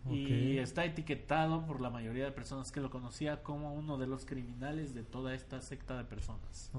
y 0.10 0.58
está 0.58 0.86
etiquetado 0.86 1.66
por 1.66 1.82
la 1.82 1.90
mayoría 1.90 2.26
de 2.26 2.32
personas 2.32 2.72
que 2.72 2.80
lo 2.80 2.90
conocía 2.90 3.44
como 3.44 3.74
uno 3.74 3.98
de 3.98 4.08
los 4.08 4.26
criminales 4.26 4.94
de 4.94 5.04
toda 5.04 5.34
esta 5.34 5.62
secta 5.62 5.98
de 5.98 6.04
personas. 6.04 6.72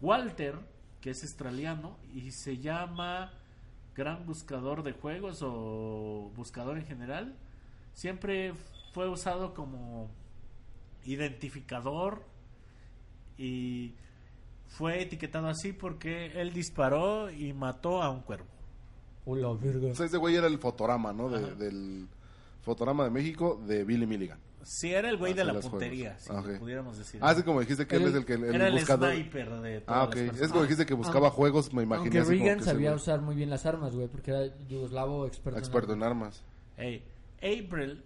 Walter, 0.00 0.58
que 1.00 1.10
es 1.10 1.22
australiano 1.22 1.96
y 2.12 2.30
se 2.30 2.58
llama 2.58 3.32
Gran 3.94 4.26
Buscador 4.26 4.82
de 4.82 4.92
Juegos 4.92 5.40
o 5.42 6.30
Buscador 6.34 6.78
en 6.78 6.86
general, 6.86 7.36
siempre 7.92 8.54
fue 8.92 9.08
usado 9.08 9.54
como 9.54 10.10
identificador 11.04 12.24
y 13.36 13.94
fue 14.68 15.02
etiquetado 15.02 15.48
así 15.48 15.72
porque 15.72 16.40
él 16.40 16.52
disparó 16.52 17.30
y 17.30 17.52
mató 17.52 18.02
a 18.02 18.10
un 18.10 18.20
cuervo. 18.20 18.46
Hola, 19.26 19.52
verga. 19.60 19.92
O 19.92 19.94
sea, 19.94 20.06
ese 20.06 20.16
güey 20.18 20.36
era 20.36 20.46
el 20.46 20.58
fotorama, 20.58 21.12
¿no? 21.12 21.28
De- 21.30 21.54
del 21.54 22.06
fotorama 22.62 23.04
de 23.04 23.10
México 23.10 23.60
de 23.66 23.84
Billy 23.84 24.06
Milligan. 24.06 24.38
Sí, 24.62 24.92
era 24.94 25.10
el 25.10 25.18
güey 25.18 25.32
Ah, 25.34 25.36
de 25.36 25.44
la 25.44 25.60
puntería, 25.60 26.18
si 26.18 26.30
Ah, 26.30 26.34
lo 26.36 26.40
ok. 26.54 26.58
pudiéramos 26.58 26.96
decir. 26.96 27.20
Ah, 27.22 27.34
sí, 27.34 27.42
como 27.42 27.60
dijiste 27.60 27.86
que 27.86 27.96
él 27.96 28.02
Él- 28.02 28.08
es 28.08 28.14
el 28.14 28.24
que 28.24 28.32
el, 28.34 28.44
era 28.44 28.68
el 28.68 28.72
buscador. 28.74 29.12
sniper 29.12 29.50
de 29.60 29.80
todas 29.82 30.00
Ah, 30.00 30.04
ok. 30.04 30.14
las 30.16 30.40
Es 30.40 30.48
como 30.50 30.62
dijiste 30.62 30.86
que 30.86 30.94
buscaba 30.94 31.26
Aunque- 31.26 31.36
juegos, 31.36 31.72
me 31.74 31.82
imaginé 31.82 32.18
Aunque 32.18 32.34
Reagan 32.34 32.58
que 32.60 32.64
sabía 32.64 32.94
usar 32.94 33.20
muy 33.20 33.34
bien 33.34 33.50
las 33.50 33.66
armas, 33.66 33.94
güey, 33.94 34.08
porque 34.08 34.30
era 34.30 34.46
yugoslavo 34.68 35.26
experto, 35.26 35.58
experto 35.58 35.92
en 35.92 35.98
en 35.98 36.04
armas. 36.04 36.42
Ey, 36.78 37.02
April 37.42 38.02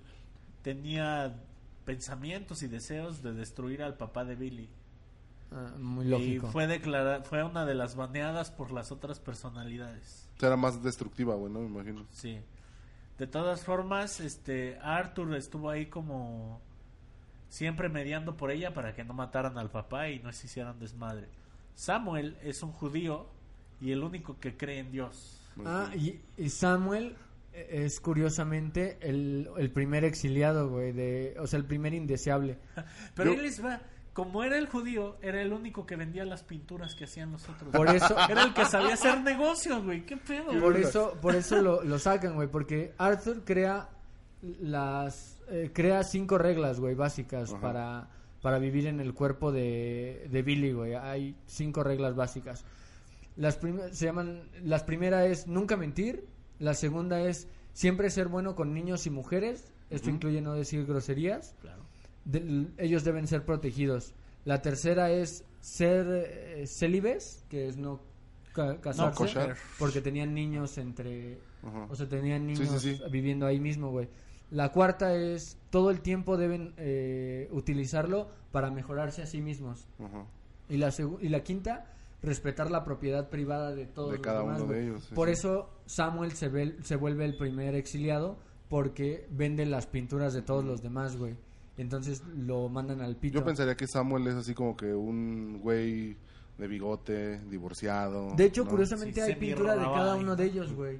tenía 0.62 1.36
pensamientos 1.84 2.62
y 2.64 2.66
deseos 2.68 3.22
de 3.22 3.32
destruir 3.34 3.82
al 3.82 3.96
papá 3.96 4.24
de 4.24 4.34
Billy. 4.34 4.68
Ah, 5.52 5.72
muy 5.78 6.06
lógico. 6.06 6.48
Y 6.48 6.50
fue 6.50 6.66
declarada, 6.66 7.22
fue 7.22 7.42
una 7.44 7.64
de 7.66 7.74
las 7.76 7.94
baneadas 7.94 8.50
por 8.50 8.72
las 8.72 8.90
otras 8.92 9.20
personalidades. 9.20 10.27
Era 10.40 10.56
más 10.56 10.82
destructiva, 10.82 11.34
güey, 11.34 11.52
¿no? 11.52 11.60
Me 11.60 11.66
imagino. 11.66 12.06
Sí. 12.10 12.38
De 13.18 13.26
todas 13.26 13.64
formas, 13.64 14.20
este 14.20 14.78
Arthur 14.80 15.34
estuvo 15.34 15.70
ahí 15.70 15.86
como 15.86 16.60
siempre 17.48 17.88
mediando 17.88 18.36
por 18.36 18.50
ella 18.50 18.74
para 18.74 18.94
que 18.94 19.04
no 19.04 19.14
mataran 19.14 19.58
al 19.58 19.70
papá 19.70 20.08
y 20.10 20.20
no 20.20 20.32
se 20.32 20.46
hicieran 20.46 20.78
desmadre. 20.78 21.26
Samuel 21.74 22.36
es 22.42 22.62
un 22.62 22.72
judío 22.72 23.26
y 23.80 23.90
el 23.92 24.02
único 24.04 24.38
que 24.38 24.56
cree 24.56 24.78
en 24.78 24.92
Dios. 24.92 25.40
Ah, 25.64 25.90
y, 25.96 26.20
y 26.36 26.50
Samuel 26.50 27.16
eh, 27.52 27.84
es 27.84 28.00
curiosamente 28.00 28.98
el, 29.00 29.48
el 29.56 29.70
primer 29.72 30.04
exiliado, 30.04 30.68
güey, 30.68 30.92
de, 30.92 31.36
o 31.40 31.46
sea, 31.48 31.58
el 31.58 31.64
primer 31.64 31.94
indeseable. 31.94 32.58
Pero 33.14 33.32
Yo- 33.32 33.38
él 33.38 33.42
les 33.44 33.64
va, 33.64 33.80
como 34.18 34.42
era 34.42 34.58
el 34.58 34.66
judío, 34.66 35.16
era 35.22 35.40
el 35.40 35.52
único 35.52 35.86
que 35.86 35.94
vendía 35.94 36.24
las 36.24 36.42
pinturas 36.42 36.96
que 36.96 37.04
hacían 37.04 37.30
los 37.30 37.48
otros. 37.48 37.70
Por 37.70 37.88
eso, 37.88 38.16
Era 38.28 38.42
el 38.42 38.52
que 38.52 38.64
sabía 38.64 38.94
hacer 38.94 39.20
negocios, 39.22 39.84
güey. 39.84 40.04
¿Qué 40.04 40.16
pedo? 40.16 40.46
por 40.60 40.72
güey? 40.72 40.82
eso, 40.82 41.16
por 41.22 41.36
eso 41.36 41.62
lo, 41.62 41.84
lo 41.84 42.00
sacan, 42.00 42.34
güey, 42.34 42.48
porque 42.48 42.94
Arthur 42.98 43.44
crea 43.44 43.88
las, 44.42 45.40
eh, 45.48 45.70
crea 45.72 46.02
cinco 46.02 46.36
reglas, 46.36 46.80
güey, 46.80 46.96
básicas 46.96 47.52
Ajá. 47.52 47.60
para, 47.60 48.08
para 48.42 48.58
vivir 48.58 48.88
en 48.88 48.98
el 48.98 49.14
cuerpo 49.14 49.52
de, 49.52 50.26
de 50.30 50.42
Billy, 50.42 50.72
güey. 50.72 50.94
Hay 50.94 51.36
cinco 51.46 51.84
reglas 51.84 52.16
básicas. 52.16 52.64
Las 53.36 53.56
prim- 53.56 53.78
se 53.92 54.04
llaman, 54.06 54.48
las 54.64 54.82
primera 54.82 55.26
es 55.26 55.46
nunca 55.46 55.76
mentir, 55.76 56.26
la 56.58 56.74
segunda 56.74 57.20
es 57.20 57.46
siempre 57.72 58.10
ser 58.10 58.26
bueno 58.26 58.56
con 58.56 58.74
niños 58.74 59.06
y 59.06 59.10
mujeres, 59.10 59.72
esto 59.90 60.10
incluye 60.10 60.40
no 60.40 60.54
decir 60.54 60.84
groserías. 60.86 61.54
Claro. 61.60 61.84
De- 62.30 62.68
ellos 62.78 63.02
deben 63.04 63.26
ser 63.26 63.44
protegidos. 63.44 64.14
La 64.44 64.62
tercera 64.62 65.10
es 65.10 65.44
ser 65.60 66.06
eh, 66.08 66.64
célibes, 66.66 67.44
que 67.48 67.66
es 67.66 67.76
no 67.76 68.00
ca- 68.52 68.80
casarse, 68.80 69.16
cochar. 69.18 69.56
porque 69.78 70.00
tenían 70.00 70.34
niños 70.34 70.78
entre, 70.78 71.38
o 71.88 71.94
sea, 71.94 72.08
tenían 72.08 72.46
niños 72.46 72.68
sí, 72.80 72.96
sí. 72.96 73.02
viviendo 73.10 73.46
ahí 73.46 73.58
mismo, 73.60 73.90
güey. 73.90 74.08
La 74.50 74.70
cuarta 74.72 75.14
es 75.14 75.58
todo 75.70 75.90
el 75.90 76.00
tiempo 76.00 76.36
deben 76.36 76.72
eh, 76.78 77.48
utilizarlo 77.50 78.30
para 78.52 78.70
mejorarse 78.70 79.22
a 79.22 79.26
sí 79.26 79.42
mismos. 79.42 79.86
Y 80.70 80.76
la 80.78 80.92
y 81.20 81.28
la 81.28 81.42
quinta, 81.42 81.92
respetar 82.22 82.70
la 82.70 82.84
propiedad 82.84 83.28
privada 83.28 83.74
de 83.74 83.86
todos 83.86 84.10
De 84.12 84.16
los 84.18 84.24
cada 84.24 84.40
demás, 84.40 84.60
uno 84.62 84.72
de 84.72 84.82
ellos, 84.84 85.04
sí, 85.04 85.14
Por 85.14 85.28
sí. 85.28 85.32
eso 85.34 85.70
Samuel 85.86 86.32
se, 86.32 86.48
ve- 86.48 86.76
se 86.82 86.96
vuelve 86.96 87.24
el 87.26 87.36
primer 87.36 87.74
exiliado 87.74 88.38
porque 88.68 89.26
vende 89.30 89.66
las 89.66 89.86
pinturas 89.86 90.32
de 90.34 90.42
todos 90.42 90.64
los 90.64 90.82
demás, 90.82 91.16
güey. 91.16 91.36
Entonces 91.78 92.22
lo 92.36 92.68
mandan 92.68 93.00
al 93.00 93.16
pito. 93.16 93.38
Yo 93.38 93.44
pensaría 93.44 93.76
que 93.76 93.86
Samuel 93.86 94.26
es 94.26 94.34
así 94.34 94.52
como 94.54 94.76
que 94.76 94.92
un 94.92 95.60
güey 95.60 96.16
de 96.58 96.66
bigote, 96.66 97.38
divorciado. 97.48 98.34
De 98.34 98.44
hecho, 98.46 98.64
¿no? 98.64 98.70
curiosamente 98.70 99.14
Sí, 99.24 99.32
hay 99.32 99.36
pintura 99.36 99.76
de 99.76 99.84
cada 99.84 100.16
uno 100.16 100.34
de 100.36 100.44
ellos, 100.44 100.72
güey. 100.72 100.98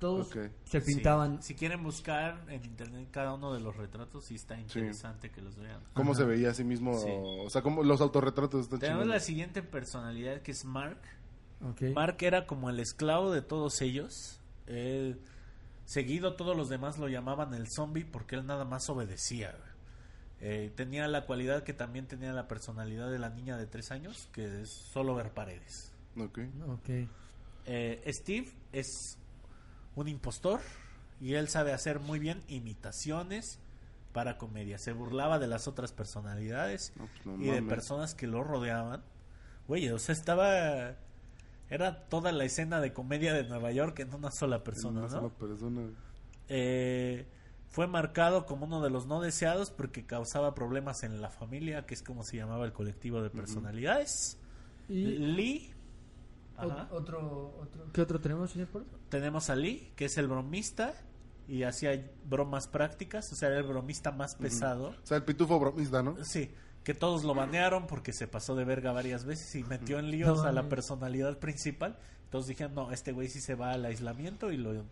Todos 0.00 0.28
se 0.28 0.80
Sí. 0.80 0.94
pintaban. 0.94 1.42
Si 1.42 1.54
quieren 1.54 1.82
buscar 1.82 2.44
en 2.48 2.62
internet 2.64 3.08
cada 3.10 3.32
uno 3.32 3.54
de 3.54 3.60
los 3.60 3.74
retratos, 3.76 4.24
sí 4.26 4.34
está 4.34 4.58
interesante 4.60 5.30
que 5.30 5.40
los 5.40 5.56
vean. 5.56 5.80
¿Cómo 5.94 6.10
Ajá. 6.10 6.20
se 6.20 6.26
veía 6.26 6.50
a 6.50 6.54
sí 6.54 6.64
mismo? 6.64 6.98
Sí. 6.98 7.08
O 7.10 7.48
sea, 7.48 7.62
como 7.62 7.82
los 7.82 8.00
autorretratos 8.02 8.64
están 8.64 8.80
Tenemos 8.80 9.06
la 9.06 9.20
siguiente 9.20 9.62
personalidad 9.62 10.42
que 10.42 10.50
es 10.50 10.64
Mark. 10.66 10.98
Mark 11.94 12.16
era 12.20 12.46
como 12.46 12.68
el 12.68 12.78
esclavo 12.80 13.32
de 13.32 13.40
todos 13.40 13.80
ellos. 13.80 14.40
Él, 14.66 15.18
seguido 15.86 16.34
todos 16.34 16.54
los 16.56 16.68
demás 16.68 16.98
lo 16.98 17.08
llamaban 17.08 17.54
el 17.54 17.68
zombie 17.70 18.04
porque 18.04 18.34
él 18.34 18.44
nada 18.44 18.64
más 18.66 18.90
obedecía. 18.90 19.54
Eh, 20.40 20.70
tenía 20.76 21.08
la 21.08 21.24
cualidad 21.24 21.62
que 21.62 21.72
también 21.72 22.06
tenía 22.06 22.32
la 22.32 22.46
personalidad 22.48 23.10
de 23.10 23.18
la 23.18 23.30
niña 23.30 23.56
de 23.56 23.66
tres 23.66 23.90
años, 23.90 24.28
que 24.32 24.62
es 24.62 24.70
solo 24.70 25.14
ver 25.14 25.30
paredes. 25.32 25.92
Ok. 26.18 26.38
Ok. 26.68 26.88
Eh, 27.66 28.02
Steve 28.12 28.48
es 28.72 29.18
un 29.94 30.08
impostor 30.08 30.60
y 31.20 31.34
él 31.34 31.48
sabe 31.48 31.72
hacer 31.72 32.00
muy 32.00 32.18
bien 32.18 32.42
imitaciones 32.48 33.58
para 34.12 34.36
comedia. 34.38 34.78
Se 34.78 34.92
burlaba 34.92 35.38
de 35.38 35.46
las 35.46 35.68
otras 35.68 35.92
personalidades 35.92 36.92
No, 36.96 37.06
pues, 37.06 37.26
no 37.26 37.42
y 37.42 37.46
de 37.46 37.60
mames. 37.60 37.68
personas 37.68 38.14
que 38.14 38.26
lo 38.26 38.42
rodeaban. 38.44 39.02
Güey, 39.68 39.88
o 39.90 39.98
sea, 39.98 40.14
estaba... 40.14 40.94
Era 41.68 42.08
toda 42.08 42.30
la 42.30 42.44
escena 42.44 42.80
de 42.80 42.92
comedia 42.92 43.34
de 43.34 43.42
Nueva 43.44 43.72
York 43.72 43.98
en 43.98 44.14
una 44.14 44.30
sola 44.30 44.62
persona, 44.62 45.00
Una 45.00 45.08
¿no? 45.08 45.20
sola 45.20 45.28
persona. 45.34 45.88
Eh, 46.48 47.26
fue 47.68 47.86
marcado 47.86 48.46
como 48.46 48.66
uno 48.66 48.82
de 48.82 48.90
los 48.90 49.06
no 49.06 49.20
deseados 49.20 49.70
porque 49.70 50.06
causaba 50.06 50.54
problemas 50.54 51.02
en 51.02 51.20
la 51.20 51.30
familia, 51.30 51.86
que 51.86 51.94
es 51.94 52.02
como 52.02 52.24
se 52.24 52.36
llamaba 52.36 52.64
el 52.64 52.72
colectivo 52.72 53.22
de 53.22 53.30
personalidades. 53.30 54.38
Y 54.88 55.04
Lee. 55.04 55.72
Ajá. 56.56 56.88
otro, 56.90 57.54
otro. 57.60 57.92
¿Qué 57.92 58.00
otro 58.00 58.20
tenemos, 58.20 58.50
señor 58.50 58.68
Polo? 58.68 58.86
Tenemos 59.10 59.50
a 59.50 59.56
Lee, 59.56 59.92
que 59.94 60.06
es 60.06 60.16
el 60.16 60.26
bromista 60.26 60.94
y 61.48 61.64
hacía 61.64 62.10
bromas 62.24 62.66
prácticas, 62.66 63.30
o 63.32 63.36
sea, 63.36 63.48
era 63.48 63.58
el 63.58 63.64
bromista 63.64 64.10
más 64.10 64.34
pesado. 64.34 64.88
O 64.88 65.06
sea, 65.06 65.18
el 65.18 65.24
pitufo 65.24 65.60
bromista, 65.60 66.02
¿no? 66.02 66.24
Sí, 66.24 66.50
que 66.82 66.94
todos 66.94 67.24
lo 67.24 67.34
banearon 67.34 67.86
porque 67.86 68.12
se 68.12 68.26
pasó 68.26 68.54
de 68.56 68.64
verga 68.64 68.92
varias 68.92 69.24
veces 69.24 69.54
y 69.54 69.64
metió 69.64 69.98
en 69.98 70.10
líos 70.10 70.38
No 70.38 70.44
a 70.44 70.52
la 70.52 70.68
personalidad 70.68 71.38
principal. 71.38 71.98
Entonces 72.24 72.48
dijeron, 72.48 72.74
no, 72.74 72.92
este 72.92 73.12
güey 73.12 73.28
sí 73.28 73.40
se 73.40 73.54
va 73.54 73.72
al 73.72 73.84
aislamiento 73.84 74.50
y 74.50 74.56
lo, 74.56 74.84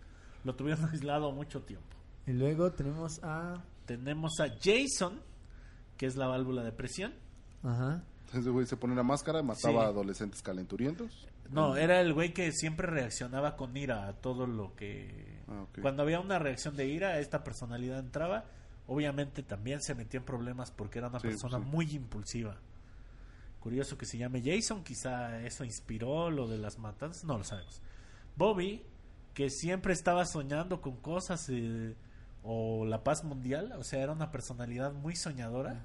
lo 0.45 0.55
tuvieron 0.55 0.85
aislado 0.93 1.33
mucho 1.33 1.63
tiempo. 1.63 1.97
Y 2.27 2.33
luego 2.33 2.73
tenemos 2.73 3.21
a. 3.23 3.63
Tenemos 3.87 4.41
a 4.41 4.49
Jason, 4.63 5.21
que 5.97 6.07
es 6.07 6.17
la 6.17 6.27
válvula 6.27 6.63
de 6.63 6.73
presión. 6.73 7.13
Ajá. 7.63 8.03
Ese 8.33 8.51
güey 8.51 8.67
se 8.67 8.77
pone 8.77 8.93
una 8.95 9.03
máscara, 9.03 9.43
mataba 9.43 9.81
Sí. 9.83 9.87
a 9.87 9.89
adolescentes 9.89 10.43
calenturientos. 10.43 11.29
No, 11.51 11.77
era 11.77 12.01
el 12.01 12.15
güey 12.15 12.33
que 12.33 12.51
siempre 12.53 12.87
reaccionaba 12.87 13.55
con 13.57 13.77
ira 13.77 14.09
a 14.09 14.15
todo 14.15 14.47
lo 14.47 14.75
que... 14.75 15.39
Ah. 15.47 15.67
Cuando 15.83 16.03
había 16.03 16.19
una 16.19 16.39
reacción 16.39 16.75
de 16.77 16.87
ira, 16.89 17.19
esta 17.21 17.45
personalidad 17.45 17.99
entraba, 17.99 18.45
Obviamente 18.87 19.43
también 19.43 19.81
se 19.81 19.95
metió 19.95 20.21
en 20.21 20.27
problemas 20.27 20.71
porque 20.71 20.99
era 20.99 21.09
una 21.09 21.19
Sí, 21.19 21.29
persona 21.29 21.59
sí. 21.59 21.65
muy 21.65 21.91
impulsiva. 21.93 22.59
Curioso 23.61 23.97
que 23.97 24.05
se 24.05 24.19
llame 24.19 24.43
Jason, 24.45 24.85
quizá 24.85 25.41
eso 25.41 25.65
inspiró 25.65 26.31
lo 26.31 26.47
de 26.47 26.59
las 26.59 26.79
matanzas, 26.79 27.25
no 27.25 27.39
lo 27.39 27.45
sabemos. 27.45 27.81
Bobby, 28.37 28.83
que 29.33 29.49
siempre 29.49 29.95
estaba 29.95 30.27
soñando 30.27 30.83
con 30.83 30.97
cosas 30.99 31.49
eh, 31.49 31.95
o 32.45 32.85
la 32.85 33.03
paz 33.03 33.25
mundial, 33.25 33.73
o 33.79 33.83
sea, 33.85 34.03
era 34.03 34.13
una 34.13 34.31
personalidad 34.31 34.93
muy 34.93 35.17
soñadora. 35.17 35.81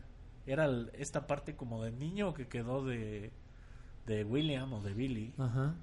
Era 0.46 0.70
esta 0.94 1.26
parte 1.26 1.56
como 1.56 1.84
de 1.84 1.92
niño 1.92 2.34
que 2.34 2.48
quedó 2.48 2.84
de, 2.86 3.32
de 4.06 4.24
William 4.26 4.74
o 4.74 4.82
de 4.82 4.94
Billy, 4.94 5.34
Ajá. 5.38 5.76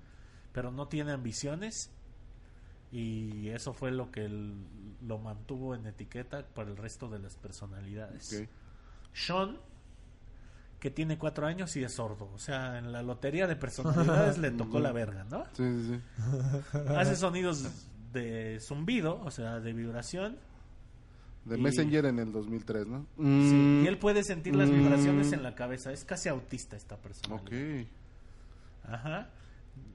pero 0.52 0.70
no 0.70 0.86
tiene 0.88 1.12
ambiciones 1.12 1.90
y 2.92 3.48
eso 3.48 3.72
fue 3.72 3.90
lo 3.90 4.10
que 4.10 4.28
lo 4.28 5.18
mantuvo 5.18 5.74
en 5.74 5.86
etiqueta 5.86 6.44
para 6.46 6.70
el 6.70 6.76
resto 6.76 7.08
de 7.08 7.18
las 7.20 7.36
personalidades. 7.36 8.32
Ok. 8.42 8.48
Sean, 9.12 9.58
que 10.78 10.90
tiene 10.90 11.16
cuatro 11.18 11.46
años 11.46 11.74
y 11.76 11.84
es 11.84 11.94
sordo. 11.94 12.30
O 12.34 12.38
sea, 12.38 12.78
en 12.78 12.92
la 12.92 13.02
lotería 13.02 13.46
de 13.46 13.56
personalidades 13.56 14.38
le 14.38 14.50
tocó 14.50 14.78
la 14.78 14.92
verga, 14.92 15.24
¿no? 15.24 15.44
Sí, 15.54 15.64
sí, 15.64 16.00
sí. 16.72 16.78
Hace 16.96 17.16
sonidos 17.16 17.66
de 18.12 18.58
zumbido, 18.60 19.20
o 19.24 19.30
sea, 19.30 19.60
de 19.60 19.72
vibración. 19.72 20.38
De 21.46 21.56
Y- 21.58 21.62
Messenger 21.62 22.04
en 22.06 22.18
el 22.18 22.32
2003, 22.32 22.86
¿no? 22.88 23.06
Sí, 23.16 23.22
Mm, 23.22 23.84
y 23.84 23.86
él 23.86 23.98
puede 23.98 24.22
sentir 24.24 24.54
las 24.56 24.68
mm. 24.68 24.72
vibraciones 24.74 25.32
en 25.32 25.42
la 25.42 25.54
cabeza. 25.54 25.92
Es 25.92 26.04
casi 26.04 26.28
autista 26.28 26.76
esta 26.76 26.96
persona. 26.96 27.36
Ok. 27.36 27.52
Ajá. 28.84 29.30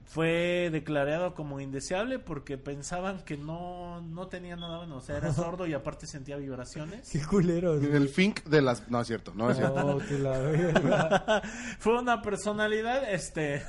Fue 0.04 0.68
declarado 0.70 1.34
como 1.34 1.60
indeseable 1.60 2.18
porque 2.18 2.58
pensaban 2.58 3.20
que 3.24 3.36
no, 3.38 4.02
no 4.02 4.26
tenía 4.28 4.56
nada 4.56 4.78
bueno. 4.78 4.96
O 4.96 5.00
sea, 5.00 5.16
era 5.16 5.32
sordo 5.34 5.66
y 5.66 5.72
aparte 5.74 6.06
sentía 6.06 6.36
vibraciones. 6.36 7.08
Qué 7.10 7.22
culeros. 7.24 7.82
El 7.82 8.08
Fink 8.08 8.42
de 8.44 8.60
las... 8.62 8.90
No, 8.90 9.00
es 9.00 9.06
cierto, 9.06 9.32
no 9.34 9.50
es 9.50 9.56
cierto. 9.56 9.86
Oh, 9.86 9.98
que 9.98 10.18
la. 10.18 11.42
Fue 11.78 11.98
una 11.98 12.20
personalidad 12.20 13.10
este 13.12 13.62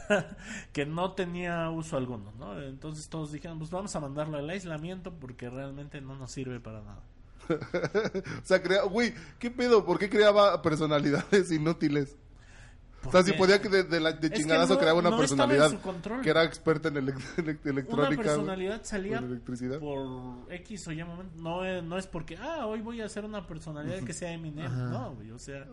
que 0.73 0.85
no 0.85 1.13
tenía 1.13 1.69
uso 1.69 1.95
alguno, 1.97 2.33
¿no? 2.37 2.61
Entonces 2.61 3.07
todos 3.09 3.31
dijeron, 3.31 3.59
pues 3.59 3.71
vamos 3.71 3.95
a 3.95 3.99
mandarlo 4.01 4.37
al 4.37 4.49
aislamiento 4.49 5.13
porque 5.13 5.49
realmente 5.49 6.01
no 6.01 6.15
nos 6.17 6.31
sirve 6.31 6.59
para 6.59 6.81
nada. 6.81 7.03
O 8.41 8.45
sea, 8.45 8.61
crea... 8.61 8.83
Güey, 8.83 9.13
¿qué 9.39 9.51
pedo? 9.51 9.85
¿Por 9.85 9.99
qué 9.99 10.09
creaba 10.09 10.61
personalidades 10.61 11.51
inútiles? 11.51 12.15
O 13.05 13.11
sea, 13.11 13.21
si 13.21 13.33
podía 13.33 13.61
que 13.61 13.67
de, 13.67 13.83
de 13.83 13.99
la- 13.99 14.13
de 14.13 14.29
que 14.29 14.37
chingadazo 14.37 14.75
no- 14.75 14.79
creaba 14.79 14.97
una 14.99 15.09
no 15.09 15.21
estaba 15.21 15.43
en 15.43 15.49
personalidad 15.49 15.71
su 15.77 15.81
control. 15.85 16.21
que 16.21 16.29
era 16.29 16.43
experta 16.45 16.87
en 16.87 16.93
elec- 16.95 17.35
elec- 17.35 17.59
una 17.63 17.71
electrónica. 17.71 18.05
güey, 18.07 18.17
personalidad 18.17 18.81
salía 18.85 19.17
electricidad. 19.17 19.79
por 19.79 20.49
X 20.49 20.87
o 20.87 20.91
Y 20.93 21.03
momento. 21.03 21.33
No, 21.41 21.65
es- 21.65 21.83
no 21.83 21.97
es 21.97 22.07
porque, 22.07 22.37
ah, 22.37 22.65
hoy 22.65 22.79
voy 22.79 23.01
a 23.01 23.05
hacer 23.05 23.25
una 23.25 23.45
personalidad 23.45 23.99
que 24.05 24.13
sea 24.13 24.31
Eminem. 24.31 24.67
Ajá. 24.67 24.85
No, 24.89 25.15
güey, 25.15 25.31
o 25.31 25.37
sea... 25.39 25.65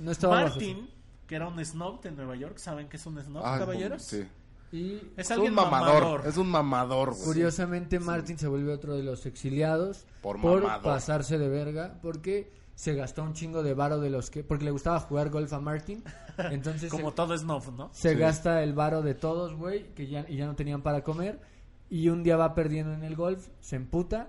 No 0.00 0.10
estaba 0.10 0.42
bajo 0.42 0.48
Martin, 0.56 0.90
que 1.28 1.36
era 1.36 1.46
un 1.46 1.64
snob 1.64 2.02
de 2.02 2.10
Nueva 2.10 2.34
York, 2.34 2.58
¿saben 2.58 2.88
qué 2.88 2.96
es 2.96 3.06
un 3.06 3.22
snob, 3.22 3.42
Ah, 3.46 3.58
caballeros? 3.60 4.02
Sí. 4.02 4.26
Y 4.76 5.12
Es 5.16 5.30
Es 5.30 5.38
un 5.38 5.54
mamador, 5.54 6.02
mamador. 6.02 6.26
Es 6.26 6.36
un 6.36 6.48
mamador, 6.50 7.10
güey. 7.14 7.24
curiosamente 7.24 7.98
Martin 8.00 8.38
se 8.38 8.46
vuelve 8.48 8.72
otro 8.72 8.94
de 8.96 9.02
los 9.02 9.24
exiliados 9.26 10.06
Por 10.22 10.40
por, 10.40 10.62
pasarse 10.82 11.38
de 11.38 11.48
verga 11.48 11.98
porque 12.02 12.52
se 12.74 12.94
gastó 12.94 13.22
un 13.22 13.32
chingo 13.32 13.62
de 13.62 13.72
varo 13.72 13.98
de 14.00 14.10
los 14.10 14.30
que 14.30 14.44
porque 14.44 14.64
le 14.66 14.70
gustaba 14.70 15.00
jugar 15.00 15.30
golf 15.30 15.52
a 15.52 15.60
Martin. 15.60 16.02
Entonces 16.50 16.90
Como 16.90 17.10
se, 17.10 17.16
todo 17.16 17.36
snob, 17.38 17.72
¿no? 17.74 17.88
se 17.92 18.10
Sí. 18.12 18.16
gasta 18.16 18.62
el 18.62 18.74
varo 18.74 19.00
de 19.02 19.14
todos, 19.14 19.54
güey, 19.54 19.94
que 19.94 20.06
ya 20.08 20.26
y 20.28 20.36
ya 20.36 20.46
no 20.46 20.54
tenían 20.56 20.82
para 20.82 21.02
comer 21.02 21.40
y 21.88 22.08
un 22.10 22.22
día 22.22 22.36
va 22.36 22.54
perdiendo 22.54 22.92
en 22.92 23.02
el 23.04 23.16
golf, 23.16 23.48
se 23.60 23.76
emputa 23.76 24.28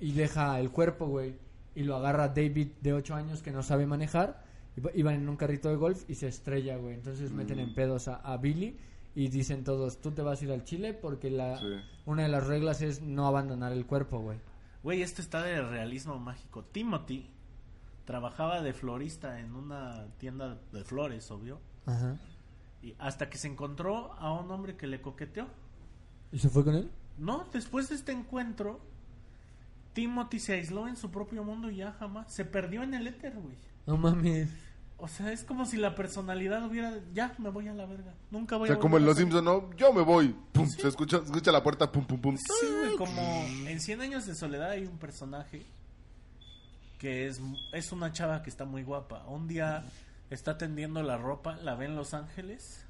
y 0.00 0.12
deja 0.12 0.60
el 0.60 0.70
cuerpo, 0.70 1.06
güey, 1.06 1.36
y 1.74 1.84
lo 1.84 1.96
agarra 1.96 2.28
David 2.28 2.68
de 2.82 2.92
8 2.92 3.14
años 3.14 3.42
que 3.42 3.52
no 3.52 3.62
sabe 3.62 3.86
manejar. 3.86 4.44
Iba- 4.76 4.90
Iban 4.94 5.14
en 5.14 5.28
un 5.28 5.36
carrito 5.36 5.68
de 5.70 5.76
golf 5.76 6.04
y 6.08 6.14
se 6.16 6.28
estrella, 6.28 6.76
güey. 6.76 6.94
Entonces 6.94 7.32
meten 7.32 7.58
en 7.58 7.74
pedos 7.74 8.06
a, 8.08 8.16
a 8.16 8.36
Billy 8.36 8.76
y 9.18 9.28
dicen 9.28 9.64
todos, 9.64 10.00
tú 10.00 10.12
te 10.12 10.22
vas 10.22 10.40
a 10.40 10.44
ir 10.44 10.52
al 10.52 10.62
Chile 10.62 10.94
porque 10.94 11.28
la 11.28 11.58
Sí. 11.58 11.66
una 12.06 12.22
de 12.22 12.28
las 12.28 12.46
reglas 12.46 12.82
es 12.82 13.02
no 13.02 13.26
abandonar 13.26 13.72
el 13.72 13.84
cuerpo, 13.84 14.20
güey. 14.20 14.38
Güey, 14.84 15.02
esto 15.02 15.20
está 15.20 15.42
de 15.42 15.60
realismo 15.60 16.18
mágico. 16.20 16.62
Timothy 16.64 17.28
trabajaba 18.04 18.62
de 18.62 18.72
florista 18.72 19.40
en 19.40 19.56
una 19.56 20.06
tienda 20.18 20.56
de 20.72 20.84
flores, 20.84 21.30
obvio. 21.32 21.58
Ajá. 21.84 22.16
Y 22.80 22.94
hasta 23.00 23.28
que 23.28 23.38
se 23.38 23.48
encontró 23.48 24.12
a 24.12 24.32
un 24.32 24.48
hombre 24.52 24.76
que 24.76 24.86
le 24.86 25.00
coqueteó. 25.02 25.48
¿Y 26.30 26.38
se 26.38 26.48
fue 26.48 26.62
con 26.64 26.76
él? 26.76 26.88
No, 27.18 27.44
después 27.52 27.88
de 27.88 27.96
este 27.96 28.12
encuentro, 28.12 28.78
Timothy 29.94 30.38
se 30.38 30.52
aisló 30.52 30.86
en 30.86 30.94
su 30.96 31.10
propio 31.10 31.42
mundo 31.42 31.70
y 31.72 31.76
ya 31.78 31.90
jamás. 31.92 32.32
Se 32.32 32.44
perdió 32.44 32.84
en 32.84 32.94
el 32.94 33.08
éter, 33.08 33.34
güey. 33.34 33.56
No 33.84 33.96
mames. 33.96 34.48
O 35.00 35.06
sea, 35.06 35.32
es 35.32 35.44
como 35.44 35.64
si 35.64 35.76
la 35.76 35.94
personalidad 35.94 36.66
hubiera. 36.66 36.92
Ya, 37.14 37.32
me 37.38 37.50
voy 37.50 37.68
a 37.68 37.74
la 37.74 37.86
verga. 37.86 38.14
Nunca 38.32 38.56
O 38.56 38.60
voy 38.60 38.68
sea, 38.68 38.76
a 38.76 38.80
como 38.80 38.96
en 38.96 39.04
volver 39.04 39.06
a 39.06 39.10
Los. 39.10 39.18
Simpsons, 39.18 39.44
¿no? 39.44 39.76
Yo 39.76 39.92
me 39.92 40.02
voy. 40.02 40.34
Pum, 40.52 40.66
se 40.66 40.88
escucha, 40.88 41.18
se 41.18 41.24
escucha 41.26 41.52
la 41.52 41.62
puerta, 41.62 41.90
pum, 41.90 42.04
pum, 42.04 42.20
pum. 42.20 42.36
Sí, 42.36 42.66
güey, 42.66 42.96
como 42.96 43.22
en 43.68 43.80
100 43.80 44.00
años 44.00 44.26
de 44.26 44.34
soledad 44.34 44.70
hay 44.70 44.84
un 44.86 44.98
personaje 44.98 45.62
que 46.98 47.28
es, 47.28 47.40
es 47.72 47.92
una 47.92 48.12
chava 48.12 48.42
que 48.42 48.50
está 48.50 48.64
muy 48.64 48.82
guapa. 48.82 49.24
Un 49.28 49.46
día 49.46 49.84
está 50.30 50.58
tendiendo 50.58 51.02
la 51.02 51.16
ropa, 51.16 51.56
la 51.62 51.76
ve 51.76 51.86
en 51.86 51.94
Los 51.94 52.12
Ángeles 52.12 52.84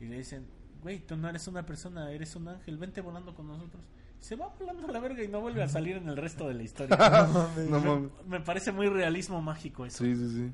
y 0.00 0.06
le 0.06 0.16
dicen, 0.16 0.46
güey, 0.82 0.98
tú 0.98 1.14
no 1.16 1.28
eres 1.28 1.46
una 1.46 1.66
persona, 1.66 2.10
eres 2.10 2.34
un 2.36 2.48
ángel, 2.48 2.78
vente 2.78 3.02
volando 3.02 3.34
con 3.34 3.46
nosotros. 3.48 3.82
Se 4.20 4.34
va 4.36 4.48
volando 4.58 4.88
a 4.88 4.92
la 4.92 5.00
verga 5.00 5.22
y 5.22 5.28
no 5.28 5.40
vuelve 5.40 5.62
a 5.62 5.68
salir 5.68 5.96
en 5.96 6.08
el 6.08 6.16
resto 6.16 6.48
de 6.48 6.54
la 6.54 6.62
historia. 6.62 6.96
No 7.68 7.80
mames. 7.80 8.10
Me 8.26 8.40
parece 8.40 8.72
muy 8.72 8.88
realismo 8.88 9.40
mágico 9.42 9.84
eso. 9.84 10.04
Sí, 10.04 10.14
sí, 10.16 10.28
sí. 10.30 10.50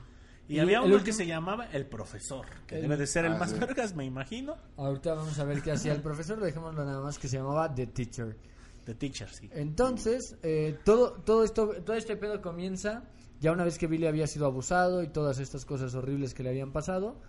Y, 0.48 0.56
Y 0.56 0.58
había 0.60 0.80
uno 0.82 1.02
que 1.02 1.12
se 1.12 1.26
llamaba 1.26 1.66
El 1.72 1.86
Profesor, 1.86 2.46
que 2.66 2.76
El- 2.76 2.82
debe 2.82 2.96
de 2.96 3.06
ser 3.08 3.24
el 3.24 3.32
Ah, 3.32 3.38
más 3.38 3.58
vergas, 3.58 3.94
me 3.96 4.04
imagino. 4.04 4.56
Ahorita 4.76 5.14
vamos 5.14 5.38
a 5.40 5.44
ver 5.44 5.60
qué 5.62 5.72
hacía 5.72 5.92
el 5.92 6.02
profesor. 6.02 6.38
Dejémoslo 6.40 6.84
nada 6.84 7.00
más 7.00 7.18
que 7.18 7.26
se 7.28 7.36
llamaba 7.38 7.74
The 7.74 7.88
Teacher. 7.88 8.36
The 8.84 8.94
Teacher, 8.94 9.28
sí. 9.28 9.50
Entonces, 9.52 10.36
eh, 10.44 10.78
todo, 10.84 11.12
todo 11.24 11.42
esto, 11.42 11.68
todo 11.84 11.96
este 11.96 12.16
pedo 12.16 12.40
comienza 12.40 13.02
ya 13.40 13.50
una 13.50 13.64
vez 13.64 13.76
que 13.78 13.88
Billy 13.88 14.06
había 14.06 14.28
sido 14.28 14.46
abusado 14.46 15.02
y 15.02 15.08
todas 15.08 15.40
estas 15.40 15.64
cosas 15.64 15.94
horribles 15.96 16.32
que 16.34 16.42
le 16.44 16.50
habían 16.50 16.72
pasado. 16.72 17.20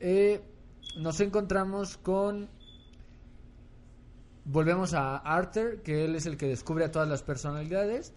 eh, 0.00 0.42
nos 0.96 1.20
encontramos 1.20 1.98
con. 1.98 2.48
Volvemos 4.44 4.94
a 4.94 5.18
Arthur, 5.18 5.82
que 5.82 6.04
él 6.04 6.16
es 6.16 6.26
el 6.26 6.36
que 6.36 6.46
descubre 6.48 6.84
a 6.84 6.90
todas 6.90 7.08
las 7.08 7.22
personalidades. 7.22 8.12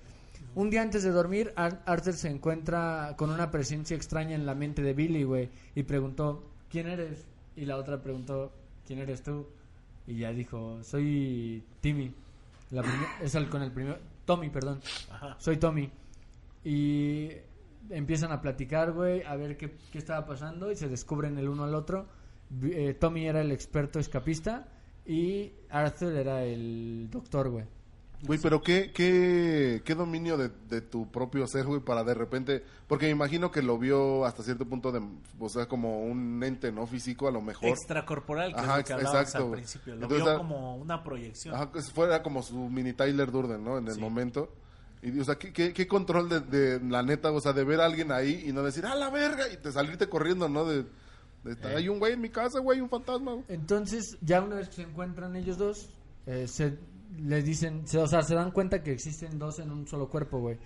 Un 0.56 0.70
día 0.70 0.82
antes 0.82 1.04
de 1.04 1.10
dormir, 1.12 1.52
Ar- 1.56 1.82
Arthur 1.86 2.14
se 2.14 2.30
encuentra 2.30 3.16
con 3.18 3.30
una 3.32 3.50
presencia 3.50 3.96
extraña 3.96 4.36
en 4.36 4.46
la 4.46 4.54
mente 4.56 4.82
de 4.82 4.94
Billy, 4.94 5.24
güey, 5.24 5.50
y 5.76 5.84
preguntó, 5.84 6.44
¿quién 6.70 6.88
eres? 6.88 7.26
Y 7.56 7.66
la 7.66 7.78
otra 7.78 8.02
preguntó, 8.02 8.52
¿quién 8.86 9.00
eres 9.00 9.24
tú? 9.24 9.48
Y 10.06 10.18
ya 10.18 10.32
dijo, 10.32 10.84
soy 10.84 11.64
Timmy. 11.82 12.14
La 12.72 12.84
es 13.22 13.36
el 13.36 13.50
con 13.50 13.62
el 13.62 13.72
primer... 13.72 14.00
Tommy, 14.26 14.50
perdón. 14.50 14.80
Ajá. 15.12 15.36
Soy 15.40 15.58
Tommy. 15.58 15.90
Y 16.64 17.30
empiezan 17.90 18.32
a 18.32 18.42
platicar, 18.42 18.92
güey, 18.94 19.22
a 19.24 19.36
ver 19.36 19.58
qué, 19.58 19.76
qué 19.92 19.98
estaba 19.98 20.26
pasando 20.26 20.72
y 20.72 20.76
se 20.76 20.88
descubren 20.88 21.38
el 21.38 21.50
uno 21.50 21.64
al 21.66 21.76
otro. 21.76 22.08
Eh, 22.64 22.96
Tommy 23.00 23.28
era 23.28 23.42
el 23.42 23.52
experto 23.52 24.00
escapista 24.00 24.68
y 25.06 25.52
Arthur 25.70 26.14
era 26.14 26.44
el 26.46 27.08
doctor, 27.12 27.50
güey. 27.50 27.66
Güey, 28.26 28.40
pero 28.42 28.62
qué, 28.62 28.92
qué, 28.94 29.82
qué 29.84 29.96
dominio 29.96 30.38
de, 30.38 30.50
de 30.70 30.80
tu 30.82 31.12
propio 31.12 31.46
ser, 31.48 31.66
güey, 31.66 31.82
para 31.82 32.04
de 32.04 32.14
repente... 32.14 32.64
Porque 32.88 33.06
me 33.08 33.12
imagino 33.12 33.52
que 33.52 33.62
lo 33.62 33.78
vio 33.78 34.24
hasta 34.26 34.44
cierto 34.44 34.66
punto 34.66 34.92
de... 34.94 35.02
O 35.40 35.50
sea, 35.50 35.68
como 35.68 36.04
un 36.04 36.42
ente, 36.44 36.72
¿no? 36.72 36.88
Físico, 36.88 37.28
a 37.28 37.32
lo 37.32 37.42
mejor. 37.42 37.70
Extracorporal, 37.70 38.54
que 38.54 38.60
Ajá, 38.62 38.80
es 38.80 38.90
lo 38.90 38.96
que 38.98 39.02
exacto, 39.04 39.38
al 39.40 39.44
güey. 39.44 39.54
principio. 39.56 39.96
Lo 39.96 40.04
Entonces, 40.04 40.26
vio 40.26 40.38
como 40.38 40.78
una 40.78 41.04
proyección. 41.04 41.54
Ajá, 41.54 41.72
que 41.72 41.82
fuera 41.82 42.24
como 42.24 42.42
su 42.44 42.56
mini 42.70 42.94
Tyler 42.94 43.30
Durden, 43.32 43.64
¿no? 43.64 43.78
En 43.78 43.88
el 43.88 43.96
Sí. 43.96 44.00
momento. 44.00 44.54
Y, 45.02 45.20
o 45.20 45.24
sea, 45.26 45.36
¿qué, 45.36 45.52
qué, 45.52 45.74
qué 45.74 45.86
control 45.86 46.30
de, 46.30 46.40
de 46.40 46.80
la 46.80 47.04
neta, 47.04 47.30
o 47.32 47.42
sea, 47.42 47.52
de 47.52 47.66
ver 47.66 47.82
a 47.82 47.86
alguien 47.86 48.12
ahí 48.14 48.46
y 48.48 48.54
no 48.54 48.64
decir, 48.64 48.86
¡ah, 48.86 48.96
la 48.96 49.10
verga! 49.10 49.52
Y 49.52 49.58
te 49.58 49.70
salirte 49.74 50.08
corriendo, 50.08 50.48
¿no? 50.48 50.64
De, 50.64 50.84
de 51.44 51.52
Eh. 51.52 51.76
hay 51.76 51.90
un 51.90 52.00
güey 52.00 52.14
en 52.14 52.22
mi 52.22 52.30
casa, 52.30 52.60
güey, 52.60 52.80
un 52.80 52.88
fantasma. 52.90 53.34
güey". 53.34 53.44
Entonces, 53.50 54.18
ya 54.22 54.42
una 54.42 54.56
vez 54.56 54.70
que 54.70 54.76
se 54.76 54.82
encuentran 54.84 55.36
ellos 55.36 55.58
dos, 55.58 55.90
eh, 56.26 56.48
se 56.48 56.78
le 57.18 57.42
dicen, 57.44 57.88
se, 57.88 57.98
o 58.00 58.08
sea, 58.08 58.22
se 58.24 58.36
dan 58.36 58.52
cuenta 58.52 58.84
que 58.84 58.92
existen 58.92 59.38
dos 59.40 59.60
en 59.60 59.72
un 59.72 59.88
solo 59.88 60.10
cuerpo, 60.10 60.40
güey. 60.40 60.58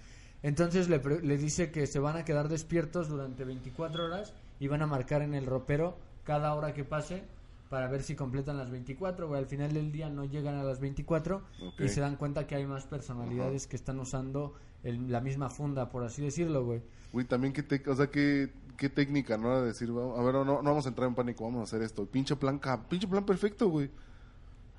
Entonces 0.43 0.87
le, 0.89 0.99
le 1.21 1.37
dice 1.37 1.71
que 1.71 1.87
se 1.87 1.99
van 1.99 2.15
a 2.17 2.23
quedar 2.25 2.47
despiertos 2.47 3.09
durante 3.09 3.43
24 3.43 4.05
horas 4.05 4.33
y 4.59 4.67
van 4.67 4.81
a 4.81 4.87
marcar 4.87 5.21
en 5.21 5.33
el 5.33 5.45
ropero 5.45 5.97
cada 6.23 6.53
hora 6.53 6.73
que 6.73 6.83
pase 6.83 7.23
para 7.69 7.87
ver 7.87 8.01
si 8.03 8.15
completan 8.15 8.57
las 8.57 8.69
24, 8.69 9.27
güey. 9.27 9.39
Al 9.39 9.47
final 9.47 9.73
del 9.73 9.91
día 9.91 10.09
no 10.09 10.25
llegan 10.25 10.55
a 10.55 10.63
las 10.63 10.79
24 10.79 11.37
Ok. 11.67 11.81
y 11.81 11.89
se 11.89 11.99
dan 12.01 12.15
cuenta 12.15 12.47
que 12.47 12.55
hay 12.55 12.65
más 12.65 12.85
personalidades 12.85 13.67
que 13.67 13.75
están 13.75 13.99
usando 13.99 14.53
el- 14.83 15.11
la 15.11 15.19
misma 15.21 15.49
funda, 15.49 15.89
por 15.89 16.03
así 16.03 16.21
decirlo, 16.21 16.63
güey. 16.63 16.81
Güey, 17.11 17.25
también 17.25 17.51
qué, 17.51 17.67
tec- 17.67 17.87
o 17.87 17.95
sea, 17.95 18.07
qué, 18.07 18.49
qué 18.77 18.89
técnica, 18.89 19.37
¿no? 19.37 19.59
De 19.59 19.67
decir, 19.67 19.89
a 19.89 20.21
ver, 20.23 20.33
no, 20.35 20.45
no 20.45 20.61
vamos 20.63 20.85
a 20.85 20.89
entrar 20.89 21.09
en 21.09 21.15
pánico, 21.15 21.43
vamos 21.43 21.61
a 21.61 21.63
hacer 21.63 21.81
esto. 21.81 22.05
Pinche 22.05 22.35
plan, 22.35 22.61
pinche 22.87 23.07
plan 23.07 23.25
perfecto, 23.25 23.67
güey. 23.69 23.89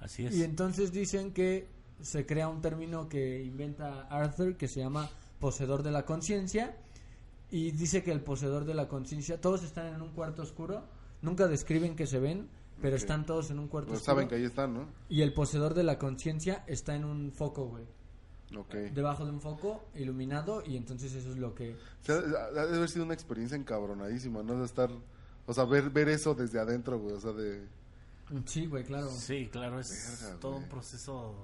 Así 0.00 0.26
es. 0.26 0.34
Y 0.34 0.42
entonces 0.44 0.92
dicen 0.92 1.32
que 1.32 1.66
se 2.00 2.26
crea 2.26 2.48
un 2.48 2.60
término 2.60 3.08
que 3.08 3.42
inventa 3.42 4.02
Arthur 4.08 4.56
que 4.56 4.68
se 4.68 4.80
llama 4.80 5.08
poseedor 5.40 5.82
de 5.82 5.90
la 5.90 6.04
conciencia 6.04 6.76
y 7.50 7.70
dice 7.72 8.02
que 8.02 8.12
el 8.12 8.20
poseedor 8.20 8.64
de 8.64 8.74
la 8.74 8.88
conciencia, 8.88 9.40
todos 9.40 9.62
están 9.62 9.86
en 9.94 10.02
un 10.02 10.10
cuarto 10.10 10.42
oscuro, 10.42 10.84
nunca 11.22 11.46
describen 11.48 11.96
que 11.96 12.06
se 12.06 12.18
ven, 12.18 12.48
pero 12.80 12.94
están 12.94 13.26
todos 13.26 13.50
en 13.50 13.58
un 13.58 13.68
cuarto 13.68 13.88
Pues 13.88 14.00
oscuro. 14.00 14.14
saben 14.14 14.28
que 14.28 14.36
ahí 14.36 14.44
están, 14.44 14.74
¿no? 14.74 14.86
Y 15.08 15.22
el 15.22 15.32
poseedor 15.32 15.74
de 15.74 15.82
la 15.82 15.98
conciencia 15.98 16.62
está 16.66 16.94
en 16.94 17.04
un 17.04 17.32
foco, 17.32 17.66
güey. 17.66 17.84
Ok. 18.56 18.74
Debajo 18.94 19.24
de 19.24 19.32
un 19.32 19.40
foco 19.40 19.84
iluminado 19.94 20.62
y 20.64 20.76
entonces 20.76 21.12
eso 21.14 21.30
es 21.30 21.36
lo 21.38 21.54
que... 21.54 21.72
O 21.74 22.04
sea, 22.04 22.16
ha 22.16 22.66
de 22.66 22.76
haber 22.76 22.88
sido 22.88 23.04
una 23.04 23.14
experiencia 23.14 23.56
encabronadísima, 23.56 24.42
¿no? 24.42 24.58
De 24.58 24.64
estar... 24.64 24.90
O 25.46 25.52
sea, 25.54 25.64
ver, 25.64 25.90
ver 25.90 26.08
eso 26.08 26.34
desde 26.34 26.58
adentro, 26.60 26.98
güey. 26.98 27.14
O 27.14 27.20
sea, 27.20 27.32
de... 27.32 27.66
Sí, 28.46 28.66
güey, 28.66 28.84
claro. 28.84 29.08
Sí, 29.10 29.48
claro, 29.50 29.80
es 29.80 30.18
Verga, 30.20 30.38
todo 30.40 30.52
güey. 30.52 30.64
un 30.64 30.68
proceso 30.68 31.34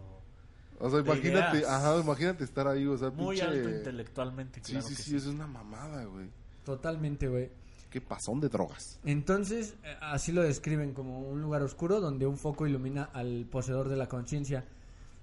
O 0.78 0.90
sea, 0.90 1.00
imagínate, 1.00 1.58
ideas. 1.58 1.70
ajá, 1.70 1.98
imagínate 1.98 2.44
estar 2.44 2.66
ahí, 2.68 2.86
o 2.86 2.96
sea, 2.98 3.10
muy 3.10 3.36
pinche... 3.40 3.42
alto 3.58 3.70
intelectualmente, 3.70 4.60
Sí, 4.62 4.72
claro 4.72 4.86
sí, 4.88 4.96
que 4.96 5.02
sí, 5.02 5.16
es 5.16 5.26
una 5.26 5.46
mamada, 5.46 6.04
güey. 6.04 6.28
Totalmente, 6.64 7.28
güey. 7.28 7.50
Qué 7.90 8.00
pasón 8.00 8.40
de 8.40 8.48
drogas. 8.48 8.98
Entonces, 9.04 9.74
eh, 9.84 9.96
así 10.00 10.32
lo 10.32 10.42
describen 10.42 10.92
como 10.94 11.20
un 11.20 11.40
lugar 11.40 11.62
oscuro 11.62 12.00
donde 12.00 12.26
un 12.26 12.36
foco 12.36 12.66
ilumina 12.66 13.04
al 13.12 13.46
poseedor 13.50 13.88
de 13.88 13.96
la 13.96 14.08
conciencia. 14.08 14.64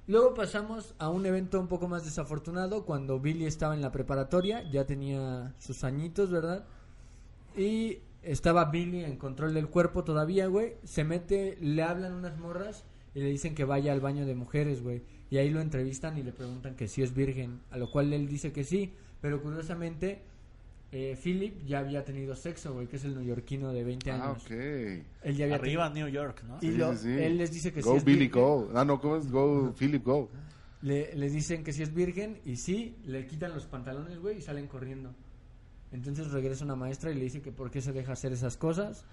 Luego 0.08 0.34
pasamos 0.34 0.96
a 0.98 1.10
un 1.10 1.26
evento 1.26 1.60
un 1.60 1.68
poco 1.68 1.88
más 1.88 2.06
desafortunado 2.06 2.86
cuando 2.86 3.20
Billy 3.20 3.46
estaba 3.46 3.74
en 3.76 3.82
la 3.82 3.92
preparatoria, 3.92 4.64
ya 4.72 4.86
tenía 4.86 5.54
sus 5.60 5.84
añitos, 5.84 6.32
¿verdad? 6.32 6.66
Y 7.58 8.00
estaba 8.24 8.66
Billy 8.66 9.04
en 9.04 9.18
control 9.18 9.54
del 9.54 9.68
cuerpo 9.68 10.04
todavía, 10.04 10.48
güey. 10.48 10.74
Se 10.84 11.04
mete, 11.04 11.58
le 11.62 11.84
hablan 11.84 12.14
unas 12.14 12.38
morras 12.38 12.84
y 13.16 13.20
le 13.20 13.28
dicen 13.30 13.56
que 13.56 13.66
vaya 13.66 13.92
al 13.94 14.02
baño 14.02 14.26
de 14.26 14.36
mujeres, 14.36 14.82
güey. 14.82 15.02
Y 15.30 15.38
ahí 15.38 15.50
lo 15.50 15.62
entrevistan 15.62 16.18
y 16.18 16.24
le 16.24 16.32
preguntan 16.34 16.76
que 16.76 16.88
si 16.88 17.02
es 17.04 17.14
virgen, 17.14 17.62
a 17.72 17.78
lo 17.78 17.90
cual 17.90 18.12
él 18.14 18.28
dice 18.28 18.52
que 18.52 18.64
sí, 18.64 18.94
pero 19.22 19.42
curiosamente 19.42 20.22
eh, 20.92 21.18
Philip 21.22 21.64
ya 21.66 21.80
había 21.80 22.04
tenido 22.04 22.36
sexo, 22.36 22.74
güey, 22.74 22.88
que 22.88 22.98
es 22.98 23.06
el 23.06 23.16
neoyorquino 23.16 23.72
de 23.72 23.84
20 23.86 24.12
Ah, 24.12 24.16
años. 24.32 24.44
ok. 24.44 24.52
Él 24.52 25.38
ya 25.38 25.46
había 25.46 25.56
Arriba 25.56 25.90
New 25.90 26.08
York, 26.10 26.44
¿no? 26.46 26.58
Y 26.62 26.72
Sí, 26.72 26.78
lo- 26.78 26.92
sí, 26.98 27.04
sí. 27.04 27.24
él 27.24 27.38
les 27.38 27.52
dice 27.54 27.72
que 27.72 27.82
Go 27.82 27.92
sí 27.92 27.98
es 27.98 28.04
Billy, 28.04 28.20
virgen. 28.28 28.42
go. 28.42 28.70
Ah, 28.76 28.84
no, 28.84 29.00
¿cómo 29.00 29.16
es? 29.16 29.32
Go 29.32 29.74
Philip, 29.78 30.04
go. 30.04 30.30
Le, 30.82 31.16
le 31.16 31.30
dicen 31.30 31.64
que 31.64 31.72
si 31.72 31.84
es 31.84 31.94
virgen 31.94 32.40
y 32.44 32.58
sí, 32.58 32.98
le 33.06 33.26
quitan 33.26 33.54
los 33.54 33.68
pantalones, 33.68 34.20
güey, 34.20 34.40
y 34.40 34.42
salen 34.42 34.68
corriendo. 34.68 35.14
Entonces 35.92 36.32
regresa 36.32 36.64
una 36.66 36.76
maestra 36.76 37.12
y 37.12 37.16
le 37.16 37.24
dice 37.24 37.42
que 37.42 37.52
por 37.52 37.70
qué 37.72 37.82
se 37.82 37.92
deja 37.92 38.14
hacer 38.14 38.32
esas 38.34 38.58
cosas. 38.58 39.04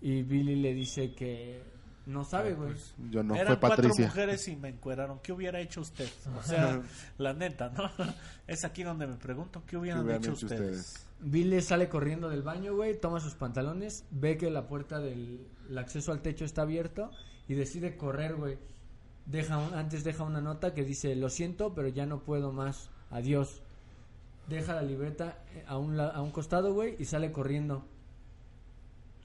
Y 0.00 0.22
Billy 0.22 0.56
le 0.56 0.74
dice 0.74 1.14
que 1.14 1.62
no 2.06 2.24
sabe, 2.24 2.54
güey. 2.54 2.70
Pues, 2.70 2.94
Yo 3.10 3.22
no, 3.22 3.34
Eran 3.34 3.46
fue 3.48 3.60
cuatro 3.60 3.76
Patricia. 3.84 4.06
mujeres 4.06 4.48
y 4.48 4.56
me 4.56 4.68
encueraron. 4.70 5.20
¿Qué 5.22 5.32
hubiera 5.32 5.60
hecho 5.60 5.80
usted? 5.82 6.08
O 6.38 6.42
sea, 6.42 6.80
la 7.18 7.32
neta, 7.34 7.70
¿no? 7.70 7.88
Es 8.48 8.64
aquí 8.64 8.82
donde 8.82 9.06
me 9.06 9.14
pregunto, 9.16 9.62
¿qué 9.66 9.76
hubieran, 9.76 10.02
hubieran 10.04 10.22
hecho, 10.22 10.32
hecho 10.32 10.46
ustedes? 10.46 10.60
ustedes? 10.78 11.06
Billy 11.20 11.60
sale 11.60 11.88
corriendo 11.88 12.28
del 12.28 12.42
baño, 12.42 12.74
güey, 12.74 12.98
toma 13.00 13.20
sus 13.20 13.34
pantalones, 13.34 14.04
ve 14.10 14.36
que 14.36 14.50
la 14.50 14.66
puerta 14.66 14.98
del 14.98 15.46
el 15.70 15.78
acceso 15.78 16.10
al 16.10 16.20
techo 16.20 16.44
está 16.44 16.62
abierto 16.62 17.12
y 17.46 17.54
decide 17.54 17.96
correr, 17.96 18.34
güey. 18.34 18.58
Deja 19.26 19.56
un- 19.58 19.72
antes 19.74 20.02
deja 20.02 20.24
una 20.24 20.40
nota 20.40 20.74
que 20.74 20.82
dice, 20.84 21.14
lo 21.14 21.28
siento, 21.30 21.72
pero 21.74 21.86
ya 21.86 22.04
no 22.06 22.24
puedo 22.24 22.50
más, 22.52 22.90
adiós. 23.10 23.61
Deja 24.60 24.74
la 24.74 24.82
libreta 24.82 25.38
eh, 25.54 25.64
a 25.66 25.76
un, 25.78 25.96
la- 25.96 26.08
a 26.08 26.20
un 26.22 26.30
costado, 26.30 26.72
güey, 26.74 26.96
y 26.98 27.04
sale 27.04 27.32
corriendo. 27.32 27.84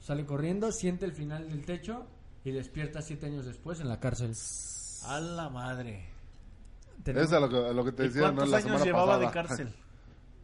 Sale 0.00 0.24
corriendo, 0.24 0.72
siente 0.72 1.04
el 1.04 1.12
final 1.12 1.48
del 1.48 1.64
techo 1.64 2.06
y 2.44 2.50
despierta 2.52 3.02
siete 3.02 3.26
años 3.26 3.44
después 3.44 3.80
en 3.80 3.88
la 3.88 4.00
cárcel. 4.00 4.34
A 5.04 5.20
la 5.20 5.48
madre. 5.48 6.06
Tenemos- 7.02 7.28
Es 7.28 7.32
a 7.34 7.40
lo 7.40 7.48
que, 7.48 7.56
a 7.56 7.72
lo 7.72 7.84
que 7.84 7.92
te 7.92 8.04
¿Y 8.04 8.08
decía, 8.08 8.22
¿no? 8.22 8.26
cuántos 8.28 8.48
La 8.50 8.56
años 8.58 8.66
semana 8.66 8.84
llevaba 8.84 9.18
de 9.18 9.30
cárcel? 9.30 9.74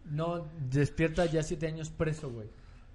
No, 0.05 0.47
despierta 0.69 1.25
ya 1.25 1.43
siete 1.43 1.67
años 1.67 1.89
preso, 1.89 2.31
güey. 2.31 2.47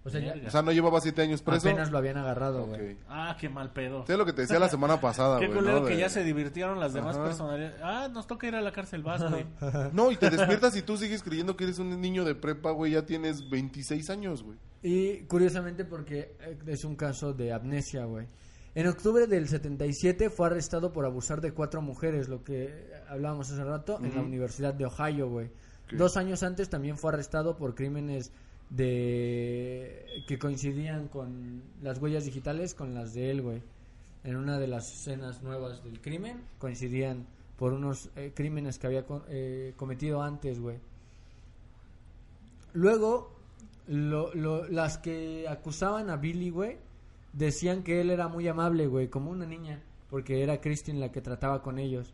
O 0.03 0.09
sea, 0.09 0.21
ya. 0.21 0.47
O 0.47 0.49
sea, 0.49 0.61
no 0.61 0.71
llevaba 0.71 1.01
siete 1.01 1.21
años 1.21 1.41
preso. 1.41 1.67
apenas 1.67 1.91
lo 1.91 1.97
habían 1.97 2.17
agarrado, 2.17 2.65
güey. 2.65 2.93
Ok. 2.93 2.97
Ah, 3.09 3.35
qué 3.39 3.49
mal 3.49 3.71
pedo. 3.73 4.05
Sí, 4.05 4.13
es 4.13 4.17
lo 4.17 4.25
que 4.25 4.31
te 4.33 4.41
decía 4.43 4.57
la 4.57 4.69
semana 4.69 5.01
pasada, 5.01 5.37
Qué 5.39 5.47
güey. 5.47 5.59
culero 5.59 5.81
¿no? 5.81 5.85
que 5.85 5.93
De- 5.95 5.99
ya 5.99 6.09
se 6.09 6.23
divirtieron 6.23 6.79
las 6.79 6.93
demás 6.93 7.15
Ajá. 7.17 7.25
personalidades. 7.25 7.75
Ah, 7.83 8.07
nos 8.11 8.25
toca 8.25 8.47
ir 8.47 8.55
a 8.55 8.61
la 8.61 8.71
cárcel, 8.71 9.03
vas, 9.03 9.21
güey. 9.29 9.45
No, 9.93 10.11
y 10.11 10.15
te 10.15 10.29
despiertas 10.29 10.75
y 10.77 10.81
tú 10.83 10.95
sigues 10.97 11.21
creyendo 11.21 11.55
que 11.57 11.65
eres 11.65 11.79
un 11.79 11.99
niño 11.99 12.23
de 12.23 12.33
prepa, 12.35 12.71
güey. 12.71 12.93
Ya 12.93 13.05
tienes 13.05 13.49
26 13.49 14.09
años, 14.09 14.43
güey. 14.43 14.57
Y 14.81 15.25
curiosamente 15.25 15.83
porque 15.83 16.35
eh, 16.39 16.57
es 16.67 16.85
un 16.85 16.95
caso 16.95 17.33
de 17.33 17.51
amnesia, 17.51 18.05
güey. 18.05 18.27
En 18.75 18.87
octubre 18.87 19.27
del 19.27 19.47
77 19.49 20.29
fue 20.29 20.47
arrestado 20.47 20.93
por 20.93 21.05
abusar 21.05 21.41
de 21.41 21.51
cuatro 21.51 21.81
mujeres, 21.81 22.29
lo 22.29 22.43
que 22.43 22.89
hablábamos 23.09 23.51
hace 23.51 23.63
rato, 23.63 23.97
en 23.97 24.11
la 24.13 24.19
Ujú. 24.19 24.27
Universidad 24.27 24.73
de 24.73 24.85
Ohio, 24.85 25.27
güey. 25.27 25.51
Dos 25.91 26.15
años 26.17 26.43
antes 26.43 26.69
también 26.69 26.97
fue 26.97 27.11
arrestado 27.11 27.57
por 27.57 27.73
crímenes 27.75 28.31
de 28.69 30.23
que 30.27 30.37
coincidían 30.39 31.07
con 31.07 31.61
las 31.81 31.99
huellas 31.99 32.25
digitales 32.25 32.73
con 32.73 32.93
las 32.93 33.13
de 33.13 33.31
él, 33.31 33.41
güey. 33.41 33.61
En 34.23 34.35
una 34.35 34.59
de 34.59 34.67
las 34.67 34.91
escenas 34.91 35.41
nuevas 35.41 35.83
del 35.83 36.01
crimen 36.01 36.41
coincidían 36.59 37.25
por 37.57 37.73
unos 37.73 38.09
eh, 38.15 38.31
crímenes 38.35 38.77
que 38.79 38.87
había 38.87 39.05
eh, 39.29 39.73
cometido 39.77 40.21
antes, 40.21 40.59
güey. 40.59 40.77
Luego, 42.73 43.31
lo- 43.87 44.33
lo- 44.35 44.67
las 44.67 44.97
que 44.97 45.47
acusaban 45.47 46.09
a 46.09 46.17
Billy, 46.17 46.49
güey, 46.49 46.77
decían 47.33 47.83
que 47.83 48.01
él 48.01 48.09
era 48.11 48.27
muy 48.27 48.47
amable, 48.47 48.87
güey, 48.87 49.07
como 49.07 49.31
una 49.31 49.45
niña, 49.45 49.81
porque 50.09 50.43
era 50.43 50.61
Christine 50.61 50.99
la 50.99 51.11
que 51.11 51.21
trataba 51.21 51.61
con 51.63 51.79
ellos. 51.79 52.13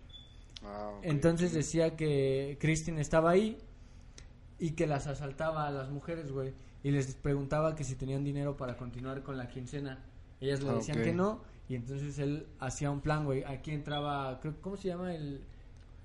Ah. 0.64 0.91
Entonces 1.03 1.53
decía 1.53 1.95
que 1.95 2.58
Christine 2.60 3.01
estaba 3.01 3.32
ahí 3.32 3.58
y 4.60 4.72
que 4.72 4.88
las 4.88 5.08
asaltaba 5.08 5.68
a 5.68 5.72
las 5.72 5.89
mujeres, 5.89 6.32
güey, 6.32 6.53
y 6.84 6.91
les 6.91 7.14
preguntaba 7.16 7.76
que 7.76 7.84
si 7.84 7.95
tenían 7.95 8.24
dinero 8.24 8.56
para 8.58 8.78
continuar 8.78 9.24
con 9.24 9.38
la 9.38 9.47
quincena. 9.49 10.03
Ellas 10.39 10.62
le 10.62 10.70
Ah, 10.70 10.74
decían 10.76 11.03
que 11.03 11.14
no, 11.14 11.41
y 11.68 11.76
entonces 11.76 12.20
él 12.20 12.47
hacía 12.60 12.91
un 12.91 13.01
plan, 13.01 13.26
güey. 13.26 13.43
Aquí 13.43 13.72
entraba, 13.72 14.39
creo, 14.39 14.56
¿cómo 14.62 14.78
se 14.78 14.89
llama 14.89 15.14
el, 15.16 15.41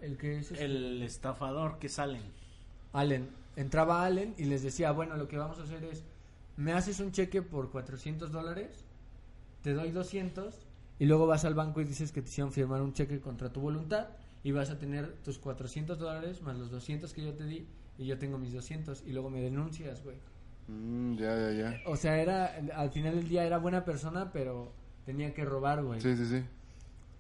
el 0.00 0.16
que 0.16 0.38
es? 0.38 0.50
este? 0.52 0.64
El 0.64 1.02
estafador 1.02 1.78
que 1.78 1.88
salen. 1.88 2.22
Allen. 2.92 3.28
Entraba 3.56 4.04
Allen 4.04 4.34
y 4.38 4.44
les 4.44 4.62
decía, 4.62 4.92
bueno, 4.92 5.16
lo 5.16 5.28
que 5.28 5.36
vamos 5.36 5.58
a 5.58 5.64
hacer 5.64 5.84
es, 5.84 6.04
me 6.56 6.72
haces 6.72 7.00
un 7.00 7.12
cheque 7.12 7.42
por 7.42 7.70
400 7.70 8.30
dólares, 8.32 8.84
te 9.62 9.74
doy 9.74 9.90
200 9.90 10.54
y 10.98 11.06
luego 11.06 11.26
vas 11.26 11.44
al 11.44 11.54
banco 11.54 11.80
y 11.80 11.84
dices 11.84 12.12
que 12.12 12.22
te 12.22 12.28
hicieron 12.28 12.52
firmar 12.52 12.80
un 12.80 12.92
cheque 12.92 13.20
contra 13.20 13.52
tu 13.52 13.60
voluntad 13.60 14.08
y 14.42 14.52
vas 14.52 14.70
a 14.70 14.78
tener 14.78 15.12
tus 15.24 15.38
400 15.38 15.98
dólares 15.98 16.42
más 16.42 16.56
los 16.56 16.70
200 16.70 17.12
que 17.12 17.22
yo 17.22 17.34
te 17.34 17.44
di 17.44 17.66
y 18.00 18.06
yo 18.06 18.18
tengo 18.18 18.38
mis 18.38 18.52
200 18.52 19.04
y 19.06 19.12
luego 19.12 19.30
me 19.30 19.40
denuncias, 19.40 20.02
güey. 20.02 20.16
Mm, 20.68 21.14
ya, 21.16 21.36
ya, 21.36 21.50
ya. 21.52 21.80
O 21.86 21.96
sea, 21.96 22.16
era, 22.20 22.54
al 22.74 22.90
final 22.90 23.14
del 23.14 23.28
día 23.28 23.44
era 23.44 23.58
buena 23.58 23.84
persona, 23.84 24.32
pero 24.32 24.72
tenía 25.04 25.32
que 25.34 25.44
robar, 25.44 25.82
güey. 25.84 26.00
Sí, 26.00 26.16
sí, 26.16 26.26
sí. 26.26 26.42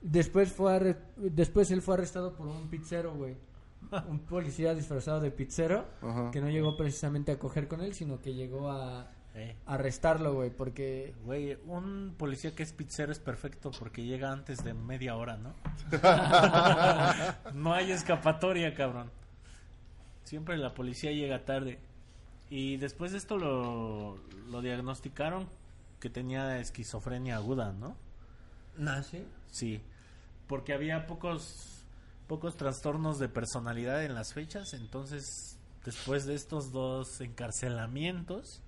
Después 0.00 0.50
fue 0.52 0.72
arre- 0.72 0.98
después 1.16 1.70
él 1.70 1.82
fue 1.82 1.94
arrestado 1.94 2.34
por 2.34 2.46
un 2.48 2.68
pizzero, 2.68 3.14
güey. 3.14 3.36
Un 4.08 4.20
policía 4.20 4.74
disfrazado 4.74 5.20
de 5.20 5.30
pizzero 5.30 5.86
Ajá. 6.02 6.30
que 6.30 6.40
no 6.40 6.48
llegó 6.50 6.76
precisamente 6.76 7.32
a 7.32 7.38
coger 7.38 7.66
con 7.68 7.80
él, 7.80 7.94
sino 7.94 8.20
que 8.20 8.34
llegó 8.34 8.70
a 8.70 9.10
Eh. 9.34 9.56
arrestarlo, 9.66 10.34
güey, 10.34 10.50
porque 10.50 11.14
Güey, 11.24 11.56
un 11.66 12.14
policía 12.18 12.54
que 12.54 12.62
es 12.62 12.72
pizzero 12.72 13.10
es 13.12 13.18
perfecto 13.20 13.70
porque 13.78 14.04
llega 14.04 14.32
antes 14.32 14.62
de 14.64 14.74
media 14.74 15.16
hora, 15.16 15.36
¿no? 15.38 15.54
no 17.54 17.72
hay 17.72 17.90
escapatoria, 17.92 18.74
cabrón. 18.74 19.10
Siempre 20.24 20.56
la 20.58 20.74
policía 20.74 21.12
llega 21.12 21.44
tarde. 21.44 21.78
Y 22.48 22.76
después 22.76 23.12
de 23.12 23.18
esto 23.18 23.36
lo, 23.38 24.16
lo 24.48 24.60
diagnosticaron 24.60 25.48
que 26.00 26.10
tenía 26.10 26.58
esquizofrenia 26.58 27.36
aguda, 27.36 27.72
¿no? 27.72 27.96
nace. 28.76 29.24
Sí, 29.50 29.80
porque 30.46 30.72
había 30.72 31.06
pocos 31.06 31.76
pocos 32.26 32.56
trastornos 32.56 33.18
de 33.18 33.28
personalidad 33.28 34.04
en 34.04 34.14
las 34.14 34.32
fechas, 34.32 34.72
entonces 34.74 35.58
después 35.84 36.26
de 36.26 36.36
estos 36.36 36.70
dos 36.70 37.20
encarcelamientos 37.20 38.62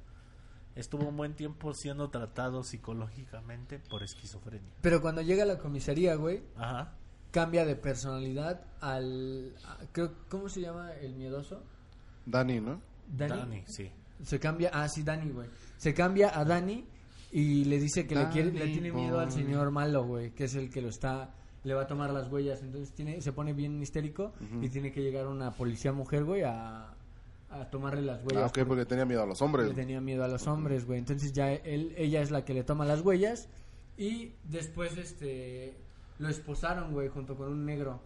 estuvo 0.74 1.07
un 1.09 1.16
buen 1.16 1.34
tiempo 1.36 1.72
siendo 1.72 2.11
tratado 2.11 2.64
psicológicamente 2.64 3.78
por 3.78 4.03
esquizofrenia. 4.03 4.68
Pero 4.80 5.00
cuando 5.00 5.22
llega 5.22 5.44
a 5.44 5.46
la 5.46 5.59
comisaría, 5.59 6.16
güey, 6.16 6.42
Ajá. 6.57 6.96
Cambia 7.33 7.64
de 7.64 7.74
personalidad 7.74 8.64
al 8.80 9.55
a- 9.64 9.78
creo 9.91 10.12
¿cómo 10.28 10.49
se 10.49 10.61
llama 10.61 10.93
el 11.01 11.16
miedoso? 11.16 11.64
Dani, 12.26 12.61
¿no? 12.61 12.80
Dani. 13.09 13.33
Dani, 13.41 13.64
sí. 13.66 13.91
Se 14.22 14.39
cambia, 14.39 14.70
ah, 14.72 14.89
sí, 14.89 15.03
Dani, 15.03 15.30
güey. 15.33 15.49
Se 15.76 15.93
cambia 15.93 16.39
a 16.39 16.45
Dani 16.45 16.85
y 17.33 17.64
le 17.64 17.80
dice 17.80 18.07
que 18.07 18.14
le 18.14 18.28
quiere 18.28 18.53
le 18.53 18.66
tiene 18.68 18.93
miedo 18.93 19.18
al 19.18 19.33
señor 19.33 19.72
malo, 19.72 20.05
güey, 20.05 20.30
que 20.30 20.45
es 20.45 20.55
el 20.55 20.70
que 20.70 20.80
lo 20.80 20.89
está 20.91 21.35
le 21.64 21.74
va 21.74 21.83
a 21.83 21.87
tomar 21.87 22.11
las 22.11 22.28
huellas, 22.30 22.61
entonces 22.62 22.93
tiene 22.93 23.20
se 23.20 23.33
pone 23.33 23.53
bien 23.53 23.80
histérico 23.80 24.33
y 24.61 24.68
tiene 24.68 24.91
que 24.93 25.01
llegar 25.01 25.26
una 25.28 25.53
policía 25.53 25.93
mujer, 25.93 26.24
güey, 26.24 26.43
a 26.43 26.95
a 27.51 27.70
tomarle 27.70 28.01
las 28.03 28.22
huellas. 28.24 28.45
Ah, 28.45 28.47
ok, 28.47 28.66
porque 28.66 28.87
tenía 28.87 29.05
miedo 29.05 29.22
a 29.22 29.26
los 29.26 29.43
hombres. 29.43 29.68
Le 29.68 29.74
tenía 29.74 30.01
miedo 30.01 30.24
a 30.24 30.28
los 30.28 30.47
hombres, 30.47 30.87
güey. 30.87 30.99
Entonces 30.99 31.33
ya 31.35 31.53
él, 31.53 31.93
ella 31.99 32.22
es 32.22 32.30
la 32.30 32.45
que 32.47 32.55
le 32.55 32.64
toma 32.64 32.85
las 32.87 33.03
huellas 33.03 33.49
y 33.99 34.33
después 34.45 34.97
este 34.97 35.76
lo 36.22 36.28
esposaron, 36.28 36.92
güey, 36.92 37.08
junto 37.08 37.36
con 37.36 37.48
un 37.48 37.66
negro. 37.66 38.00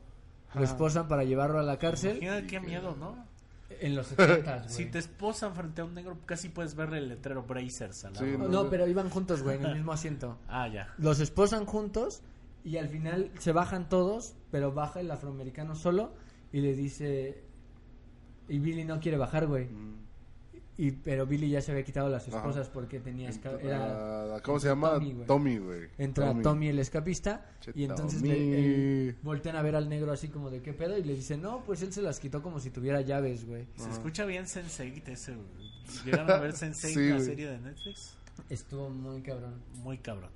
Lo 0.54 0.64
esposan 0.64 1.06
para 1.06 1.22
llevarlo 1.24 1.58
a 1.58 1.62
la 1.62 1.78
cárcel. 1.78 2.16
Imagínate 2.16 2.46
qué 2.46 2.60
miedo, 2.60 2.96
¿no? 2.98 3.26
En 3.68 3.94
los 3.94 4.06
70, 4.16 4.56
güey. 4.58 4.68
Si 4.70 4.86
te 4.86 4.98
esposan 4.98 5.54
frente 5.54 5.82
a 5.82 5.84
un 5.84 5.92
negro, 5.92 6.16
casi 6.24 6.48
puedes 6.48 6.74
ver 6.74 6.94
el 6.94 7.08
letrero 7.08 7.42
Brazers 7.42 8.06
al 8.06 8.14
lado. 8.14 8.24
Sí, 8.24 8.36
No, 8.38 8.48
no, 8.48 8.70
pero 8.70 8.86
iban 8.86 9.10
juntos, 9.10 9.42
güey, 9.42 9.58
en 9.58 9.66
el 9.66 9.74
mismo 9.76 9.92
asiento. 9.92 10.38
Ah, 10.48 10.66
ya. 10.68 10.94
Los 10.96 11.20
esposan 11.20 11.66
juntos 11.66 12.22
y 12.64 12.78
al 12.78 12.88
final 12.88 13.30
se 13.38 13.52
bajan 13.52 13.88
todos, 13.90 14.34
pero 14.50 14.72
baja 14.72 15.00
el 15.00 15.10
afroamericano 15.10 15.74
solo 15.74 16.12
y 16.52 16.62
le 16.62 16.74
dice... 16.74 17.44
Y 18.48 18.58
Billy 18.60 18.84
no 18.84 18.98
quiere 19.00 19.18
bajar, 19.18 19.46
güey. 19.46 19.66
Mm. 19.66 20.05
Y, 20.79 20.91
pero 20.91 21.24
Billy 21.27 21.49
ya 21.49 21.62
se 21.62 21.72
había 21.72 21.85
quitado 21.85 22.11
las 22.11 22.29
esposas 22.29 22.68
porque 22.68 23.01
tenía... 23.01 23.31
Era, 23.62 24.35
Ah, 24.37 24.41
¿Cómo 24.43 24.61
se 24.61 24.68
llama? 24.68 24.99
Tommy, 25.27 25.57
güey. 25.57 25.89
Entra 25.97 26.35
Tommy. 26.43 26.68
el 26.68 26.79
escapista 26.79 27.47
Che, 27.61 27.72
y 27.74 27.85
entonces 27.85 28.20
le- 28.20 29.14
voltean 29.22 29.57
a 29.57 29.62
ver 29.62 29.74
al 29.74 29.89
negro 29.89 30.12
así 30.12 30.29
como 30.29 30.51
de 30.51 30.61
qué 30.61 30.74
pedo 30.74 30.99
y 30.99 31.03
le 31.03 31.14
dice 31.14 31.39
no 31.39 31.62
pues 31.64 31.81
él 31.83 31.93
se 31.95 32.03
las 32.03 32.20
quitó 32.20 32.43
como 32.43 32.61
si 32.61 32.68
tuviera 32.70 33.01
llaves 33.01 33.47
güey 33.47 33.66
Se 33.77 33.89
escucha 33.89 34.27
bien 34.27 34.45
Sense8 34.45 35.09
ese, 35.09 35.33
güey. 35.35 36.05
¿Llegaron 36.05 36.31
a 36.31 36.37
ver 36.39 36.53
Sense8, 36.53 36.74
Sí, 36.93 37.09
la 37.09 37.20
serie 37.20 37.47
de 37.49 37.59
Netflix? 37.59 38.14
estuvo 38.51 38.91
muy 38.91 39.22
cabrón 39.22 39.55
Muy 39.77 39.97
cabrona. 39.97 40.29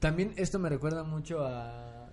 también 0.00 0.32
esto 0.36 0.58
me 0.58 0.68
recuerda 0.68 1.04
mucho 1.04 1.46
a 1.46 2.07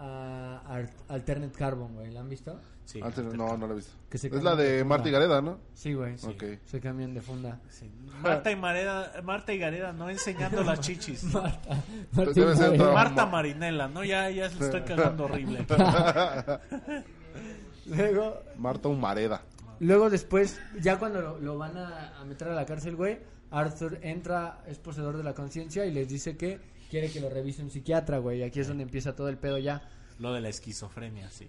a 0.00 0.62
Art- 0.66 0.92
Alternate 1.08 1.56
Carbon 1.56 1.94
güey 1.94 2.10
¿la 2.10 2.20
han 2.20 2.28
visto? 2.28 2.58
Sí, 2.86 3.00
Alter 3.00 3.26
no, 3.36 3.56
no 3.56 3.66
la 3.68 3.74
he 3.74 3.76
visto. 3.76 3.92
Que 4.08 4.18
se 4.18 4.26
es 4.26 4.42
la 4.42 4.56
de. 4.56 4.82
Marta 4.84 5.08
y 5.08 5.12
Gareda, 5.12 5.40
¿no? 5.40 5.58
sí 5.74 5.94
güey 5.94 6.14
Ok. 6.24 6.42
se 6.66 6.80
cambian 6.80 7.14
de 7.14 7.20
funda 7.20 7.60
Sí. 7.68 7.88
Marta 8.20 8.50
y 8.50 8.56
Mareda, 8.56 9.12
Marta 9.22 9.52
y 9.52 9.58
Gareda, 9.58 9.92
no 9.92 10.10
enseñando 10.10 10.64
las 10.64 10.80
chichis. 10.80 11.22
Marta, 11.32 11.84
Marta- 12.12 12.92
Marta 12.92 13.26
Marinela, 13.26 13.86
¿no? 13.88 14.02
Ya, 14.02 14.28
ya 14.30 14.48
le 14.48 14.64
estoy 14.64 14.80
cagando 14.82 15.24
horrible. 15.26 15.64
luego 17.86 18.42
Marta 18.58 18.88
Humareda. 18.88 19.42
Luego 19.80 20.10
después, 20.10 20.60
ya 20.80 20.98
cuando 20.98 21.20
lo, 21.22 21.38
lo 21.38 21.56
van 21.58 21.76
a, 21.76 22.18
a 22.20 22.24
meter 22.24 22.48
a 22.48 22.54
la 22.54 22.66
cárcel, 22.66 22.96
güey, 22.96 23.18
Arthur 23.50 23.98
entra, 24.02 24.60
es 24.66 24.78
poseedor 24.78 25.16
de 25.16 25.24
la 25.24 25.34
conciencia 25.34 25.86
y 25.86 25.92
les 25.92 26.08
dice 26.08 26.36
que 26.36 26.60
quiere 26.90 27.10
que 27.10 27.20
lo 27.20 27.30
revise 27.30 27.62
un 27.62 27.70
psiquiatra, 27.70 28.18
güey. 28.18 28.40
Y 28.40 28.42
aquí 28.42 28.60
es 28.60 28.68
donde 28.68 28.82
empieza 28.82 29.14
todo 29.14 29.28
el 29.28 29.38
pedo 29.38 29.58
ya. 29.58 29.82
Lo 30.18 30.34
de 30.34 30.42
la 30.42 30.50
esquizofrenia, 30.50 31.30
sí. 31.30 31.48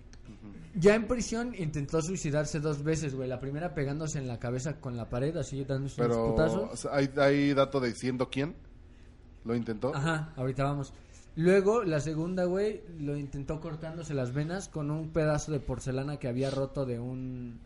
Ya 0.75 0.95
en 0.95 1.05
prisión 1.07 1.53
intentó 1.57 2.01
suicidarse 2.01 2.61
dos 2.61 2.83
veces, 2.83 3.15
güey. 3.15 3.27
La 3.27 3.41
primera 3.41 3.73
pegándose 3.73 4.17
en 4.17 4.27
la 4.27 4.39
cabeza 4.39 4.79
con 4.79 4.95
la 4.95 5.09
pared, 5.09 5.35
así 5.35 5.65
dándose 5.65 6.01
unos 6.01 6.15
Pero, 6.15 6.29
putazos. 6.31 6.85
¿hay, 6.89 7.09
¿hay 7.17 7.53
dato 7.53 7.81
de 7.81 7.93
siendo 7.93 8.29
quién? 8.29 8.55
¿Lo 9.43 9.55
intentó? 9.55 9.93
Ajá, 9.93 10.31
ahorita 10.37 10.63
vamos. 10.63 10.93
Luego, 11.35 11.83
la 11.83 11.99
segunda, 11.99 12.45
güey, 12.45 12.81
lo 12.99 13.17
intentó 13.17 13.59
cortándose 13.59 14.13
las 14.13 14.33
venas 14.33 14.69
con 14.69 14.91
un 14.91 15.09
pedazo 15.09 15.51
de 15.51 15.59
porcelana 15.59 16.17
que 16.17 16.27
había 16.29 16.49
roto 16.49 16.85
de 16.85 16.99
un 16.99 17.59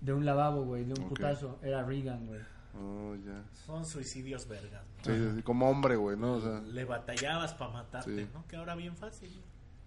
de 0.00 0.12
un 0.12 0.26
lavabo, 0.26 0.64
güey, 0.64 0.84
de 0.84 0.92
un 1.00 1.08
putazo. 1.08 1.58
Era 1.62 1.82
Regan, 1.84 2.26
güey. 2.26 2.40
Oh, 2.76 3.14
ya. 3.16 3.44
Son 3.66 3.84
suicidios 3.84 4.48
vergas. 4.48 4.82
¿no? 5.06 5.14
Sí, 5.14 5.36
sí, 5.36 5.42
como 5.42 5.68
hombre, 5.70 5.96
güey, 5.96 6.16
¿no? 6.16 6.34
O 6.34 6.40
sea, 6.40 6.60
Le 6.60 6.84
batallabas 6.84 7.54
para 7.54 7.72
matarte, 7.72 8.24
Sí. 8.24 8.30
¿no? 8.34 8.46
Que 8.48 8.56
ahora 8.56 8.74
bien 8.74 8.96
fácil. 8.96 9.30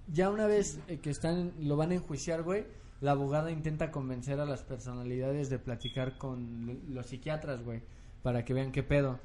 Ya 0.07 0.29
una 0.29 0.47
vez 0.47 0.79
eh, 0.87 0.99
que 0.99 1.09
están, 1.09 1.51
lo 1.59 1.75
van 1.75 1.91
a 1.91 1.95
enjuiciar, 1.95 2.43
güey, 2.43 2.65
la 3.01 3.11
abogada 3.11 3.51
intenta 3.51 3.91
convencer 3.91 4.39
a 4.39 4.45
las 4.45 4.63
personalidades 4.63 5.49
de 5.49 5.59
platicar 5.59 6.17
con 6.17 6.79
los 6.89 7.07
psiquiatras, 7.07 7.61
güey, 7.63 7.81
para 8.23 8.45
que 8.45 8.53
vean 8.53 8.71
qué 8.71 8.83
pedo. 8.83 9.19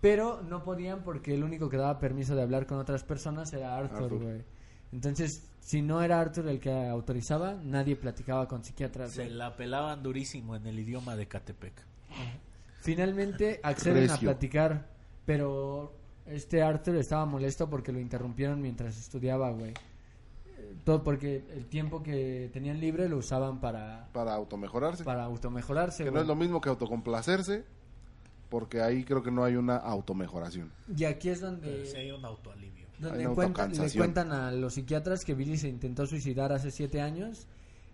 Pero 0.00 0.42
no 0.42 0.64
podían 0.64 1.02
porque 1.02 1.34
el 1.34 1.44
único 1.44 1.68
que 1.68 1.76
daba 1.76 1.98
permiso 1.98 2.34
de 2.34 2.42
hablar 2.42 2.66
con 2.66 2.78
otras 2.78 3.04
personas 3.04 3.52
era 3.52 3.76
Arthur, 3.76 4.18
güey. 4.18 4.42
Entonces, 4.92 5.46
si 5.60 5.82
no 5.82 6.02
era 6.02 6.20
Arthur 6.20 6.48
el 6.48 6.60
que 6.60 6.72
autorizaba, 6.88 7.54
nadie 7.62 7.96
platicaba 7.96 8.48
con 8.48 8.64
psiquiatras. 8.64 9.12
Se 9.12 9.24
güey. 9.24 9.34
la 9.34 9.56
pelaban 9.56 10.02
durísimo 10.02 10.56
en 10.56 10.66
el 10.66 10.78
idioma 10.78 11.16
de 11.16 11.26
Catepec. 11.28 11.74
Finalmente 12.84 13.60
acceden 13.62 14.10
a 14.10 14.12
Recio. 14.12 14.28
platicar, 14.28 14.86
pero 15.24 15.94
este 16.26 16.62
Arthur 16.62 16.96
estaba 16.96 17.24
molesto 17.24 17.68
porque 17.70 17.92
lo 17.92 17.98
interrumpieron 17.98 18.60
mientras 18.60 18.98
estudiaba, 18.98 19.50
güey. 19.52 19.72
Todo 20.84 21.02
porque 21.02 21.44
el 21.54 21.64
tiempo 21.66 22.02
que 22.02 22.50
tenían 22.52 22.78
libre 22.80 23.08
lo 23.08 23.16
usaban 23.16 23.58
para, 23.58 24.08
para 24.12 24.34
automejorarse. 24.34 25.02
para 25.02 25.24
automejorarse, 25.24 26.04
que 26.04 26.10
no 26.10 26.12
güey. 26.12 26.22
es 26.22 26.28
lo 26.28 26.34
mismo 26.34 26.60
que 26.60 26.68
autocomplacerse, 26.68 27.64
porque 28.50 28.82
ahí 28.82 29.02
creo 29.04 29.22
que 29.22 29.30
no 29.30 29.44
hay 29.44 29.56
una 29.56 29.76
automejoración. 29.76 30.70
Y 30.94 31.04
aquí 31.04 31.30
es 31.30 31.40
Pero 31.40 31.52
donde, 31.52 31.86
sí 31.86 31.96
hay 31.96 32.10
un 32.10 32.24
autoalivio. 32.24 32.86
donde 32.98 33.26
cuentan, 33.28 33.72
le 33.72 33.90
cuentan 33.92 34.32
a 34.32 34.52
los 34.52 34.74
psiquiatras 34.74 35.24
que 35.24 35.32
Billy 35.34 35.56
se 35.56 35.68
intentó 35.68 36.06
suicidar 36.06 36.52
hace 36.52 36.70
siete 36.70 37.00
años 37.00 37.46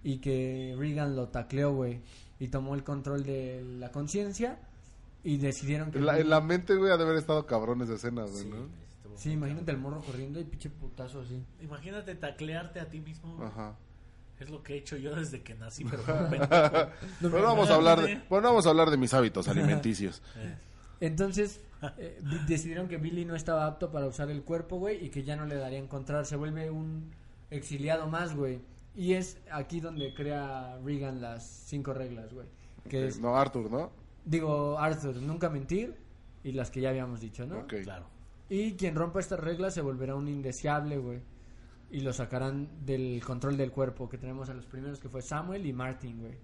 y 0.03 0.19
que 0.19 0.75
Regan 0.77 1.15
lo 1.15 1.29
tacleó, 1.29 1.73
güey, 1.73 2.01
y 2.41 2.49
tomó 2.49 2.75
el 2.75 2.83
control 2.83 3.23
de 3.23 3.63
la 3.79 3.93
conciencia 3.93 4.59
y 5.25 5.37
decidieron 5.39 5.91
que... 5.91 5.99
En 5.99 6.07
la, 6.07 6.15
Billy- 6.15 6.21
en 6.23 6.31
la 6.31 6.41
mente, 6.41 6.75
güey, 6.77 6.93
ha 6.93 6.97
de 6.97 7.05
haber 7.05 7.17
estado 7.17 7.47
cabrón 7.47 7.83
esa 7.83 7.95
escena, 7.95 8.23
güey, 8.23 8.43
Sí, 8.45 8.49
¿no? 8.49 8.91
Sí, 9.17 9.33
imagínate 9.33 9.71
el 9.71 9.77
morro 9.79 10.01
corriendo 10.01 10.41
y 10.41 10.45
pinche 10.45 10.71
putazo 10.71 11.21
así. 11.21 11.45
Imagínate 11.61 12.15
taclearte 12.15 12.81
a 12.81 12.89
ti 12.89 13.01
mismo. 13.01 13.43
Ajá. 13.45 13.77
Es 14.39 14.49
lo 14.49 14.63
que 14.63 14.73
he 14.75 14.77
hecho 14.79 14.97
yo 14.97 15.15
desde 15.15 15.43
que 15.43 15.55
nací, 15.55 15.85
pero 15.85 16.03
no 17.21 17.31
vamos 17.43 17.69
a 17.69 17.75
hablar 17.75 18.01
de, 18.01 18.23
bueno, 18.31 18.43
no 18.43 18.49
vamos 18.49 18.67
a 18.67 18.71
hablar 18.71 18.89
de 18.91 18.97
mis 18.97 19.13
hábitos 19.15 19.49
alimenticios. 19.49 20.23
Eh, 21.03 21.07
Entonces, 21.07 21.61
eh, 21.99 22.19
decidieron 22.47 22.87
que 22.89 22.97
Billy 22.99 23.25
no 23.25 23.35
estaba 23.35 23.67
apto 23.67 23.91
para 23.91 24.07
usar 24.07 24.31
el 24.31 24.43
cuerpo, 24.43 24.77
güey, 24.79 25.05
y 25.05 25.09
que 25.11 25.23
ya 25.25 25.35
no 25.37 25.47
le 25.47 25.55
daría 25.57 25.79
encontrar. 25.79 26.27
Se 26.27 26.37
vuelve 26.37 26.71
un 26.71 27.11
exiliado 27.51 28.07
más, 28.07 28.35
güey. 28.37 28.61
Y 28.95 29.15
es 29.15 29.39
aquí 29.51 29.81
donde 29.81 30.13
crea 30.15 30.79
Regan 30.85 31.21
las 31.23 31.47
cinco 31.67 31.95
reglas, 31.95 32.33
güey. 32.35 32.47
Que 32.89 33.07
es, 33.07 33.19
No, 33.21 33.35
Arthur, 33.37 33.71
¿no? 33.71 33.91
Digo, 34.25 34.79
Arthur, 34.79 35.17
nunca 35.17 35.49
mentir, 35.51 35.97
y 36.43 36.53
las 36.53 36.71
que 36.71 36.81
ya 36.81 36.91
habíamos 36.91 37.21
dicho, 37.21 37.47
¿no? 37.47 37.61
Ok. 37.61 37.75
Claro. 37.83 38.07
Y 38.49 38.73
quien 38.73 38.95
rompa 38.97 39.21
estas 39.21 39.39
reglas 39.41 39.75
se 39.75 39.81
volverá 39.81 40.15
un 40.17 40.29
indeseable, 40.29 40.99
güey. 40.99 41.21
Y 41.91 42.01
lo 42.01 42.13
sacarán 42.13 42.69
del 42.85 43.23
control 43.25 43.57
del 43.57 43.71
cuerpo, 43.73 44.09
que 44.09 44.19
tenemos 44.19 44.49
a 44.49 44.55
los 44.55 44.67
primeros, 44.67 45.01
que 45.01 45.09
fue 45.09 45.23
Samuel 45.23 45.67
y 45.67 45.73
Martin, 45.73 46.21
güey. 46.21 46.35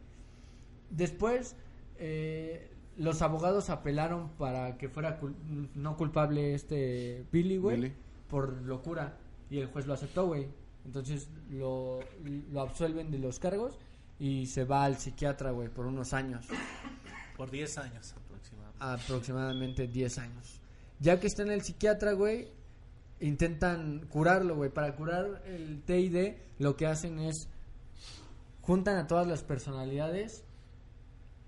Después, 0.91 1.57
eh, 1.99 2.71
los 2.97 3.23
abogados 3.23 3.71
apelaron 3.71 4.31
para 4.39 4.77
que 4.79 4.89
fuera 4.89 5.21
cul- 5.21 5.35
no 5.75 5.97
culpable 5.97 6.55
este 6.55 7.25
Billy, 7.33 7.57
güey, 7.59 7.77
Billy. 7.77 7.93
por 8.29 8.63
locura. 8.63 9.17
Y 9.51 9.59
el 9.59 9.67
juez 9.67 9.87
lo 9.87 9.95
aceptó, 9.95 10.27
güey. 10.27 10.49
Entonces 10.85 11.29
lo, 11.51 12.01
lo 12.53 12.61
absuelven 12.61 13.11
de 13.11 13.19
los 13.19 13.39
cargos 13.41 13.79
y 14.19 14.47
se 14.47 14.65
va 14.65 14.85
al 14.85 14.97
psiquiatra, 14.97 15.51
güey, 15.51 15.69
por 15.69 15.87
unos 15.87 16.13
años 16.15 16.47
Por 17.37 17.51
10 17.51 17.79
años 17.79 18.15
aproximadamente. 18.15 18.85
aproximadamente 18.85 19.87
10 19.87 20.19
años. 20.19 20.61
Ya 21.01 21.21
que 21.21 21.27
está 21.27 21.43
en 21.43 21.51
el 21.51 21.63
psiquiatra, 21.63 22.13
güey, 22.13 22.49
intentan 23.21 24.07
curarlo, 24.09 24.57
güey. 24.57 24.71
Para 24.71 24.97
curar 24.97 25.43
el 25.47 25.83
TID, 25.83 26.35
lo 26.59 26.77
que 26.77 26.87
hacen 26.87 27.19
es 27.19 27.49
juntan 28.67 28.97
a 28.97 29.07
todas 29.07 29.27
las 29.27 29.45
personalidades, 29.45 30.45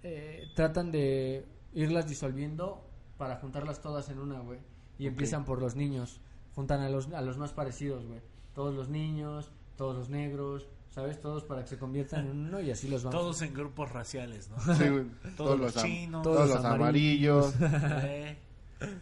eh, 0.05 0.45
tratan 0.55 0.93
de 0.93 1.45
irlas 1.74 2.09
disolviendo 2.09 2.89
para 3.16 3.36
juntarlas 3.36 3.80
todas 3.80 4.09
en 4.09 4.20
una, 4.20 4.41
güey. 4.41 4.61
Y 4.99 5.07
empiezan 5.07 5.45
por 5.45 5.61
los 5.61 5.74
niños. 5.74 6.20
Juntan 6.55 6.80
a 6.80 6.89
los, 6.89 7.12
a 7.12 7.20
los 7.20 7.36
más 7.36 7.53
parecidos, 7.53 8.07
güey. 8.07 8.20
Todos 8.55 8.74
los 8.74 8.89
niños, 8.89 9.51
todos 9.76 9.97
los 9.97 10.11
negros, 10.11 10.68
¿sabes? 10.91 11.20
Todos 11.20 11.45
para 11.45 11.62
que 11.62 11.68
se 11.68 11.78
conviertan 11.78 12.26
en 12.26 12.39
uno 12.47 12.61
y 12.61 12.70
así 12.70 12.89
los 12.89 13.05
vamos. 13.05 13.20
Todos 13.20 13.43
en 13.43 13.55
grupos 13.55 13.93
raciales, 13.93 14.49
¿no? 14.51 14.74
Sí, 14.74 14.89
güey. 14.89 15.05
Todos 15.36 15.59
los 15.59 15.74
chinos. 15.74 16.22
Todos, 16.22 16.36
Todos 16.36 16.49
los 16.57 16.64
amarillos. 16.64 17.55
amarillos. 17.57 18.05
Eh, 18.05 18.36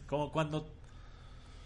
Como 0.09 0.33
cuando 0.33 0.67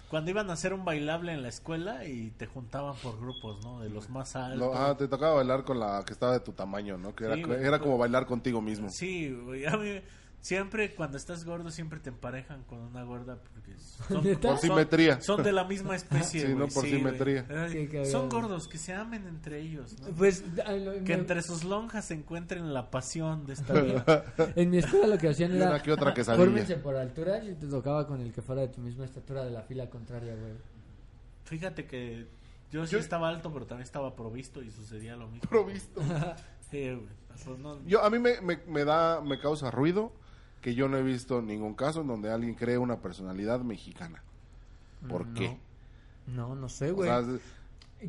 cuando 0.08 0.28
iban 0.30 0.50
a 0.50 0.54
hacer 0.54 0.72
un 0.74 0.84
bailable 0.84 1.32
en 1.32 1.42
la 1.42 1.48
escuela 1.48 2.04
y 2.04 2.30
te 2.32 2.46
juntaban 2.46 2.96
por 2.96 3.20
grupos, 3.20 3.62
¿no? 3.64 3.78
De 3.80 3.88
los 3.90 4.10
más 4.10 4.34
altos. 4.34 4.58
Lo- 4.58 4.74
ah, 4.76 4.96
te 4.96 5.06
tocaba 5.06 5.34
bailar 5.34 5.62
con 5.64 5.78
la 5.78 6.02
que 6.04 6.12
estaba 6.12 6.32
de 6.32 6.40
tu 6.40 6.50
tamaño, 6.50 6.98
¿no? 6.98 7.14
Que 7.14 7.26
era, 7.26 7.36
Sí, 7.36 7.44
era 7.48 7.78
como 7.78 7.96
bailar 7.96 8.26
contigo 8.26 8.60
mismo. 8.60 8.88
Sí, 8.88 9.28
a 9.70 9.76
mí 9.76 10.00
siempre 10.40 10.94
cuando 10.94 11.16
estás 11.16 11.44
gordo 11.44 11.70
siempre 11.70 12.00
te 12.00 12.08
emparejan 12.08 12.64
con 12.64 12.78
una 12.80 13.02
gorda 13.04 13.38
porque 13.52 13.74
son. 14.08 14.22
Por 14.22 14.42
son- 14.42 14.58
simetría. 14.58 15.20
Son 15.20 15.42
de 15.42 15.52
la 15.52 15.64
misma 15.64 15.94
especie, 15.96 16.46
Sí, 16.46 16.54
no 16.54 16.66
por 16.68 16.84
simetría. 16.84 17.46
Son 18.10 18.28
gordos, 18.28 18.66
que 18.68 18.78
se 18.78 18.94
amen 18.94 19.26
entre 19.26 19.60
ellos, 19.60 19.96
¿no? 20.00 20.08
Pues 20.08 20.42
lo- 20.56 20.92
Que 20.94 21.00
me- 21.00 21.14
entre 21.14 21.42
sus 21.42 21.64
lonjas 21.64 22.04
se 22.06 22.14
encuentren 22.14 22.72
la 22.72 22.90
pasión 22.90 23.46
de 23.46 23.52
esta 23.54 23.74
vida. 23.80 24.24
en 24.56 24.70
mi 24.70 24.78
escuela 24.78 25.06
lo 25.06 25.18
que 25.18 25.28
hacían 25.28 25.52
era 25.54 25.70
una 25.70 25.82
que 25.82 25.92
otra 25.92 26.14
quesadilla. 26.14 26.44
fórmense 26.44 26.76
por 26.76 26.96
alturas 26.96 27.44
y 27.46 27.54
te 27.54 27.66
tocaba 27.66 28.06
con 28.06 28.20
el 28.20 28.32
que 28.32 28.42
fuera 28.42 28.62
de 28.62 28.68
tu 28.68 28.80
misma 28.80 29.04
estatura 29.04 29.44
de 29.44 29.50
la 29.50 29.62
fila 29.62 29.88
contraria, 29.90 30.34
güey. 30.34 30.52
Fíjate 31.44 31.86
que 31.86 32.26
yo 32.70 32.86
sí 32.86 32.92
Yo- 32.92 32.98
estaba 32.98 33.28
alto, 33.28 33.52
pero 33.52 33.66
también 33.66 33.84
estaba 33.84 34.14
provisto 34.14 34.62
y 34.62 34.70
sucedía 34.70 35.16
lo 35.16 35.26
mismo. 35.28 35.48
Provisto. 35.50 36.00
Sí, 36.70 36.84
güey. 36.90 37.20
Pues 37.44 37.58
no- 37.58 37.82
Yo, 37.86 38.04
a 38.04 38.10
mí 38.10 38.18
me, 38.18 38.40
me, 38.40 38.58
me 38.68 38.84
da, 38.84 39.20
me 39.20 39.38
causa 39.40 39.70
ruido 39.70 40.12
que 40.60 40.74
yo 40.74 40.88
no 40.88 40.96
he 40.98 41.02
visto 41.02 41.40
ningún 41.42 41.74
caso 41.74 42.00
en 42.02 42.06
donde 42.08 42.30
alguien 42.30 42.54
cree 42.54 42.78
una 42.78 43.00
personalidad 43.00 43.60
mexicana. 43.60 44.22
¿Por 45.08 45.26
No. 45.26 45.34
qué? 45.34 45.56
No, 46.26 46.54
no 46.54 46.68
sé, 46.68 46.90
O 46.90 46.96
güey. 46.96 47.08
sea, 47.08 47.24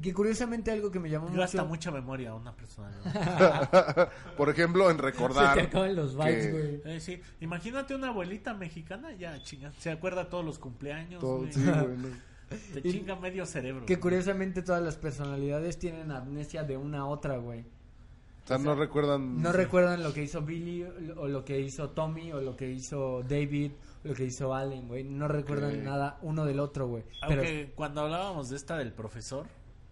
Que 0.01 0.13
curiosamente 0.13 0.71
algo 0.71 0.89
que 0.91 0.99
me 0.99 1.09
llamó 1.09 1.27
mucho... 1.29 1.65
mucha 1.65 1.91
memoria 1.91 2.33
una 2.33 2.53
persona. 2.55 2.91
Por 4.37 4.49
ejemplo, 4.49 4.89
en 4.89 4.97
Se 4.97 5.01
recordar. 5.03 5.55
te 5.55 5.61
acaban 5.63 5.95
los 5.95 6.15
bytes, 6.15 6.45
que- 6.45 6.51
güey. 6.51 6.81
Eh, 6.95 6.99
sí, 6.99 7.21
imagínate 7.41 7.95
una 7.95 8.07
abuelita 8.09 8.53
mexicana, 8.53 9.11
ya 9.13 9.41
chinga, 9.43 9.71
se 9.79 9.91
acuerda 9.91 10.29
todos 10.29 10.45
los 10.45 10.59
cumpleaños, 10.59 11.19
todo- 11.19 11.39
güey. 11.39 11.53
sí, 11.53 11.61
güey, 11.63 11.97
no. 11.97 12.07
te 12.73 12.87
Y- 12.87 12.91
chinga 12.91 13.15
medio 13.17 13.45
cerebro. 13.45 13.85
Que 13.85 13.95
güey. 13.95 14.01
curiosamente 14.01 14.61
todas 14.61 14.81
las 14.83 14.95
personalidades 14.97 15.77
tienen 15.79 16.11
amnesia 16.11 16.63
de 16.63 16.77
una 16.77 16.99
a 16.99 17.05
otra, 17.05 17.37
güey. 17.37 17.65
O 18.55 18.59
sea, 18.59 18.73
no 18.73 18.75
recuerdan. 18.75 19.41
No 19.41 19.51
recuerdan 19.51 20.03
lo 20.03 20.13
que 20.13 20.23
hizo 20.23 20.41
Billy 20.41 20.83
o 21.17 21.27
lo 21.27 21.43
que 21.45 21.59
hizo 21.59 21.89
Tommy 21.91 22.31
o 22.31 22.41
lo 22.41 22.55
que 22.55 22.69
hizo 22.71 23.21
David 23.23 23.71
o 24.03 24.07
lo 24.09 24.13
que 24.13 24.25
hizo 24.25 24.53
Allen, 24.53 24.87
güey. 24.87 25.03
No 25.03 25.27
recuerdan 25.27 25.83
nada 25.83 26.17
uno 26.21 26.45
del 26.45 26.59
otro, 26.59 26.87
güey. 26.87 27.03
Pero 27.27 27.41
Aunque 27.41 27.71
cuando 27.75 28.01
hablábamos 28.01 28.49
de 28.49 28.55
esta 28.57 28.77
del 28.77 28.91
profesor, 28.93 29.45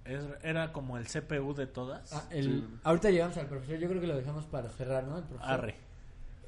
es- 0.05 0.23
era 0.43 0.71
como 0.73 0.97
el 0.97 1.05
CPU 1.07 1.53
de 1.53 1.67
todas. 1.67 2.11
ah, 2.13 2.23
el- 2.31 2.45
Sí. 2.61 2.67
ahorita 2.83 3.09
llegamos 3.11 3.37
al 3.37 3.47
profesor, 3.47 3.77
yo 3.77 3.87
creo 3.89 4.01
que 4.01 4.07
lo 4.07 4.15
dejamos 4.17 4.45
para 4.45 4.69
cerrar, 4.69 5.03
¿no? 5.05 5.17
El 5.17 5.23
profesor. 5.25 5.51
Arre. 5.53 5.75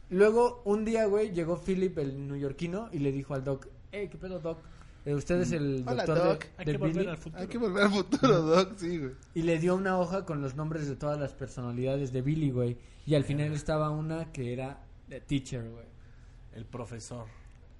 Luego, 0.09 0.61
un 0.65 0.83
día, 0.83 1.05
güey, 1.05 1.31
llegó 1.31 1.57
Philip, 1.57 1.97
el 1.99 2.27
neoyorquino, 2.27 2.89
y 2.91 2.99
le 2.99 3.11
dijo 3.11 3.33
al 3.33 3.43
Doc, 3.45 3.67
hey, 3.91 4.09
¿qué 4.11 4.17
pedo, 4.17 4.39
Doc? 4.39 4.59
Eh, 5.05 5.15
usted 5.15 5.39
es 5.41 5.51
el 5.51 5.83
Hola, 5.87 6.05
doctor 6.05 6.17
de- 6.23 6.29
Doc. 6.29 6.45
Hay 6.57 6.65
de, 6.65 6.71
que 6.73 6.77
volver 6.77 6.95
Billy. 6.97 7.07
al 7.09 7.17
futuro. 7.17 7.41
Hay 7.41 7.47
que 7.47 7.57
volver 7.57 7.83
al 7.83 7.91
futuro, 7.91 8.41
Doc, 8.41 8.73
sí, 8.77 8.97
güey. 8.99 9.11
Y 9.33 9.41
le 9.41 9.57
dio 9.59 9.75
una 9.75 9.97
hoja 9.99 10.25
con 10.25 10.41
los 10.41 10.55
nombres 10.55 10.87
de 10.87 10.95
todas 10.95 11.19
las 11.19 11.33
personalidades 11.33 12.11
de 12.13 12.21
Billy, 12.21 12.51
güey. 12.51 12.77
Y 13.05 13.15
al 13.15 13.23
final 13.23 13.51
estaba 13.53 13.89
una 13.89 14.31
que 14.31 14.53
era 14.53 14.83
The 15.09 15.21
Teacher, 15.21 15.67
güey. 15.69 15.85
El 16.53 16.65
profesor. 16.65 17.25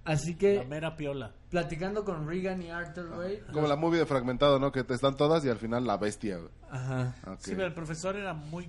Así 0.04 0.32
La 0.34 0.38
que, 0.40 0.66
mera 0.68 0.96
piola. 0.98 1.32
platicando 1.52 2.04
con 2.04 2.28
Regan 2.28 2.60
y 2.64 2.72
Arthur, 2.72 3.14
güey. 3.14 3.40
Como 3.54 3.68
la 3.68 3.76
movie 3.76 4.00
de 4.00 4.08
fragmentado, 4.08 4.58
¿no? 4.58 4.72
Que 4.72 4.84
te 4.84 4.96
están 4.96 5.16
todas 5.16 5.46
y 5.46 5.50
al 5.50 5.58
final 5.60 5.86
la 5.86 5.98
bestia, 5.98 6.38
güey. 6.38 6.50
Ajá. 6.72 7.14
Sí, 7.38 7.52
pero 7.52 7.68
el 7.68 7.74
profesor 7.76 8.16
era 8.16 8.34
muy 8.34 8.68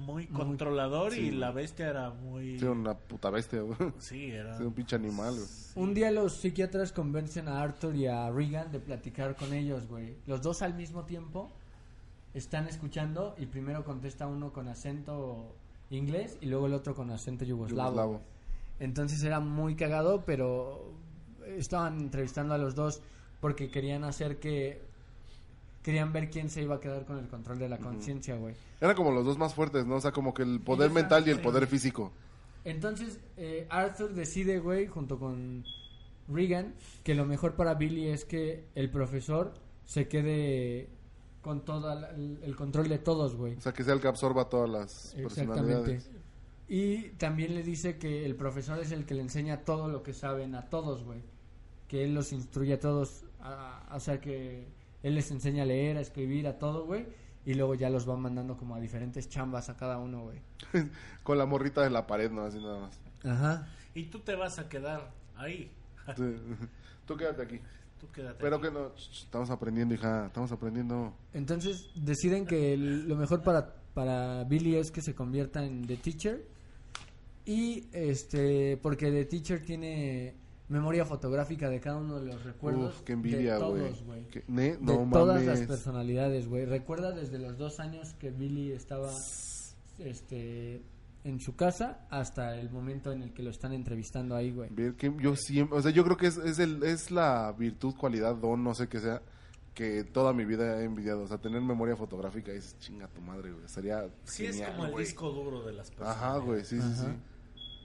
muy 0.00 0.26
controlador 0.26 1.12
sí, 1.12 1.20
y 1.20 1.30
la 1.30 1.50
bestia 1.52 1.88
era 1.88 2.10
muy... 2.10 2.58
Sí, 2.58 2.64
una 2.64 2.94
puta 2.94 3.30
bestia, 3.30 3.60
güey. 3.60 3.76
Sí, 3.98 4.30
era... 4.30 4.56
Sí, 4.56 4.64
un 4.64 4.72
pinche 4.72 4.96
animal, 4.96 5.34
güey. 5.34 5.46
Un 5.76 5.94
día 5.94 6.10
los 6.10 6.32
psiquiatras 6.32 6.92
convencen 6.92 7.48
a 7.48 7.62
Arthur 7.62 7.94
y 7.94 8.06
a 8.06 8.30
Regan 8.30 8.72
de 8.72 8.80
platicar 8.80 9.36
con 9.36 9.52
ellos, 9.52 9.86
güey. 9.86 10.16
Los 10.26 10.42
dos 10.42 10.62
al 10.62 10.74
mismo 10.74 11.04
tiempo 11.04 11.50
están 12.34 12.66
escuchando 12.66 13.34
y 13.38 13.46
primero 13.46 13.84
contesta 13.84 14.26
uno 14.26 14.52
con 14.52 14.68
acento 14.68 15.54
inglés 15.90 16.38
y 16.40 16.46
luego 16.46 16.66
el 16.66 16.74
otro 16.74 16.94
con 16.94 17.10
acento 17.10 17.44
yugoslavo. 17.44 17.90
Yugoslavo. 17.90 18.20
Entonces 18.78 19.22
era 19.22 19.40
muy 19.40 19.76
cagado, 19.76 20.24
pero 20.24 20.92
estaban 21.46 22.00
entrevistando 22.00 22.54
a 22.54 22.58
los 22.58 22.74
dos 22.74 23.02
porque 23.40 23.70
querían 23.70 24.04
hacer 24.04 24.38
que... 24.38 24.89
Querían 25.82 26.12
ver 26.12 26.30
quién 26.30 26.50
se 26.50 26.62
iba 26.62 26.76
a 26.76 26.80
quedar 26.80 27.06
con 27.06 27.18
el 27.18 27.26
control 27.28 27.58
de 27.58 27.68
la 27.68 27.78
conciencia, 27.78 28.36
güey. 28.36 28.54
Eran 28.80 28.94
como 28.94 29.10
los 29.12 29.24
dos 29.24 29.38
más 29.38 29.54
fuertes, 29.54 29.86
¿no? 29.86 29.96
O 29.96 30.00
sea, 30.00 30.12
como 30.12 30.34
que 30.34 30.42
el 30.42 30.60
poder 30.60 30.90
mental 30.90 31.26
y 31.26 31.30
el 31.30 31.40
poder 31.40 31.66
físico. 31.66 32.12
Entonces, 32.64 33.18
eh, 33.38 33.66
Arthur 33.70 34.12
decide, 34.12 34.58
güey, 34.58 34.86
junto 34.86 35.18
con 35.18 35.64
Regan, 36.28 36.74
que 37.02 37.14
lo 37.14 37.24
mejor 37.24 37.54
para 37.54 37.74
Billy 37.74 38.08
es 38.08 38.26
que 38.26 38.66
el 38.74 38.90
profesor 38.90 39.54
se 39.86 40.06
quede 40.06 40.90
con 41.40 41.64
todo 41.64 41.90
el, 42.42 42.54
control 42.56 42.88
de 42.88 42.98
todos, 42.98 43.34
güey. 43.34 43.56
O 43.56 43.60
sea, 43.62 43.72
que 43.72 43.82
sea 43.82 43.94
el 43.94 44.00
que 44.00 44.08
absorba 44.08 44.50
todas 44.50 44.68
las 44.68 45.14
Exactamente. 45.14 46.00
Y 46.68 47.08
también 47.12 47.54
le 47.54 47.62
dice 47.62 47.96
que 47.98 48.26
el 48.26 48.36
profesor 48.36 48.78
es 48.78 48.92
el 48.92 49.06
que 49.06 49.14
le 49.14 49.22
enseña 49.22 49.64
todo 49.64 49.88
lo 49.88 50.02
que 50.02 50.12
saben 50.12 50.54
a 50.54 50.68
todos, 50.68 51.02
güey. 51.02 51.22
Que 51.88 52.04
él 52.04 52.14
los 52.14 52.32
instruye 52.32 52.74
a 52.74 52.78
todos, 52.78 53.24
a- 53.40 53.82
a- 53.88 53.96
o 53.96 54.00
sea, 54.00 54.20
que 54.20 54.68
él 55.02 55.14
les 55.14 55.30
enseña 55.30 55.62
a 55.62 55.66
leer, 55.66 55.96
a 55.96 56.00
escribir, 56.00 56.46
a 56.46 56.58
todo, 56.58 56.84
güey. 56.86 57.06
Y 57.46 57.54
luego 57.54 57.74
ya 57.74 57.88
los 57.88 58.08
va 58.08 58.16
mandando 58.16 58.56
como 58.56 58.74
a 58.74 58.80
diferentes 58.80 59.28
chambas 59.28 59.70
a 59.70 59.76
cada 59.76 59.98
uno, 59.98 60.24
güey. 60.24 60.38
Con 61.22 61.38
la 61.38 61.46
morrita 61.46 61.82
de 61.82 61.90
la 61.90 62.06
pared, 62.06 62.30
¿no? 62.30 62.42
Así 62.42 62.58
nada 62.58 62.80
más. 62.80 63.00
Ajá. 63.24 63.68
Y 63.94 64.04
tú 64.04 64.20
te 64.20 64.34
vas 64.36 64.58
a 64.58 64.68
quedar 64.68 65.10
ahí. 65.36 65.70
Sí. 66.16 66.36
Tú 67.06 67.16
quédate 67.16 67.42
aquí. 67.42 67.60
Tú 68.00 68.10
quédate 68.12 68.38
Pero 68.40 68.56
aquí. 68.56 68.66
que 68.66 68.70
no, 68.72 68.92
estamos 68.96 69.50
aprendiendo, 69.50 69.94
hija, 69.94 70.26
estamos 70.26 70.50
aprendiendo. 70.52 71.14
Entonces 71.32 71.90
deciden 71.94 72.46
que 72.46 72.72
el- 72.74 73.06
lo 73.08 73.16
mejor 73.16 73.42
para, 73.42 73.74
para 73.94 74.44
Billy 74.44 74.76
es 74.76 74.90
que 74.90 75.02
se 75.02 75.14
convierta 75.14 75.64
en 75.64 75.86
The 75.86 75.96
Teacher. 75.98 76.46
Y 77.46 77.88
este, 77.92 78.76
porque 78.78 79.10
The 79.10 79.24
Teacher 79.24 79.64
tiene 79.64 80.34
memoria 80.70 81.04
fotográfica 81.04 81.68
de 81.68 81.80
cada 81.80 81.98
uno 81.98 82.18
de 82.20 82.26
los 82.32 82.42
recuerdos. 82.44 82.94
Uf, 82.96 83.02
qué 83.02 83.12
envidia, 83.12 83.58
de 83.58 83.64
güey. 83.64 83.82
todos, 83.82 84.02
güey. 84.04 84.24
Que- 84.28 84.44
ne- 84.48 84.76
De 84.76 84.78
No 84.80 85.06
todas 85.12 85.44
las 85.44 85.60
personalidades, 85.60 86.48
güey. 86.48 86.64
Recuerda 86.64 87.12
desde 87.12 87.38
los 87.38 87.58
dos 87.58 87.78
años 87.80 88.14
que 88.18 88.30
Billy 88.30 88.72
estaba 88.72 89.10
este, 89.98 90.82
en 91.24 91.40
su 91.40 91.54
casa 91.56 92.06
hasta 92.10 92.56
el 92.58 92.70
momento 92.70 93.12
en 93.12 93.22
el 93.22 93.32
que 93.34 93.42
lo 93.42 93.50
están 93.50 93.72
entrevistando 93.72 94.34
ahí, 94.36 94.52
güey. 94.52 94.70
Ver 94.70 94.94
que 94.94 95.14
yo 95.20 95.36
siempre, 95.36 95.78
o 95.78 95.82
sea, 95.82 95.90
yo 95.90 96.04
creo 96.04 96.16
que 96.16 96.26
es, 96.28 96.36
es, 96.38 96.58
el, 96.58 96.82
es 96.82 97.10
la 97.10 97.52
virtud, 97.58 97.94
cualidad, 97.96 98.34
don, 98.36 98.64
no 98.64 98.74
sé 98.74 98.88
qué 98.88 99.00
sea, 99.00 99.20
que 99.74 100.04
toda 100.04 100.32
mi 100.32 100.44
vida 100.44 100.80
he 100.80 100.84
envidiado. 100.84 101.22
O 101.22 101.26
sea, 101.28 101.38
tener 101.38 101.60
memoria 101.60 101.96
fotográfica 101.96 102.52
es 102.52 102.78
chinga 102.78 103.08
tu 103.08 103.20
madre, 103.20 103.52
güey. 103.52 103.68
Sería 103.68 104.08
Sí, 104.24 104.46
es 104.46 104.60
como 104.62 104.86
el 104.86 104.92
güey. 104.92 105.04
disco 105.04 105.30
duro 105.30 105.62
de 105.64 105.72
las 105.72 105.90
personas. 105.90 106.16
Ajá, 106.16 106.38
güey, 106.38 106.64
sí, 106.64 106.80
sí, 106.80 106.94
sí. 106.96 107.06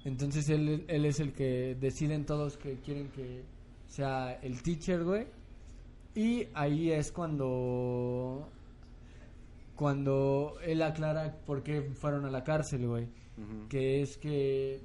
Entonces 0.05 0.47
él, 0.49 0.85
él 0.87 1.05
es 1.05 1.19
el 1.19 1.33
que 1.33 1.75
deciden 1.79 2.25
todos 2.25 2.55
que 2.57 2.75
quieren 2.79 3.09
que 3.09 3.43
sea 3.87 4.33
el 4.41 4.61
teacher, 4.61 5.03
güey. 5.03 5.27
Y 6.15 6.47
ahí 6.53 6.91
es 6.91 7.11
cuando 7.11 8.47
cuando 9.75 10.55
él 10.63 10.81
aclara 10.81 11.35
por 11.45 11.61
qué 11.63 11.81
fueron 11.81 12.25
a 12.25 12.29
la 12.31 12.43
cárcel, 12.43 12.87
güey. 12.87 13.07
Que 13.67 14.01
es 14.01 14.17
que 14.17 14.79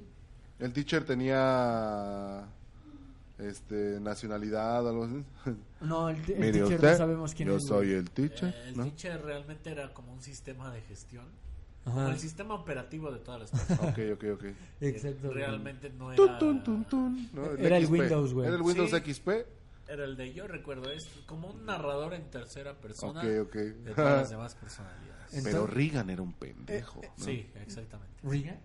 El 0.59 0.73
teacher 0.73 1.05
tenía 1.05 2.45
este 3.39 3.99
nacionalidad 4.01 4.85
o 4.85 4.89
algo 4.89 5.03
así. 5.05 5.23
no, 5.81 6.09
el, 6.09 6.21
te- 6.23 6.33
el 6.33 6.39
Mire 6.39 6.51
teacher 6.59 6.75
usted, 6.75 6.91
no 6.91 6.97
sabemos 6.97 7.33
quién 7.33 7.47
yo 7.49 7.55
es. 7.55 7.65
soy 7.65 7.91
el 7.93 8.09
teacher, 8.11 8.49
Eh, 8.53 8.63
el 8.69 8.77
¿no? 8.77 8.83
teacher 8.83 9.21
realmente 9.23 9.71
era 9.71 9.93
como 9.93 10.11
un 10.13 10.21
sistema 10.21 10.71
de 10.73 10.81
gestión. 10.81 11.25
Ajá. 11.85 11.95
Como 11.95 12.07
el 12.09 12.19
sistema 12.19 12.53
operativo 12.53 13.11
de 13.11 13.19
todas 13.19 13.41
las 13.41 13.51
personas. 13.51 13.91
Ok, 13.91 13.99
ok, 14.13 14.23
ok. 14.35 14.45
Exacto. 14.81 15.31
Realmente 15.31 15.89
no 15.89 16.11
era... 16.13 16.37
tun, 16.37 16.63
tun, 16.63 16.85
tun, 16.85 17.29
¿no? 17.33 17.51
Era 17.57 17.77
el 17.77 17.85
XP. 17.85 17.91
Windows, 17.93 18.33
güey. 18.33 18.47
Era 18.47 18.55
el 18.55 18.61
Windows 18.61 18.91
Sí. 18.91 19.13
XP. 19.13 19.29
Era 19.89 20.05
el 20.05 20.15
de 20.15 20.31
yo 20.33 20.47
recuerdo, 20.47 20.89
es 20.91 21.07
como 21.25 21.49
un 21.49 21.65
narrador 21.65 22.13
en 22.13 22.29
tercera 22.29 22.75
persona 22.75 23.19
Ok, 23.21 23.47
ok. 23.47 23.55
de 23.55 23.93
todas 23.93 24.19
las 24.21 24.29
demás 24.29 24.55
personalidades. 24.55 25.25
Entonces- 25.33 25.43
Pero 25.53 25.67
Reagan 25.67 26.09
era 26.09 26.21
un 26.21 26.33
pendejo. 26.33 27.01
¿no? 27.01 27.23
Sí, 27.25 27.49
exactamente. 27.55 28.13
¿Reagan? 28.23 28.59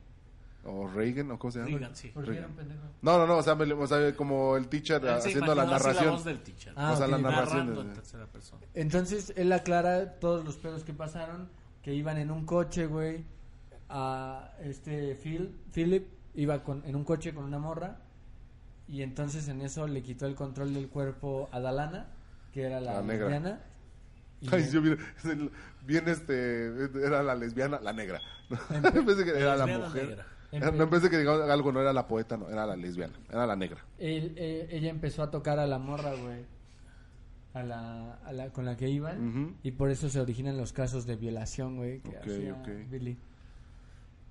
O 0.69 0.87
Reagan, 0.89 1.31
o 1.31 1.39
cómo 1.39 1.53
se 1.53 1.61
llama. 1.61 1.71
Reagan, 1.71 1.97
sí. 1.97 2.09
¿Por 2.09 2.25
qué 2.25 2.39
era 2.39 2.49
un 2.49 2.55
pendejo? 2.55 2.81
No, 3.03 3.19
no, 3.19 3.27
no, 3.27 3.37
o 3.39 3.43
sea, 3.43 3.55
me- 3.55 3.73
o 3.73 3.87
sea, 3.87 4.15
como 4.15 4.57
el 4.57 4.69
teacher 4.69 5.01
Él 5.03 5.23
se 5.23 5.29
haciendo 5.29 5.55
la 5.55 5.65
narración. 5.65 6.11
voz 6.15 6.25
del 6.25 6.41
teacher. 6.43 6.73
Ah, 6.77 6.93
o 6.93 6.97
sea, 6.97 7.07
ok. 7.07 7.13
la 7.13 7.19
narración. 7.19 7.79
en 7.79 7.93
tercera 7.95 8.27
persona. 8.27 8.63
Entonces 8.75 9.33
él 9.37 9.53
aclara 9.53 10.19
todos 10.19 10.45
los 10.45 10.57
pedos 10.59 10.83
que 10.85 10.93
pasaron, 10.93 11.49
que 11.87 11.95
iban 11.95 12.19
en 12.19 12.33
un 12.33 12.45
coche, 12.45 12.87
güey, 12.89 13.25
a 13.89 14.51
este 14.61 15.15
Phil, 15.15 15.57
Philip 15.73 16.05
iba 16.35 16.65
con, 16.65 16.85
en 16.85 16.97
un 16.97 17.05
coche 17.05 17.33
con 17.33 17.45
una 17.45 17.61
morra 17.61 17.99
y 18.89 19.03
entonces 19.03 19.47
en 19.47 19.61
eso 19.61 19.87
le 19.87 20.03
quitó 20.03 20.27
el 20.27 20.35
control 20.35 20.75
del 20.75 20.89
cuerpo 20.89 21.49
a 21.53 21.61
Dalana, 21.61 22.09
que 22.53 22.63
era 22.65 22.81
la, 22.81 22.95
La 22.95 23.03
negra. 23.03 23.29
lesbiana, 23.29 23.61
y 24.41 24.49
Ay, 24.53 24.65
le- 24.65 24.71
yo 24.73 24.83
bien, 24.83 24.99
bien, 25.87 26.09
este, 26.09 26.67
era 27.05 27.23
la 27.23 27.37
lesbiana, 27.37 27.79
la 27.81 27.93
negra. 27.93 28.21
Empe- 28.51 29.05
pensé 29.07 29.25
que 29.25 29.31
era 29.39 29.55
la 29.57 29.67
mujer. 29.69 30.25
no 30.75 30.91
pensé 30.91 31.09
que 31.09 31.19
digamos 31.19 31.49
algo, 31.49 31.71
no 31.71 31.81
era 31.81 31.93
la 31.93 32.09
poeta, 32.09 32.37
no, 32.37 32.49
era 32.49 32.67
la 32.67 32.75
lesbiana, 32.75 33.15
era 33.31 33.47
la 33.47 33.55
negra. 33.55 33.79
él- 33.99 34.35
eh, 34.37 34.67
ella 34.73 34.91
empezó 34.91 35.23
a 35.23 35.31
tocar 35.31 35.61
a 35.61 35.69
la 35.69 35.79
morra, 35.79 36.15
güey, 36.21 36.47
a 37.57 37.63
la, 37.63 38.15
a 38.25 38.33
la- 38.33 38.51
con 38.53 38.65
la 38.67 38.77
que 38.77 38.89
iban 38.89 39.57
y 39.63 39.71
por 39.73 39.91
eso 39.91 40.09
se 40.11 40.21
originan 40.21 40.57
los 40.57 40.73
casos 40.73 41.07
de 41.07 41.17
violación, 41.17 41.77
güey, 41.77 42.01
que 42.01 42.11
Ok, 42.11 42.17
hacía 42.23 42.53
ok. 42.55 42.69
Billy. 42.91 43.17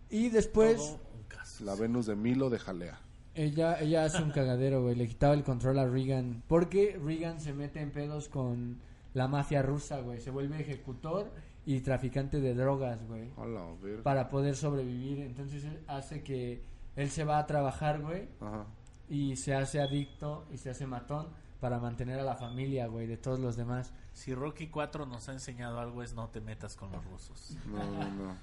Y 0.09 0.29
después... 0.29 0.97
Caso. 1.27 1.65
La 1.65 1.75
Venus 1.75 2.05
de 2.05 2.15
Milo 2.15 2.49
de 2.49 2.59
Jalea. 2.59 2.99
Ella, 3.33 3.79
ella 3.81 4.05
hace 4.05 4.21
un 4.21 4.29
cagadero, 4.31 4.83
güey. 4.83 4.95
Le 4.95 5.07
quitaba 5.07 5.33
el 5.33 5.43
control 5.43 5.79
a 5.79 5.85
Regan. 5.87 6.43
Porque 6.47 6.99
Regan 7.03 7.39
se 7.41 7.51
mete 7.53 7.81
en 7.81 7.91
pedos 7.91 8.29
con 8.29 8.77
la 9.13 9.27
mafia 9.27 9.61
rusa, 9.63 9.99
güey. 10.01 10.21
Se 10.21 10.29
vuelve 10.29 10.61
ejecutor 10.61 11.31
y 11.65 11.79
traficante 11.81 12.39
de 12.39 12.53
drogas, 12.53 13.05
güey. 13.07 13.31
Para 14.03 14.29
poder 14.29 14.55
sobrevivir. 14.55 15.19
Entonces 15.21 15.65
hace 15.87 16.21
que 16.23 16.61
él 16.95 17.09
se 17.09 17.23
va 17.23 17.39
a 17.39 17.47
trabajar, 17.47 18.01
güey. 18.01 18.27
Ajá. 18.39 18.65
Y 19.09 19.35
se 19.35 19.55
hace 19.55 19.81
adicto 19.81 20.45
y 20.53 20.57
se 20.57 20.69
hace 20.69 20.85
matón 20.85 21.27
para 21.65 21.79
mantener 21.79 22.19
a 22.19 22.23
la 22.23 22.35
familia, 22.35 22.85
güey, 22.85 23.07
de 23.07 23.17
todos 23.17 23.39
los 23.39 23.55
demás. 23.55 23.91
Si 24.13 24.35
Rocky 24.35 24.67
4 24.67 25.07
nos 25.07 25.29
ha 25.29 25.31
enseñado 25.31 25.79
algo 25.79 26.03
es 26.03 26.13
no 26.13 26.29
te 26.29 26.39
metas 26.39 26.75
con 26.75 26.91
los 26.91 27.03
rusos. 27.05 27.57
No, 27.65 27.83
no, 27.83 28.11
no. 28.11 28.37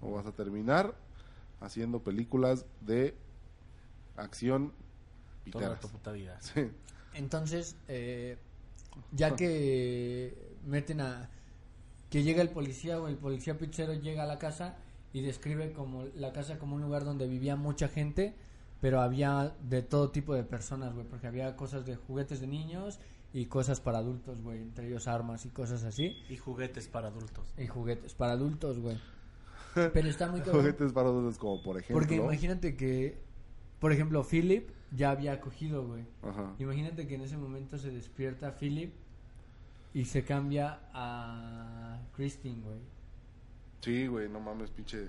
O 0.00 0.12
vas 0.12 0.24
a 0.24 0.32
terminar 0.32 0.94
haciendo 1.60 2.02
películas 2.02 2.64
de 2.80 3.14
acción 4.16 4.72
Toda 5.52 5.78
tu 5.78 5.88
puta 5.88 6.12
vida. 6.12 6.40
Sí. 6.40 6.70
Entonces, 7.12 7.76
eh, 7.88 8.38
ya 9.12 9.36
que 9.36 10.56
meten 10.64 11.02
a 11.02 11.28
que 12.08 12.22
llega 12.22 12.40
el 12.40 12.48
policía 12.48 12.98
o 12.98 13.08
el 13.08 13.18
policía 13.18 13.58
pizzero 13.58 13.92
llega 13.92 14.22
a 14.22 14.26
la 14.26 14.38
casa 14.38 14.78
y 15.12 15.20
describe 15.20 15.74
como 15.74 16.04
la 16.16 16.32
casa 16.32 16.58
como 16.58 16.76
un 16.76 16.80
lugar 16.80 17.04
donde 17.04 17.28
vivía 17.28 17.56
mucha 17.56 17.88
gente, 17.88 18.34
pero 18.84 19.00
había 19.00 19.56
de 19.62 19.80
todo 19.80 20.10
tipo 20.10 20.34
de 20.34 20.44
personas, 20.44 20.92
güey, 20.92 21.06
porque 21.06 21.26
había 21.26 21.56
cosas 21.56 21.86
de 21.86 21.96
juguetes 21.96 22.40
de 22.42 22.46
niños 22.46 23.00
y 23.32 23.46
cosas 23.46 23.80
para 23.80 23.96
adultos, 23.96 24.42
güey, 24.42 24.60
entre 24.60 24.88
ellos 24.88 25.08
armas 25.08 25.46
y 25.46 25.48
cosas 25.48 25.84
así, 25.84 26.22
Y 26.28 26.36
juguetes 26.36 26.86
para 26.86 27.08
adultos. 27.08 27.54
y 27.56 27.66
juguetes 27.66 28.12
para 28.12 28.32
adultos, 28.32 28.78
güey. 28.80 29.00
Pero 29.72 30.06
está 30.06 30.30
muy 30.30 30.40
cabrón. 30.42 30.60
Juguetes 30.60 30.92
para 30.92 31.08
adultos 31.08 31.38
como 31.38 31.62
por 31.62 31.78
ejemplo. 31.78 31.98
Porque 31.98 32.16
imagínate 32.16 32.76
que, 32.76 33.22
por 33.80 33.90
ejemplo, 33.90 34.22
Philip 34.22 34.68
ya 34.94 35.12
había 35.12 35.40
cogido, 35.40 35.86
güey. 35.86 36.04
Ajá. 36.20 36.54
Imagínate 36.58 37.06
que 37.06 37.14
en 37.14 37.22
ese 37.22 37.38
momento 37.38 37.78
se 37.78 37.90
despierta 37.90 38.52
Philip 38.52 38.92
y 39.94 40.04
se 40.04 40.24
cambia 40.24 40.80
a 40.92 42.02
Christine, 42.14 42.60
güey. 42.60 42.80
Sí, 43.80 44.08
güey, 44.08 44.28
no 44.28 44.40
mames, 44.40 44.70
pinche. 44.70 45.08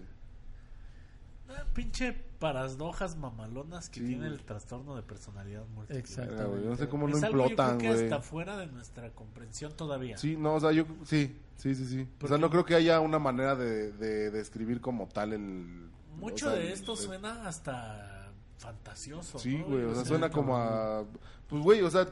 Ah, 1.50 1.64
pinche 1.74 2.14
paradojas 2.40 3.16
mamalonas 3.18 3.90
que 3.90 4.00
Sí, 4.02 4.08
tiene 4.08 4.28
el 4.28 4.42
trastorno 4.44 4.96
de 4.96 5.04
personalidad 5.04 5.66
múltiple. 5.68 6.00
Exacto. 6.00 6.50
Güey, 6.50 6.66
No 6.66 6.76
sé 6.76 6.88
cómo 6.88 7.08
no 7.08 7.18
implotan, 7.18 7.78
que 7.78 7.88
güey. 7.92 8.04
hasta 8.04 8.22
fuera 8.22 8.58
de 8.58 8.68
nuestra 8.68 9.12
comprensión 9.12 9.72
todavía. 9.74 10.18
Sí, 10.18 10.36
no, 10.38 10.56
o 10.56 10.60
sea, 10.60 10.72
yo 10.72 10.86
sí, 11.06 11.40
sí, 11.58 11.76
sí, 11.76 11.86
sí. 11.86 12.08
O 12.22 12.28
sea, 12.28 12.38
no 12.38 12.50
creo 12.50 12.66
que 12.66 12.76
haya 12.76 13.00
una 13.00 13.20
manera 13.20 13.56
de, 13.56 13.92
de 13.94 14.32
describir 14.32 14.82
como 14.82 15.08
tal 15.08 15.34
el. 15.34 15.90
Mucho 16.18 16.48
o 16.48 16.52
sea, 16.52 16.60
de 16.60 16.72
esto 16.72 16.94
el- 16.94 16.98
suena 16.98 17.48
hasta 17.48 18.32
fantasioso. 18.58 19.38
Sí, 19.40 19.58
¿no? 19.58 19.66
güey, 19.66 19.84
o 19.84 19.94
sea, 19.94 20.04
Sí. 20.04 20.10
suena 20.10 20.30
como 20.30 20.58
a... 20.58 21.04
Pues, 21.48 21.62
güey, 21.62 21.82
o 21.82 21.90
sea, 21.92 22.08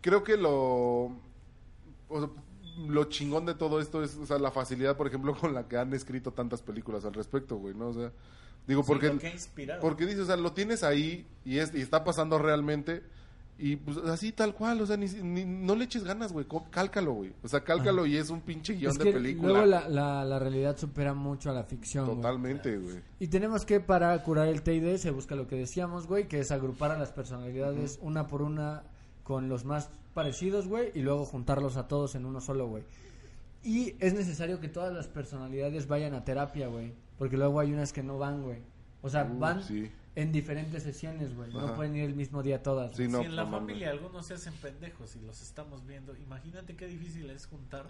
creo 0.00 0.22
que 0.24 0.36
lo... 0.36 0.52
O 2.08 2.18
sea, 2.20 2.28
lo 2.88 3.04
chingón 3.04 3.46
de 3.46 3.54
todo 3.54 3.80
esto 3.80 4.02
es, 4.02 4.16
o 4.16 4.26
sea, 4.26 4.38
la 4.38 4.50
facilidad, 4.50 4.96
por 4.96 5.06
ejemplo, 5.06 5.34
con 5.40 5.54
la 5.54 5.66
que 5.68 5.76
han 5.78 5.94
escrito 5.94 6.32
tantas 6.32 6.62
películas 6.62 7.04
al 7.04 7.14
respecto, 7.14 7.56
güey, 7.56 7.74
¿no? 7.74 7.88
O 7.88 7.94
sea, 7.94 8.12
digo, 8.66 8.82
Sí, 8.82 8.86
porque... 8.88 9.06
inspirado. 9.32 9.80
Porque 9.80 10.06
dices, 10.06 10.20
o 10.22 10.26
sea, 10.26 10.36
lo 10.36 10.52
tienes 10.52 10.82
ahí 10.82 11.26
y, 11.44 11.58
es, 11.58 11.74
y 11.74 11.80
está 11.80 12.04
pasando 12.04 12.38
realmente 12.38 13.02
y 13.56 13.76
pues 13.76 13.98
así 13.98 14.32
tal 14.32 14.52
cual, 14.52 14.80
o 14.80 14.86
sea, 14.86 14.96
ni, 14.96 15.06
ni- 15.06 15.44
no 15.44 15.76
le 15.76 15.84
eches 15.84 16.02
ganas, 16.02 16.32
güey, 16.32 16.44
cálcalo, 16.70 17.12
güey. 17.12 17.32
O 17.44 17.46
sea, 17.46 17.60
cálcalo 17.62 18.04
y 18.04 18.16
es 18.16 18.28
un 18.30 18.40
pinche 18.40 18.74
guion 18.74 18.90
Es 18.90 18.98
de 18.98 19.12
película. 19.12 19.48
luego 19.52 19.66
la, 19.66 19.88
la, 19.88 20.24
la 20.24 20.38
realidad 20.40 20.76
supera 20.76 21.14
mucho 21.14 21.50
a 21.50 21.52
la 21.52 21.62
ficción. 21.62 22.04
Totalmente, 22.04 22.76
güey. 22.78 22.96
Y 23.20 23.28
tenemos 23.28 23.64
que, 23.64 23.78
para 23.78 24.20
curar 24.24 24.48
el 24.48 24.62
TID, 24.62 24.96
se 24.96 25.12
busca 25.12 25.36
lo 25.36 25.46
que 25.46 25.54
decíamos, 25.54 26.08
güey, 26.08 26.26
que 26.26 26.40
es 26.40 26.50
agrupar 26.50 26.90
a 26.90 26.98
las 26.98 27.12
personalidades 27.12 28.00
una 28.02 28.26
por 28.26 28.42
una 28.42 28.82
con 29.22 29.48
los 29.48 29.64
más 29.64 29.88
parecidos, 30.14 30.66
güey, 30.66 30.90
y 30.92 31.02
luego 31.02 31.24
juntarlos 31.24 31.76
a 31.76 31.86
todos 31.86 32.16
en 32.16 32.24
uno 32.26 32.40
solo, 32.40 32.66
güey. 32.66 32.82
Y 33.62 33.94
es 34.00 34.14
necesario 34.14 34.58
que 34.60 34.68
todas 34.68 34.92
las 34.92 35.06
personalidades 35.06 35.86
vayan 35.86 36.14
a 36.14 36.24
terapia, 36.24 36.66
güey, 36.66 36.92
porque 37.18 37.36
luego 37.36 37.60
hay 37.60 37.72
unas 37.72 37.92
que 37.92 38.02
no 38.02 38.18
van, 38.18 38.42
güey. 38.42 38.58
O 39.02 39.08
sea, 39.10 39.24
Uh, 39.24 39.38
van 39.38 39.62
sí. 39.62 39.90
en 40.14 40.32
diferentes 40.32 40.82
sesiones, 40.82 41.34
güey. 41.36 41.52
No 41.52 41.74
pueden 41.74 41.94
ir 41.96 42.04
el 42.04 42.14
mismo 42.14 42.42
día 42.42 42.62
todas. 42.62 42.96
Sí, 42.96 43.06
no, 43.08 43.20
si 43.20 43.26
en 43.26 43.36
la 43.36 43.44
no 43.44 43.50
familia 43.50 43.90
algunos 43.90 44.26
se 44.26 44.34
hacen 44.34 44.54
pendejos 44.54 45.14
y 45.16 45.20
los 45.20 45.40
estamos 45.42 45.86
viendo, 45.86 46.16
imagínate 46.16 46.74
qué 46.76 46.86
difícil 46.86 47.28
es 47.30 47.46
juntar. 47.46 47.86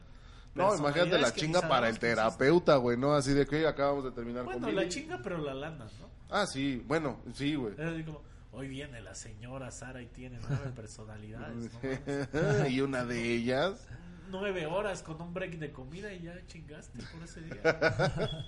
No, 0.55 0.77
imagínate 0.77 1.19
la 1.19 1.33
chinga 1.33 1.63
para 1.69 1.89
el 1.89 1.99
terapeuta, 1.99 2.77
güey, 2.77 2.97
¿no? 2.97 3.15
Así 3.15 3.33
de 3.33 3.45
que 3.45 3.67
acabamos 3.67 4.05
de 4.05 4.13
terminar 4.13 4.45
Bueno, 4.45 4.61
con 4.67 4.75
la 4.75 4.83
Billy. 4.83 4.93
chinga, 4.93 5.21
pero 5.23 5.39
la 5.39 5.53
lana, 5.53 5.87
¿no? 6.01 6.09
Ah, 6.31 6.47
sí, 6.47 6.83
bueno, 6.87 7.21
sí, 7.33 7.55
güey. 7.57 7.75
Es 7.75 7.81
así 7.81 8.05
como, 8.05 8.23
hoy 8.53 8.69
viene 8.69 9.01
la 9.01 9.15
señora 9.17 9.71
Sara 9.73 10.01
y 10.01 10.07
tiene 10.07 10.39
nueve 10.49 10.71
personalidades. 10.77 11.71
¿no? 11.73 12.69
y 12.69 12.81
una 12.81 13.05
de 13.05 13.35
ellas... 13.35 13.87
Nueve 14.31 14.67
horas 14.67 15.03
con 15.03 15.21
un 15.21 15.35
break 15.35 15.59
de 15.59 15.71
comida 15.73 16.13
y 16.13 16.23
ya 16.23 16.35
chingaste 16.47 16.99
por 17.13 17.23
ese 17.25 17.41
día. 17.43 17.61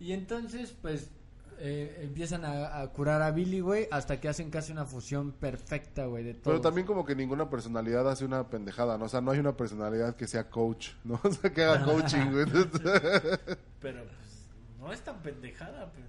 Y 0.00 0.12
entonces, 0.12 0.74
pues, 0.82 1.10
eh, 1.58 2.00
empiezan 2.02 2.44
a, 2.46 2.80
a 2.80 2.88
curar 2.88 3.20
a 3.20 3.30
Billy, 3.32 3.60
güey, 3.60 3.86
hasta 3.90 4.18
que 4.18 4.28
hacen 4.30 4.50
casi 4.50 4.72
una 4.72 4.86
fusión 4.86 5.32
perfecta, 5.32 6.06
güey, 6.06 6.24
de 6.24 6.32
todo. 6.34 6.44
Pero 6.54 6.60
también 6.62 6.86
como 6.86 7.04
que 7.04 7.14
ninguna 7.14 7.50
personalidad 7.50 8.08
hace 8.08 8.24
una 8.24 8.48
pendejada, 8.48 8.96
¿no? 8.96 9.04
O 9.04 9.08
sea, 9.10 9.20
no 9.20 9.30
hay 9.30 9.38
una 9.40 9.54
personalidad 9.56 10.16
que 10.16 10.26
sea 10.26 10.48
coach, 10.48 10.88
¿no? 11.04 11.20
O 11.24 11.30
sea, 11.30 11.52
que 11.52 11.62
haga 11.62 11.84
coaching, 11.84 12.30
güey. 12.32 12.46
Pero 13.80 14.04
pues 14.04 14.48
no 14.78 14.92
es 14.92 15.00
tan 15.02 15.20
pendejada. 15.22 15.92
pe- 15.92 16.00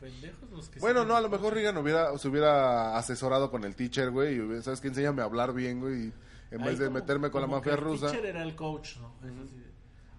Pendejos 0.00 0.50
los 0.50 0.68
que 0.68 0.78
Bueno, 0.80 1.04
no, 1.06 1.16
a 1.16 1.20
lo 1.22 1.30
mejor. 1.30 1.54
Regan 1.54 1.76
hubiera, 1.78 2.16
se 2.18 2.28
hubiera 2.28 2.98
asesorado 2.98 3.50
con 3.50 3.64
el 3.64 3.74
teacher, 3.74 4.10
güey, 4.10 4.34
y 4.36 4.40
hubiera- 4.40 4.62
¿sabes 4.62 4.80
qué? 4.80 4.88
Enséñame 4.88 5.22
a 5.22 5.24
hablar 5.24 5.54
bien, 5.54 5.80
güey, 5.80 6.08
y 6.08 6.12
en 6.50 6.60
Ahí 6.62 6.68
vez 6.70 6.78
de 6.80 6.86
como- 6.86 6.98
meterme 6.98 7.30
con 7.30 7.40
la 7.40 7.46
mafia 7.46 7.72
que 7.72 7.78
el 7.78 7.84
rusa. 7.84 8.06
teacher 8.10 8.26
era 8.26 8.42
el 8.42 8.54
coach, 8.54 8.96
¿no? 8.98 9.14
Es 9.26 9.32
así 9.48 9.56
de, 9.58 9.66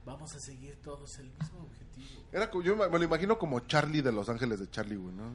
vamos 0.08 0.34
a 0.36 0.40
seguir 0.40 0.78
todos 0.82 1.20
el 1.20 1.30
mismo 1.40 1.60
objetivo. 1.62 2.24
Era, 2.32 2.50
yo 2.64 2.76
me 2.76 2.98
lo 2.98 3.04
imagino 3.04 3.38
como 3.38 3.60
Charlie 3.62 4.02
de 4.02 4.12
Los 4.12 4.28
Ángeles 4.30 4.60
de 4.60 4.70
Charlie, 4.72 4.96
güey, 4.96 5.14
¿no? 5.16 5.32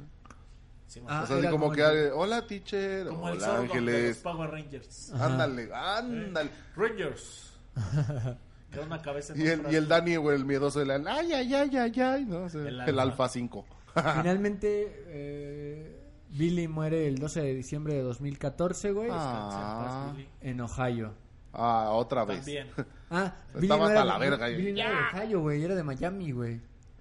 Sí, 0.89 1.01
Ah, 1.09 1.23
o 1.23 1.27
sea, 1.27 1.37
así 1.39 1.47
como 1.47 1.65
como 1.67 1.73
que, 1.73 1.83
el- 1.83 1.97
eh, 1.97 2.11
hola 2.13 2.47
teacher, 2.47 3.07
como 3.07 3.29
el 3.29 3.37
hola 3.39 3.47
de 3.47 3.53
los 3.53 3.63
Ángeles, 3.71 4.17
Power 4.19 4.51
Rangers. 4.51 5.13
Ajá. 5.15 5.27
ándale, 5.27 5.71
ándale. 5.73 6.51
Rangers. 6.77 7.53
Que 7.75 7.77
era 8.77 8.83
una 8.87 9.01
cabeza 9.01 9.33
en 9.35 9.41
Y 9.41 9.47
el, 9.47 9.73
y 9.73 9.77
el 9.77 9.89
Dani, 9.89 10.17
güey, 10.17 10.37
el 10.37 10.45
miedoso, 10.45 10.83
el 10.83 10.91
ay, 10.91 11.33
ay, 11.33 11.55
ay, 11.55 11.77
ay, 11.77 12.01
ay, 12.01 12.25
¿no? 12.27 12.43
O 12.45 12.49
sea, 12.51 12.61
El 12.61 12.69
el, 12.69 12.81
alfa. 12.99 13.03
Alfa 13.03 13.29
5. 13.31 13.65
Finalmente, 13.95 15.05
eh, 15.07 15.99
Billy 16.31 16.69
muere 16.69 17.07
el 17.09 17.19
12 17.19 17.41
de 17.41 17.55
diciembre 17.55 17.95
de 17.95 18.03
2014, 18.03 18.93
güey, 18.93 19.09
Ah. 19.13 20.13
en 20.43 20.61
Ohio. 20.61 21.15
Ah, 21.55 21.91
otra 21.93 22.25
vez. 22.27 22.39
También. 22.39 22.69
Ah, 23.15 23.35
Estaba 23.55 23.77
no 23.77 23.85
hasta 23.85 23.93
era 23.93 24.05
la 24.07 24.19
de- 24.19 24.31
verga 24.31 24.47
ahí. 24.47 24.57
Billy 24.57 24.73
no 24.73 24.79
era 24.81 24.91
de 24.91 25.19
Ohio, 25.21 25.41
güey, 25.41 25.65
era 25.65 25.75
de 25.75 25.83
Miami, 25.83 26.33
güey. 26.33 26.61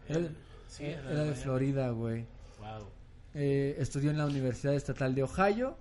Era, 0.09 0.20
de- 0.20 0.32
Sí, 0.68 0.86
era 0.86 1.01
era 1.12 1.24
de 1.24 1.30
de. 1.30 1.36
Florida, 1.36 1.89
güey. 1.91 2.26
Wow. 2.59 2.88
Eh, 3.34 3.76
estudió 3.80 4.12
en 4.12 4.18
la 4.18 4.26
Universidad 4.26 4.74
Estatal 4.76 5.16
de 5.16 5.24
Ohio 5.24 5.78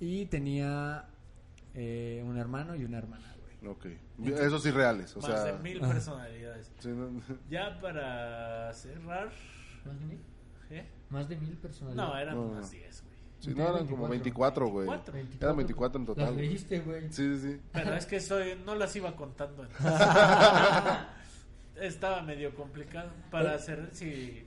y 0.00 0.26
tenía 0.26 1.04
eh, 1.74 2.22
un 2.26 2.38
hermano 2.38 2.74
y 2.74 2.84
una 2.84 2.98
hermana, 2.98 3.34
güey. 3.60 3.72
Ok. 3.72 3.86
Esos 4.38 4.62
sí 4.62 4.70
reales, 4.70 5.14
o 5.16 5.20
Más 5.20 5.30
sea. 5.30 5.44
de 5.44 5.58
mil 5.58 5.78
personalidades. 5.80 6.72
sí, 6.80 6.88
no- 6.88 7.20
Ya 7.50 7.78
para 7.80 8.72
cerrar. 8.72 9.30
¿Más 9.84 9.98
de 10.00 10.06
mil? 10.06 10.20
¿eh? 10.70 10.86
Más 11.10 11.28
de 11.28 11.36
mil 11.36 11.52
personalidades. 11.58 12.10
No, 12.12 12.18
eran 12.18 12.34
No. 12.34 12.42
unas 12.46 12.70
10, 12.70 13.02
güey. 13.02 13.15
Sí, 13.40 13.54
no, 13.54 13.68
eran 13.68 13.86
como 13.86 14.08
24, 14.08 14.68
güey. 14.68 14.86
24. 14.86 15.36
Eran 15.40 15.56
24 15.56 16.00
en 16.00 16.06
total. 16.06 16.24
Las 16.24 16.34
güey. 16.34 16.48
leíste, 16.48 16.80
güey. 16.80 17.02
Sí, 17.12 17.36
sí, 17.36 17.52
sí. 17.52 17.60
Pero 17.72 17.94
es 17.94 18.06
que 18.06 18.20
soy, 18.20 18.58
no 18.64 18.74
las 18.74 18.94
iba 18.96 19.14
contando. 19.16 19.66
Estaba 21.80 22.22
medio 22.22 22.54
complicado. 22.54 23.10
Para 23.30 23.54
hacer, 23.54 23.90
si 23.92 24.46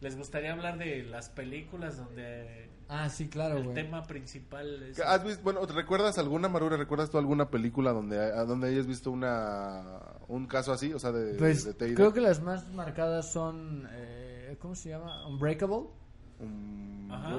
les 0.00 0.16
gustaría 0.16 0.52
hablar 0.52 0.78
de 0.78 1.02
las 1.02 1.28
películas 1.28 1.96
donde 1.96 2.68
Ah, 2.88 3.10
sí, 3.10 3.28
claro, 3.28 3.58
el 3.58 3.74
tema 3.74 4.02
principal 4.04 4.82
es... 4.82 4.98
¿Has 5.00 5.22
visto, 5.22 5.42
bueno, 5.42 5.66
¿recuerdas 5.66 6.16
alguna, 6.16 6.48
Marura, 6.48 6.78
recuerdas 6.78 7.10
tú 7.10 7.18
alguna 7.18 7.50
película 7.50 7.92
donde, 7.92 8.18
a 8.18 8.44
donde 8.46 8.68
hayas 8.68 8.86
visto 8.86 9.10
una, 9.10 10.00
un 10.26 10.46
caso 10.46 10.72
así, 10.72 10.94
o 10.94 10.98
sea, 10.98 11.12
de, 11.12 11.34
Pues 11.34 11.76
de 11.76 11.94
creo 11.94 12.14
que 12.14 12.22
las 12.22 12.40
más 12.40 12.66
marcadas 12.72 13.30
son, 13.30 13.86
eh, 13.92 14.56
¿cómo 14.58 14.74
se 14.74 14.88
llama? 14.88 15.26
Unbreakable. 15.28 15.88
Ajá. 17.10 17.36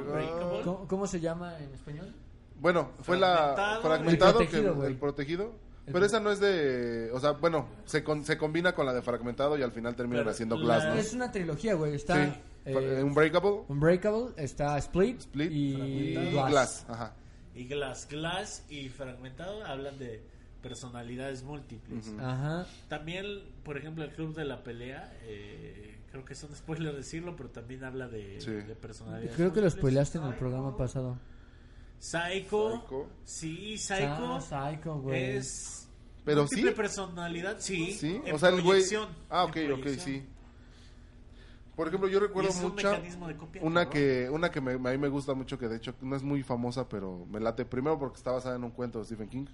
¿Cómo, 0.63 0.87
cómo 0.87 1.07
se 1.07 1.19
llama 1.19 1.57
en 1.59 1.73
español? 1.73 2.13
Bueno, 2.59 2.91
fue 3.01 3.17
la 3.17 3.79
Fragmentado. 3.81 4.39
El 4.41 4.47
protegido, 4.47 4.73
que, 4.73 4.77
güey. 4.79 4.91
el 4.91 4.97
protegido. 4.97 5.43
El 5.85 5.93
Pero 5.93 5.99
pro- 5.99 6.05
esa 6.05 6.19
no 6.19 6.31
es 6.31 6.39
de, 6.39 7.09
o 7.13 7.19
sea, 7.19 7.31
bueno, 7.31 7.67
se, 7.85 8.03
con- 8.03 8.23
se 8.23 8.37
combina 8.37 8.73
con 8.73 8.85
la 8.85 8.93
de 8.93 9.01
fragmentado 9.01 9.57
y 9.57 9.63
al 9.63 9.71
final 9.71 9.95
terminan 9.95 10.21
Pero 10.21 10.31
haciendo 10.31 10.55
la- 10.57 10.63
Glass, 10.79 10.85
¿no? 10.85 10.93
Es 10.99 11.13
una 11.13 11.31
trilogía, 11.31 11.73
güey. 11.73 11.95
Está 11.95 12.25
sí. 12.25 12.31
eh, 12.65 13.01
Unbreakable, 13.03 13.61
Unbreakable, 13.69 14.27
está 14.37 14.77
Split, 14.77 15.21
Split 15.21 15.51
y 15.51 16.13
Glass. 16.31 16.49
Glass. 16.51 16.85
Ajá. 16.89 17.13
Y 17.55 17.65
Glass, 17.65 18.07
Glass 18.07 18.63
y 18.69 18.89
Fragmentado 18.89 19.65
hablan 19.65 19.97
de 19.97 20.21
personalidades 20.61 21.41
múltiples. 21.43 22.13
Ajá. 22.19 22.67
También, 22.87 23.25
por 23.63 23.77
ejemplo, 23.77 24.03
el 24.03 24.11
Club 24.11 24.35
de 24.35 24.45
la 24.45 24.63
Pelea, 24.63 25.11
eh, 25.23 25.97
creo 26.11 26.25
que 26.25 26.35
son 26.35 26.55
spoilers 26.55 26.95
decirlo, 26.95 27.35
pero 27.35 27.49
también 27.49 27.83
habla 27.83 28.07
de, 28.07 28.39
Sí. 28.41 28.51
de 28.51 28.75
personalidades 28.75 29.35
Creo 29.35 29.53
que 29.53 29.61
lo 29.61 29.69
spoileaste 29.69 30.17
en 30.17 30.25
el 30.25 30.35
programa 30.35 30.75
pasado. 30.75 31.17
Psycho, 31.99 32.79
Psycho. 32.81 33.09
sí, 33.23 33.77
Psycho, 33.77 34.35
Ah, 34.35 34.41
Psycho, 34.41 34.95
güey. 34.99 35.37
es 35.37 35.87
Pero 36.25 36.47
sí. 36.47 36.63
personalidad, 36.75 37.57
sí, 37.59 37.93
Sí, 37.93 38.21
en 38.25 38.35
o 38.35 38.39
sea, 38.39 38.49
el 38.49 38.61
güey. 38.61 38.83
Ah, 39.29 39.45
ok, 39.45 39.57
ok, 39.77 39.87
sí. 39.97 40.25
Por 41.75 41.87
ejemplo, 41.87 42.09
yo 42.09 42.19
recuerdo 42.19 42.49
es 42.49 42.57
un 42.57 42.71
mucha 42.71 42.91
mecanismo 42.91 43.27
de 43.27 43.37
copia, 43.37 43.61
una 43.63 43.89
que 43.89 44.29
una 44.29 44.51
que 44.51 44.59
me, 44.59 44.73
a 44.73 44.77
mí 44.77 44.97
me 44.97 45.07
gusta 45.07 45.33
mucho 45.33 45.57
que 45.57 45.69
de 45.69 45.77
hecho 45.77 45.93
no 46.01 46.15
es 46.15 46.23
muy 46.23 46.43
famosa, 46.43 46.89
pero 46.89 47.25
me 47.29 47.39
late 47.39 47.63
primero 47.65 47.97
porque 47.97 48.17
está 48.17 48.31
basada 48.31 48.57
en 48.57 48.63
un 48.65 48.71
cuento 48.71 48.99
de 48.99 49.05
Stephen 49.05 49.29
King, 49.29 49.45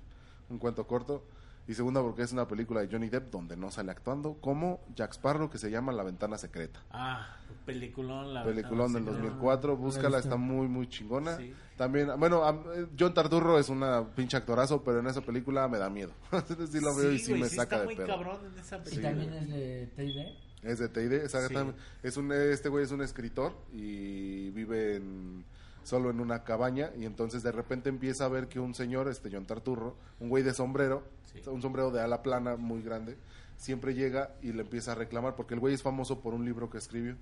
un 0.49 0.58
cuento 0.58 0.86
corto. 0.88 1.24
Y 1.68 1.74
segunda 1.74 2.01
porque 2.01 2.22
es 2.22 2.32
una 2.32 2.47
película 2.47 2.82
de 2.82 2.88
Johnny 2.91 3.09
Depp 3.09 3.32
donde 3.32 3.57
no 3.57 3.72
sale 3.72 3.91
actuando 3.91 4.36
como 4.36 4.82
Jack 4.95 5.13
Sparrow 5.13 5.49
que 5.49 5.57
se 5.57 5.72
llama 5.72 5.91
La 5.91 6.03
Ventana 6.03 6.38
Secreta. 6.38 6.84
Ah, 6.91 7.38
peliculón. 7.66 8.34
La 8.34 8.43
Peliculón 8.43 8.93
del 8.93 9.03
verdad, 9.03 9.20
sí, 9.20 9.26
2004, 9.26 9.68
no 9.70 9.74
la 9.74 9.80
he 9.80 9.84
búscala, 9.84 10.20
está 10.20 10.36
muy 10.36 10.68
muy 10.68 10.88
chingona. 10.88 11.38
Sí. 11.38 11.53
También, 11.76 12.09
bueno, 12.18 12.47
eh, 12.76 12.88
John 12.97 13.13
Tarturro 13.13 13.57
es 13.57 13.70
una 13.70 14.05
pinche 14.16 14.38
actorazo, 14.38 14.84
pero 14.84 14.99
en 14.99 15.07
esa 15.07 15.22
película 15.22 15.68
me 15.68 15.80
da 15.80 15.89
miedo. 15.89 16.11
sí 16.72 16.80
lo 16.80 16.95
veo 16.95 17.11
y 17.11 17.20
sí 17.20 17.34
me 17.34 17.49
sí 17.49 17.55
saca 17.55 17.78
está 17.78 17.80
de 17.80 17.86
muy 17.86 17.95
pedo. 17.95 18.07
cabrón 18.07 18.39
en 18.45 18.59
esa 18.59 18.82
Y 18.91 18.97
también 18.97 19.34
es 19.34 19.49
de 19.49 19.88
T&D. 19.95 20.45
Es 20.66 20.80
de 20.80 20.89
TID, 20.89 21.13
exactamente. 21.13 21.80
Sí. 21.80 22.07
Es 22.07 22.18
un, 22.18 22.32
este 22.32 22.70
güey 22.70 22.84
es 22.84 22.91
un 22.91 23.01
escritor 23.01 23.53
y 23.72 24.49
vive 24.49 24.95
en, 24.95 25.45
solo 25.86 26.09
en 26.09 26.19
una 26.19 26.43
cabaña 26.43 26.89
y 26.97 27.05
entonces 27.05 27.43
de 27.43 27.51
repente 27.51 27.89
empieza 27.89 28.25
a 28.25 28.27
ver 28.27 28.47
que 28.47 28.59
un 28.59 28.73
señor, 28.73 29.07
este 29.07 29.29
John 29.31 29.45
Tarturro, 29.45 29.95
un 30.19 30.29
güey 30.29 30.43
de 30.43 30.53
sombrero, 30.53 31.03
Sí. 31.31 31.41
un 31.49 31.61
sombrero 31.61 31.91
de 31.91 32.01
ala 32.01 32.23
plana 32.23 32.55
muy 32.55 32.81
grande, 32.81 33.17
siempre 33.57 33.93
llega 33.93 34.36
y 34.41 34.51
le 34.53 34.61
empieza 34.63 34.93
a 34.93 34.95
reclamar 34.95 35.36
porque 35.36 35.53
el 35.53 35.59
güey 35.59 35.73
es 35.73 35.83
famoso 35.83 36.21
por 36.21 36.33
un 36.33 36.43
libro 36.43 36.69
que 36.69 36.77
escribió. 36.79 37.15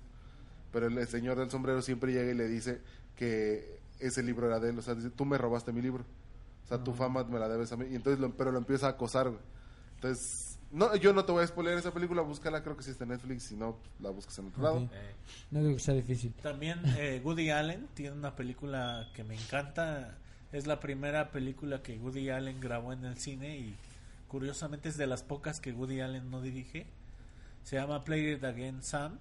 Pero 0.72 0.86
el, 0.86 0.96
el 0.98 1.06
señor 1.08 1.38
del 1.38 1.50
sombrero 1.50 1.82
siempre 1.82 2.12
llega 2.12 2.30
y 2.32 2.34
le 2.34 2.48
dice 2.48 2.80
que 3.16 3.78
ese 4.00 4.22
libro 4.22 4.46
era 4.46 4.58
de 4.60 4.70
él, 4.70 4.78
o 4.78 4.82
sea, 4.82 4.94
dice, 4.94 5.10
tú 5.10 5.24
me 5.24 5.36
robaste 5.38 5.72
mi 5.72 5.82
libro. 5.82 6.04
O 6.64 6.66
sea, 6.66 6.82
tu 6.82 6.92
fama 6.94 7.22
me 7.24 7.38
la 7.38 7.48
debes 7.48 7.70
a 7.72 7.76
mí. 7.76 7.86
Y 7.90 7.94
entonces 7.94 8.18
lo, 8.18 8.34
pero 8.34 8.50
lo 8.50 8.58
empieza 8.58 8.86
a 8.86 8.90
acosar, 8.90 9.28
güey. 9.28 9.40
Entonces, 9.96 10.43
no, 10.74 10.94
yo 10.96 11.12
no 11.12 11.24
te 11.24 11.32
voy 11.32 11.42
a 11.44 11.46
spoiler 11.46 11.78
esa 11.78 11.92
película, 11.92 12.22
búscala, 12.22 12.62
creo 12.62 12.76
que 12.76 12.82
sí 12.82 12.90
está 12.90 13.04
en 13.04 13.10
Netflix, 13.10 13.44
si 13.44 13.56
no, 13.56 13.78
la 14.00 14.10
buscas 14.10 14.38
en 14.38 14.48
otro 14.48 14.62
lado. 14.62 14.80
Eh, 14.92 15.14
No 15.50 15.60
digo 15.62 15.74
que 15.74 15.80
sea 15.80 15.94
difícil. 15.94 16.32
También 16.42 16.80
eh, 16.98 17.20
Woody 17.24 17.50
Allen 17.50 17.88
tiene 17.94 18.16
una 18.16 18.34
película 18.36 19.08
que 19.14 19.24
me 19.24 19.34
encanta. 19.34 20.18
Es 20.52 20.66
la 20.66 20.78
primera 20.80 21.30
película 21.30 21.82
que 21.82 21.96
Woody 21.98 22.28
Allen 22.30 22.60
grabó 22.60 22.92
en 22.92 23.04
el 23.04 23.16
cine 23.18 23.56
y 23.58 23.74
curiosamente 24.28 24.88
es 24.88 24.96
de 24.96 25.06
las 25.06 25.22
pocas 25.22 25.60
que 25.60 25.72
Woody 25.72 26.00
Allen 26.00 26.30
no 26.30 26.40
dirige. 26.42 26.86
Se 27.64 27.76
llama 27.76 28.04
Play 28.04 28.34
It 28.34 28.44
Again 28.44 28.82
Sam. 28.82 29.18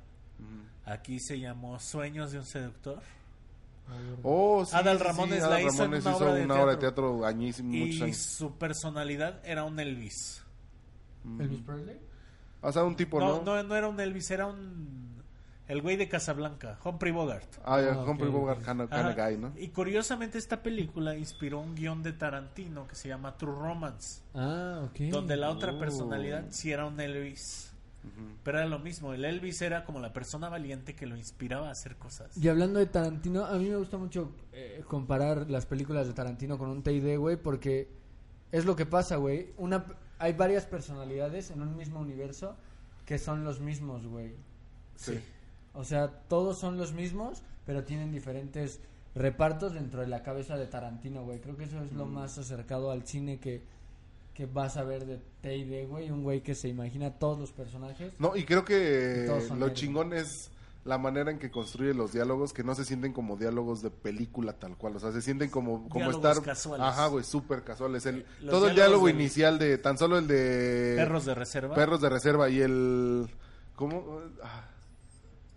Aquí 0.86 1.20
se 1.20 1.39
llamó 1.39 1.80
Sueños 1.80 2.32
de 2.34 2.39
un 2.39 2.45
seductor. 2.45 3.01
Oh, 4.22 4.66
sí, 4.66 4.76
Adal 4.76 4.97
sí, 4.97 5.04
sí, 5.04 5.08
Ramones 5.10 5.39
la 5.41 5.45
Adal 5.47 5.62
hizo 5.62 5.78
Ramones 5.84 6.06
una 6.06 6.16
hizo 6.16 6.24
obra 6.24 6.34
de 6.36 6.43
una 6.45 6.54
obra 6.56 6.72
de 6.74 6.78
teatro. 6.78 7.04
teatro 7.12 7.26
añísimo, 7.26 7.70
muchos 7.70 7.95
Y 7.95 8.04
años. 8.04 8.18
su 8.18 8.51
personalidad 8.58 9.41
era 9.45 9.64
un 9.66 9.80
Elvis. 9.80 10.41
¿Elvis 11.39 11.61
Presley? 11.61 11.97
O 12.61 12.71
sea, 12.71 12.84
un 12.84 12.95
tipo, 12.95 13.19
No, 13.19 13.41
¿no? 13.41 13.43
no, 13.57 13.63
no 13.63 13.76
era 13.76 13.88
un 13.88 13.99
Elvis, 13.99 14.32
era 14.32 14.47
un... 14.47 15.13
El 15.67 15.82
güey 15.82 15.95
de 15.95 16.09
Casablanca, 16.09 16.78
Humphrey 16.84 17.13
Bogart. 17.13 17.47
Ah, 17.63 17.82
ya, 17.82 17.93
Ah, 17.93 18.03
Humphrey 18.05 18.30
Bogart, 18.30 18.63
kind 18.65 18.82
of, 18.82 18.89
guy, 18.91 19.38
¿no? 19.38 19.53
Y 19.57 19.69
curiosamente 19.69 20.38
esta 20.38 20.61
película 20.61 21.15
inspiró 21.15 21.61
un 21.61 21.74
guion 21.74 22.03
de 22.03 22.11
Tarantino 22.11 22.86
que 22.86 22.95
se 22.95 23.07
llama 23.07 23.38
True 23.38 23.53
Romance, 23.55 24.21
Ah, 24.34 24.82
ok. 24.89 24.99
donde 25.09 25.38
la 25.38 25.49
otra 25.49 25.74
Oh. 25.74 25.80
personalidad 25.80 26.45
sí 26.49 26.71
era 26.71 26.86
un 26.86 26.99
Elvis. 26.99 27.69
Pero 28.43 28.57
era 28.57 28.67
lo 28.67 28.80
mismo, 28.80 29.13
el 29.13 29.24
Elvis 29.24 29.61
era 29.61 29.86
como 29.86 30.01
la 30.01 30.11
persona 30.11 30.49
valiente 30.49 30.93
que 30.93 31.05
lo 31.05 31.15
inspiraba 31.15 31.69
a 31.69 31.71
hacer 31.71 31.95
cosas. 31.95 32.36
Y 32.38 32.49
hablando 32.49 32.80
de 32.80 32.86
Tarantino, 32.86 33.45
a 33.45 33.53
mí 33.57 33.69
me 33.69 33.78
gusta 33.78 33.97
mucho 33.97 34.32
eh, 34.51 34.84
comparar 34.89 35.49
las 35.49 35.65
películas 35.65 36.07
de 36.07 36.13
Tarantino 36.13 36.57
con 36.57 36.67
un 36.69 36.84
TID, 36.84 37.17
güey, 37.17 37.38
porque 37.38 37.88
es 38.51 38.65
lo 38.65 38.76
que 38.76 38.86
pasa, 38.86 39.15
güey. 39.15 39.53
Una, 39.55 39.86
hay 40.20 40.34
varias 40.34 40.66
personalidades 40.66 41.51
en 41.51 41.61
un 41.61 41.76
mismo 41.76 41.99
universo 41.99 42.55
que 43.05 43.18
son 43.18 43.43
los 43.43 43.59
mismos, 43.59 44.05
güey. 44.07 44.34
Sí. 44.95 45.20
O 45.74 45.84
sea, 45.84 46.07
todos 46.28 46.57
son 46.59 46.78
los 46.78 46.93
mismos, 46.93 47.41
pero 47.66 47.84
tienen 47.84 48.11
diferentes 48.11 48.80
repartos 49.16 49.74
dentro 49.74 50.01
de 50.01 50.07
la 50.07 50.24
cabeza 50.24 50.55
de 50.57 50.68
Tarantino, 50.68 51.24
güey. 51.24 51.39
Creo 51.39 51.57
que 51.57 51.66
eso 51.66 51.82
es 51.84 51.91
lo 51.93 52.05
Mm. 52.05 52.14
más 52.14 52.38
acercado 52.38 52.91
al 52.91 53.05
cine 53.05 53.39
que, 53.39 53.61
que 54.34 54.45
vas 54.45 54.78
a 54.78 54.84
ver 54.84 55.05
de 55.05 55.20
TID, 55.41 55.88
güey. 55.88 56.09
Un 56.09 56.24
güey 56.24 56.41
que 56.41 56.55
se 56.55 56.68
imagina 56.70 57.11
todos 57.11 57.38
los 57.39 57.51
personajes. 57.51 58.14
No, 58.20 58.36
y 58.36 58.45
creo 58.45 58.64
que 58.66 59.28
lo 59.57 59.70
chingón 59.70 60.14
es 60.14 60.49
la 60.86 60.97
manera 60.97 61.31
en 61.31 61.39
que 61.39 61.49
construye 61.49 61.93
los 61.93 62.11
diálogos, 62.11 62.51
que 62.51 62.63
no 62.63 62.75
se 62.75 62.84
sienten 62.84 63.13
como 63.13 63.38
diálogos 63.38 63.81
de 63.81 63.89
película 63.89 64.53
tal 64.53 64.75
cual, 64.75 64.97
o 64.97 64.99
sea, 64.99 65.11
se 65.13 65.21
sienten 65.21 65.49
como, 65.49 65.88
como 65.88 66.05
Diálogos 66.05 66.25
estar... 66.31 66.43
casuales. 66.43 66.86
Ajá, 66.86 67.07
güey, 67.07 67.23
súper 67.23 67.63
casuales. 67.63 68.05
El, 68.05 68.25
Los 68.41 68.51
todo 68.51 68.67
el 68.67 68.75
diálogo 68.75 69.07
del- 69.07 69.15
inicial 69.15 69.57
de, 69.59 69.77
tan 69.77 69.97
solo 69.97 70.17
el 70.17 70.27
de... 70.27 70.95
Perros 70.97 71.23
de 71.25 71.36
reserva. 71.36 71.73
Perros 71.73 72.01
de 72.01 72.09
reserva 72.09 72.49
y 72.49 72.59
el... 72.59 73.29
¿Cómo? 73.77 74.19
Ah, 74.43 74.65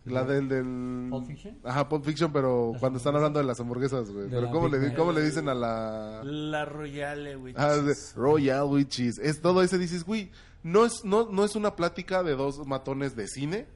la 0.04 0.22
del... 0.22 0.48
del... 0.48 1.08
Pulp 1.10 1.26
Fiction. 1.26 1.58
Ajá, 1.64 1.88
Pulp 1.88 2.04
Fiction, 2.04 2.32
pero 2.32 2.70
Las 2.70 2.80
cuando 2.80 2.98
están 2.98 3.16
hablando 3.16 3.40
de 3.40 3.46
las 3.46 3.58
hamburguesas, 3.58 4.08
güey. 4.12 4.28
Pero 4.30 4.48
¿cómo 4.52 4.68
le. 4.68 4.94
¿cómo 4.94 5.10
le 5.10 5.22
dicen 5.24 5.48
a 5.48 5.54
la... 5.54 6.22
La 6.22 6.64
Royale, 6.64 7.34
güey. 7.34 7.52
Ah, 7.56 7.74
de 7.74 7.94
Royal 8.14 8.64
with 8.66 8.86
cheese. 8.86 9.18
Es 9.20 9.40
todo 9.40 9.60
ese 9.62 9.76
dices, 9.76 10.04
güey, 10.04 10.30
no 10.62 10.84
es 10.84 11.04
no 11.04 11.28
no 11.32 11.44
es 11.44 11.56
una 11.56 11.74
plática 11.74 12.22
de 12.22 12.36
dos 12.36 12.64
matones 12.64 13.16
de 13.16 13.26
cine 13.26 13.66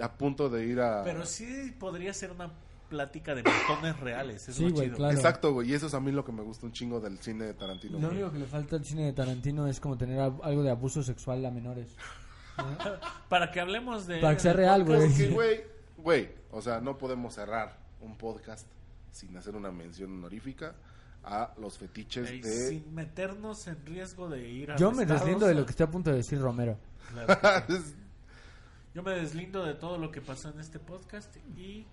a 0.00 0.12
punto 0.12 0.48
de 0.48 0.66
ir 0.66 0.80
a 0.80 1.02
Pero 1.04 1.24
sí 1.26 1.74
podría 1.78 2.12
ser 2.14 2.30
una 2.32 2.50
plática 2.88 3.34
de 3.34 3.42
botones 3.42 3.98
reales. 4.00 4.48
Es 4.48 4.56
Sí, 4.56 4.64
lo 4.68 4.70
güey, 4.74 4.86
chido. 4.86 4.96
claro. 4.98 5.14
Exacto, 5.16 5.52
güey, 5.52 5.70
y 5.70 5.74
eso 5.74 5.86
es 5.86 5.94
a 5.94 6.00
mí 6.00 6.12
lo 6.12 6.24
que 6.24 6.32
me 6.32 6.42
gusta 6.42 6.66
un 6.66 6.72
chingo 6.72 7.00
del 7.00 7.18
cine 7.18 7.44
de 7.46 7.54
Tarantino. 7.54 7.98
Lo 7.98 8.08
único 8.10 8.30
que 8.32 8.38
le 8.38 8.46
falta 8.46 8.76
al 8.76 8.84
cine 8.84 9.04
de 9.06 9.12
Tarantino 9.12 9.66
es 9.66 9.80
como 9.80 9.96
tener 9.96 10.20
a- 10.20 10.24
algo 10.42 10.62
de 10.62 10.70
abuso 10.70 11.02
sexual 11.02 11.44
a 11.44 11.50
menores. 11.50 11.88
Para 13.28 13.50
que 13.50 13.60
hablemos 13.60 14.06
de. 14.06 14.20
Para 14.20 14.34
que 14.34 14.40
sea 14.40 14.52
real, 14.52 14.84
podcast, 14.84 15.02
güey. 15.02 15.10
Porque, 15.10 15.34
güey, 15.34 15.60
güey, 15.96 16.28
o 16.52 16.62
sea, 16.62 16.80
no 16.80 16.96
podemos 16.98 17.34
cerrar 17.34 17.78
un 18.00 18.16
podcast 18.16 18.66
sin 19.10 19.36
hacer 19.36 19.56
una 19.56 19.70
mención 19.72 20.12
honorífica 20.12 20.74
a 21.24 21.52
los 21.58 21.78
fetiches 21.78 22.30
Ey, 22.30 22.40
de 22.42 22.68
Sin 22.68 22.94
meternos 22.94 23.66
en 23.66 23.84
riesgo 23.86 24.28
de 24.28 24.48
ir 24.48 24.70
a. 24.72 24.76
Yo 24.76 24.92
me 24.92 25.06
deslindo 25.06 25.46
de 25.46 25.54
lo 25.54 25.64
que 25.64 25.70
está 25.70 25.84
a 25.84 25.90
punto 25.90 26.10
de 26.10 26.16
decir 26.18 26.38
Romero. 26.40 26.76
Yo 28.94 29.02
me 29.02 29.12
deslindo 29.12 29.64
de 29.64 29.74
todo 29.74 29.98
lo 29.98 30.10
que 30.10 30.20
pasó 30.20 30.50
en 30.50 30.60
este 30.60 30.78
podcast 30.78 31.36
y 31.56 31.86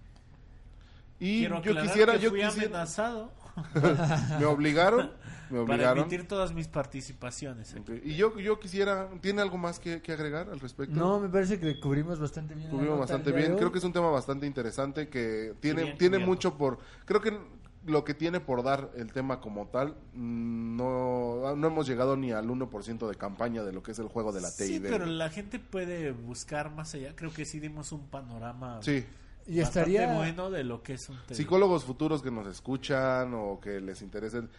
y 1.19 1.39
quiero 1.41 1.61
yo 1.61 1.79
quisiera 1.79 2.13
que 2.13 2.19
yo 2.19 2.29
fui 2.31 2.41
quisiera 2.41 2.65
amenazado 2.65 3.31
me 4.39 4.45
obligaron, 4.45 5.11
me 5.49 5.59
para 5.59 5.61
obligaron. 5.61 5.99
emitir 5.99 6.27
todas 6.27 6.53
mis 6.53 6.67
participaciones. 6.67 7.75
Y 8.03 8.15
yo 8.15 8.37
yo 8.39 8.59
quisiera, 8.59 9.09
¿tiene 9.19 9.41
algo 9.41 9.57
más 9.57 9.79
que, 9.79 10.01
que 10.01 10.13
agregar 10.13 10.49
al 10.49 10.59
respecto? 10.59 10.95
No, 10.95 11.19
me 11.19 11.29
parece 11.29 11.59
que 11.59 11.79
cubrimos 11.79 12.19
bastante 12.19 12.55
bien. 12.55 12.69
Cubrimos 12.69 12.99
bastante 12.99 13.31
bien. 13.31 13.55
Creo 13.57 13.71
que 13.71 13.79
es 13.79 13.83
un 13.83 13.93
tema 13.93 14.09
bastante 14.09 14.45
interesante 14.47 15.09
que 15.09 15.53
tiene, 15.59 15.83
bien 15.83 15.97
tiene 15.97 16.17
cubierto. 16.17 16.31
mucho 16.31 16.57
por... 16.57 16.79
Creo 17.05 17.21
que 17.21 17.37
lo 17.85 18.03
que 18.03 18.13
tiene 18.13 18.39
por 18.39 18.63
dar 18.63 18.91
el 18.95 19.11
tema 19.11 19.39
como 19.41 19.67
tal, 19.67 19.95
mm, 20.13 20.77
no, 20.77 21.55
no 21.55 21.67
hemos 21.67 21.87
llegado 21.87 22.15
ni 22.15 22.31
al 22.31 22.47
1% 22.47 23.07
de 23.09 23.15
campaña 23.15 23.63
de 23.63 23.73
lo 23.73 23.81
que 23.81 23.91
es 23.91 23.99
el 23.99 24.07
juego 24.07 24.31
de 24.31 24.41
la 24.41 24.51
TID. 24.55 24.65
Sí, 24.67 24.79
pero 24.79 25.05
la 25.05 25.29
gente 25.29 25.59
puede 25.59 26.11
buscar 26.11 26.71
más 26.71 26.93
allá. 26.93 27.15
Creo 27.15 27.33
que 27.33 27.45
sí 27.45 27.59
dimos 27.59 27.91
un 27.91 28.07
panorama 28.07 28.79
Sí, 28.81 29.05
Y 29.47 29.59
bastante 29.59 29.91
estaría... 29.91 30.13
bueno 30.15 30.51
de 30.51 30.63
lo 30.63 30.83
que 30.83 30.93
es 30.93 31.09
un 31.09 31.17
TD. 31.27 31.33
psicólogos 31.35 31.83
futuros 31.83 32.21
que 32.21 32.29
nos 32.31 32.47
escuchan 32.47 33.33
o 33.33 33.59
que 33.59 33.81
les 33.81 34.01
interesen, 34.01 34.49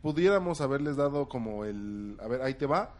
pudiéramos 0.00 0.60
haberles 0.60 0.96
dado 0.96 1.28
como 1.28 1.64
el... 1.64 2.16
A 2.22 2.28
ver, 2.28 2.42
ahí 2.42 2.54
te 2.54 2.66
va. 2.66 2.94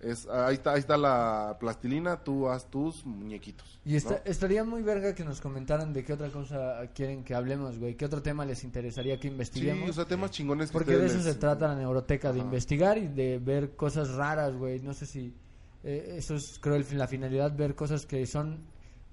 Es, 0.00 0.28
ahí, 0.28 0.54
está, 0.54 0.74
ahí 0.74 0.78
está 0.78 0.96
la 0.96 1.56
plastilina, 1.58 2.22
tú 2.22 2.48
haz 2.48 2.70
tus 2.70 3.04
muñequitos. 3.04 3.80
Y 3.84 3.96
estaría 3.96 4.62
muy 4.62 4.82
verga 4.82 5.12
que 5.14 5.24
nos 5.24 5.40
comentaran 5.40 5.92
de 5.92 6.04
qué 6.04 6.12
otra 6.12 6.28
cosa 6.30 6.86
quieren 6.94 7.24
que 7.24 7.34
hablemos, 7.34 7.78
güey. 7.80 7.96
¿Qué 7.96 8.04
otro 8.04 8.22
tema 8.22 8.44
les 8.44 8.62
interesaría 8.62 9.16
que 9.16 9.22
Sí, 9.26 9.32
investiguemos? 9.32 9.90
o 9.90 9.92
sea, 9.92 10.04
temas 10.04 10.30
chingones 10.30 10.68
que 10.70 10.72
Porque 10.74 10.96
de 10.96 11.06
eso 11.06 11.16
les- 11.16 11.24
se 11.24 11.34
trata 11.34 11.66
la 11.68 11.74
neuroteca, 11.74 12.32
de 12.32 12.38
investigar 12.38 12.96
y 12.96 13.08
de 13.08 13.38
ver 13.38 13.74
cosas 13.74 14.10
raras, 14.12 14.54
güey. 14.54 14.78
No 14.80 14.94
sé 14.94 15.04
si... 15.06 15.34
eh, 15.82 16.14
eso 16.18 16.36
es, 16.36 16.58
creo, 16.60 16.76
el, 16.76 16.86
la 16.96 17.08
finalidad, 17.08 17.56
ver 17.56 17.74
cosas 17.74 18.06
que 18.06 18.24
son 18.26 18.60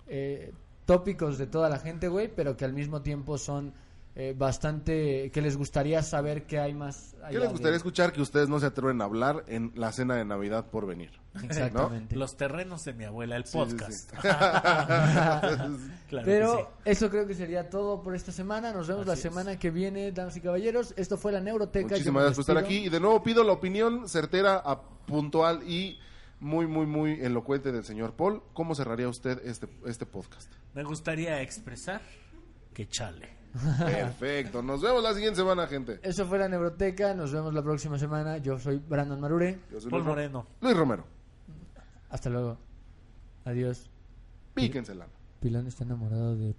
eh, 0.08 0.54
tópicos 0.86 1.40
de 1.40 1.48
toda 1.48 1.68
la 1.68 1.80
gente, 1.80 2.08
güey, 2.10 2.28
pero 2.34 2.56
que 2.58 2.64
al 2.66 2.74
mismo 2.74 3.02
tiempo 3.02 3.40
son 3.40 3.74
eh, 4.16 4.34
bastante... 4.38 5.30
que 5.32 5.42
les 5.42 5.58
gustaría 5.58 6.02
saber 6.02 6.46
qué 6.46 6.58
hay 6.60 6.74
más 6.74 7.14
allá 7.22 7.30
¿Qué 7.32 7.40
les 7.40 7.50
gustaría 7.50 7.72
de- 7.72 7.78
escuchar 7.78 8.14
que 8.14 8.22
ustedes 8.22 8.48
no 8.50 8.60
se 8.60 8.66
atreven 8.68 9.02
a 9.02 9.06
hablar 9.06 9.44
en 9.48 9.72
la 9.76 9.92
cena 9.92 10.16
de 10.16 10.24
Navidad 10.26 10.68
por 10.72 10.86
venir? 10.88 11.12
Exactamente. 11.44 12.16
Los 12.16 12.38
terrenos 12.38 12.86
de 12.86 12.94
mi 12.94 13.04
abuela, 13.04 13.36
el 13.36 13.44
Sí, 13.46 13.58
podcast. 13.58 14.10
sí. 14.12 14.18
Claro 16.10 16.26
Pero 16.26 16.72
eso 16.86 17.10
creo 17.10 17.28
que 17.28 17.34
sería 17.34 17.70
todo 17.70 18.02
por 18.02 18.16
esta 18.16 18.32
semana. 18.32 18.72
Nos 18.72 18.88
vemos 18.88 19.06
la 19.06 19.14
es. 19.16 19.20
semana 19.20 19.58
que 19.60 19.70
viene, 19.72 20.12
damas 20.12 20.38
y 20.38 20.42
caballeros. 20.42 20.94
Esto 20.98 21.18
fue 21.18 21.32
la 21.32 21.42
Neuroteca. 21.42 21.90
Muchísimas 21.90 22.24
gracias 22.24 22.46
por 22.46 22.54
estar 22.56 22.58
aquí. 22.64 22.86
Y 22.86 22.90
de 22.90 23.00
nuevo 23.00 23.22
pido 23.22 23.44
la 23.44 23.52
opinión 23.54 24.08
certera, 24.08 24.56
a- 24.64 24.82
puntual 25.06 25.62
y 25.70 26.00
muy, 26.40 26.68
muy, 26.68 26.86
muy 26.86 27.20
elocuente 27.22 27.72
del 27.72 27.84
señor 27.84 28.14
Paul. 28.14 28.42
¿Cómo 28.54 28.74
cerraría 28.76 29.10
usted 29.10 29.42
este, 29.46 29.68
este 29.86 30.06
podcast? 30.06 30.52
Me 30.74 30.84
gustaría 30.84 31.42
expresar 31.42 32.02
que 32.74 32.88
chale. 32.88 33.35
Perfecto. 33.78 34.62
Nos 34.62 34.82
vemos 34.82 35.02
la 35.02 35.14
siguiente 35.14 35.38
semana, 35.38 35.68
gente. 35.68 36.00
Eso 36.04 36.26
fue 36.26 36.40
la 36.40 36.50
Neuroteca. 36.50 37.14
Nos 37.14 37.32
vemos 37.32 37.54
la 37.54 37.64
próxima 37.64 37.98
semana. 37.98 38.38
Yo 38.38 38.58
soy 38.58 38.78
Brandon 38.78 39.20
Marure. 39.20 39.60
Yo 39.72 39.80
soy 39.80 39.90
Paul 39.90 40.04
Luis, 40.04 40.10
Moreno. 40.10 40.48
Luis 40.62 40.76
Romero. 40.76 41.06
Hasta 42.10 42.30
luego. 42.30 42.58
Adiós. 43.46 43.90
Píquensela. 44.54 45.08
Pilón 45.40 45.68
está 45.68 45.84
enamorado 45.84 46.36
de 46.36 46.56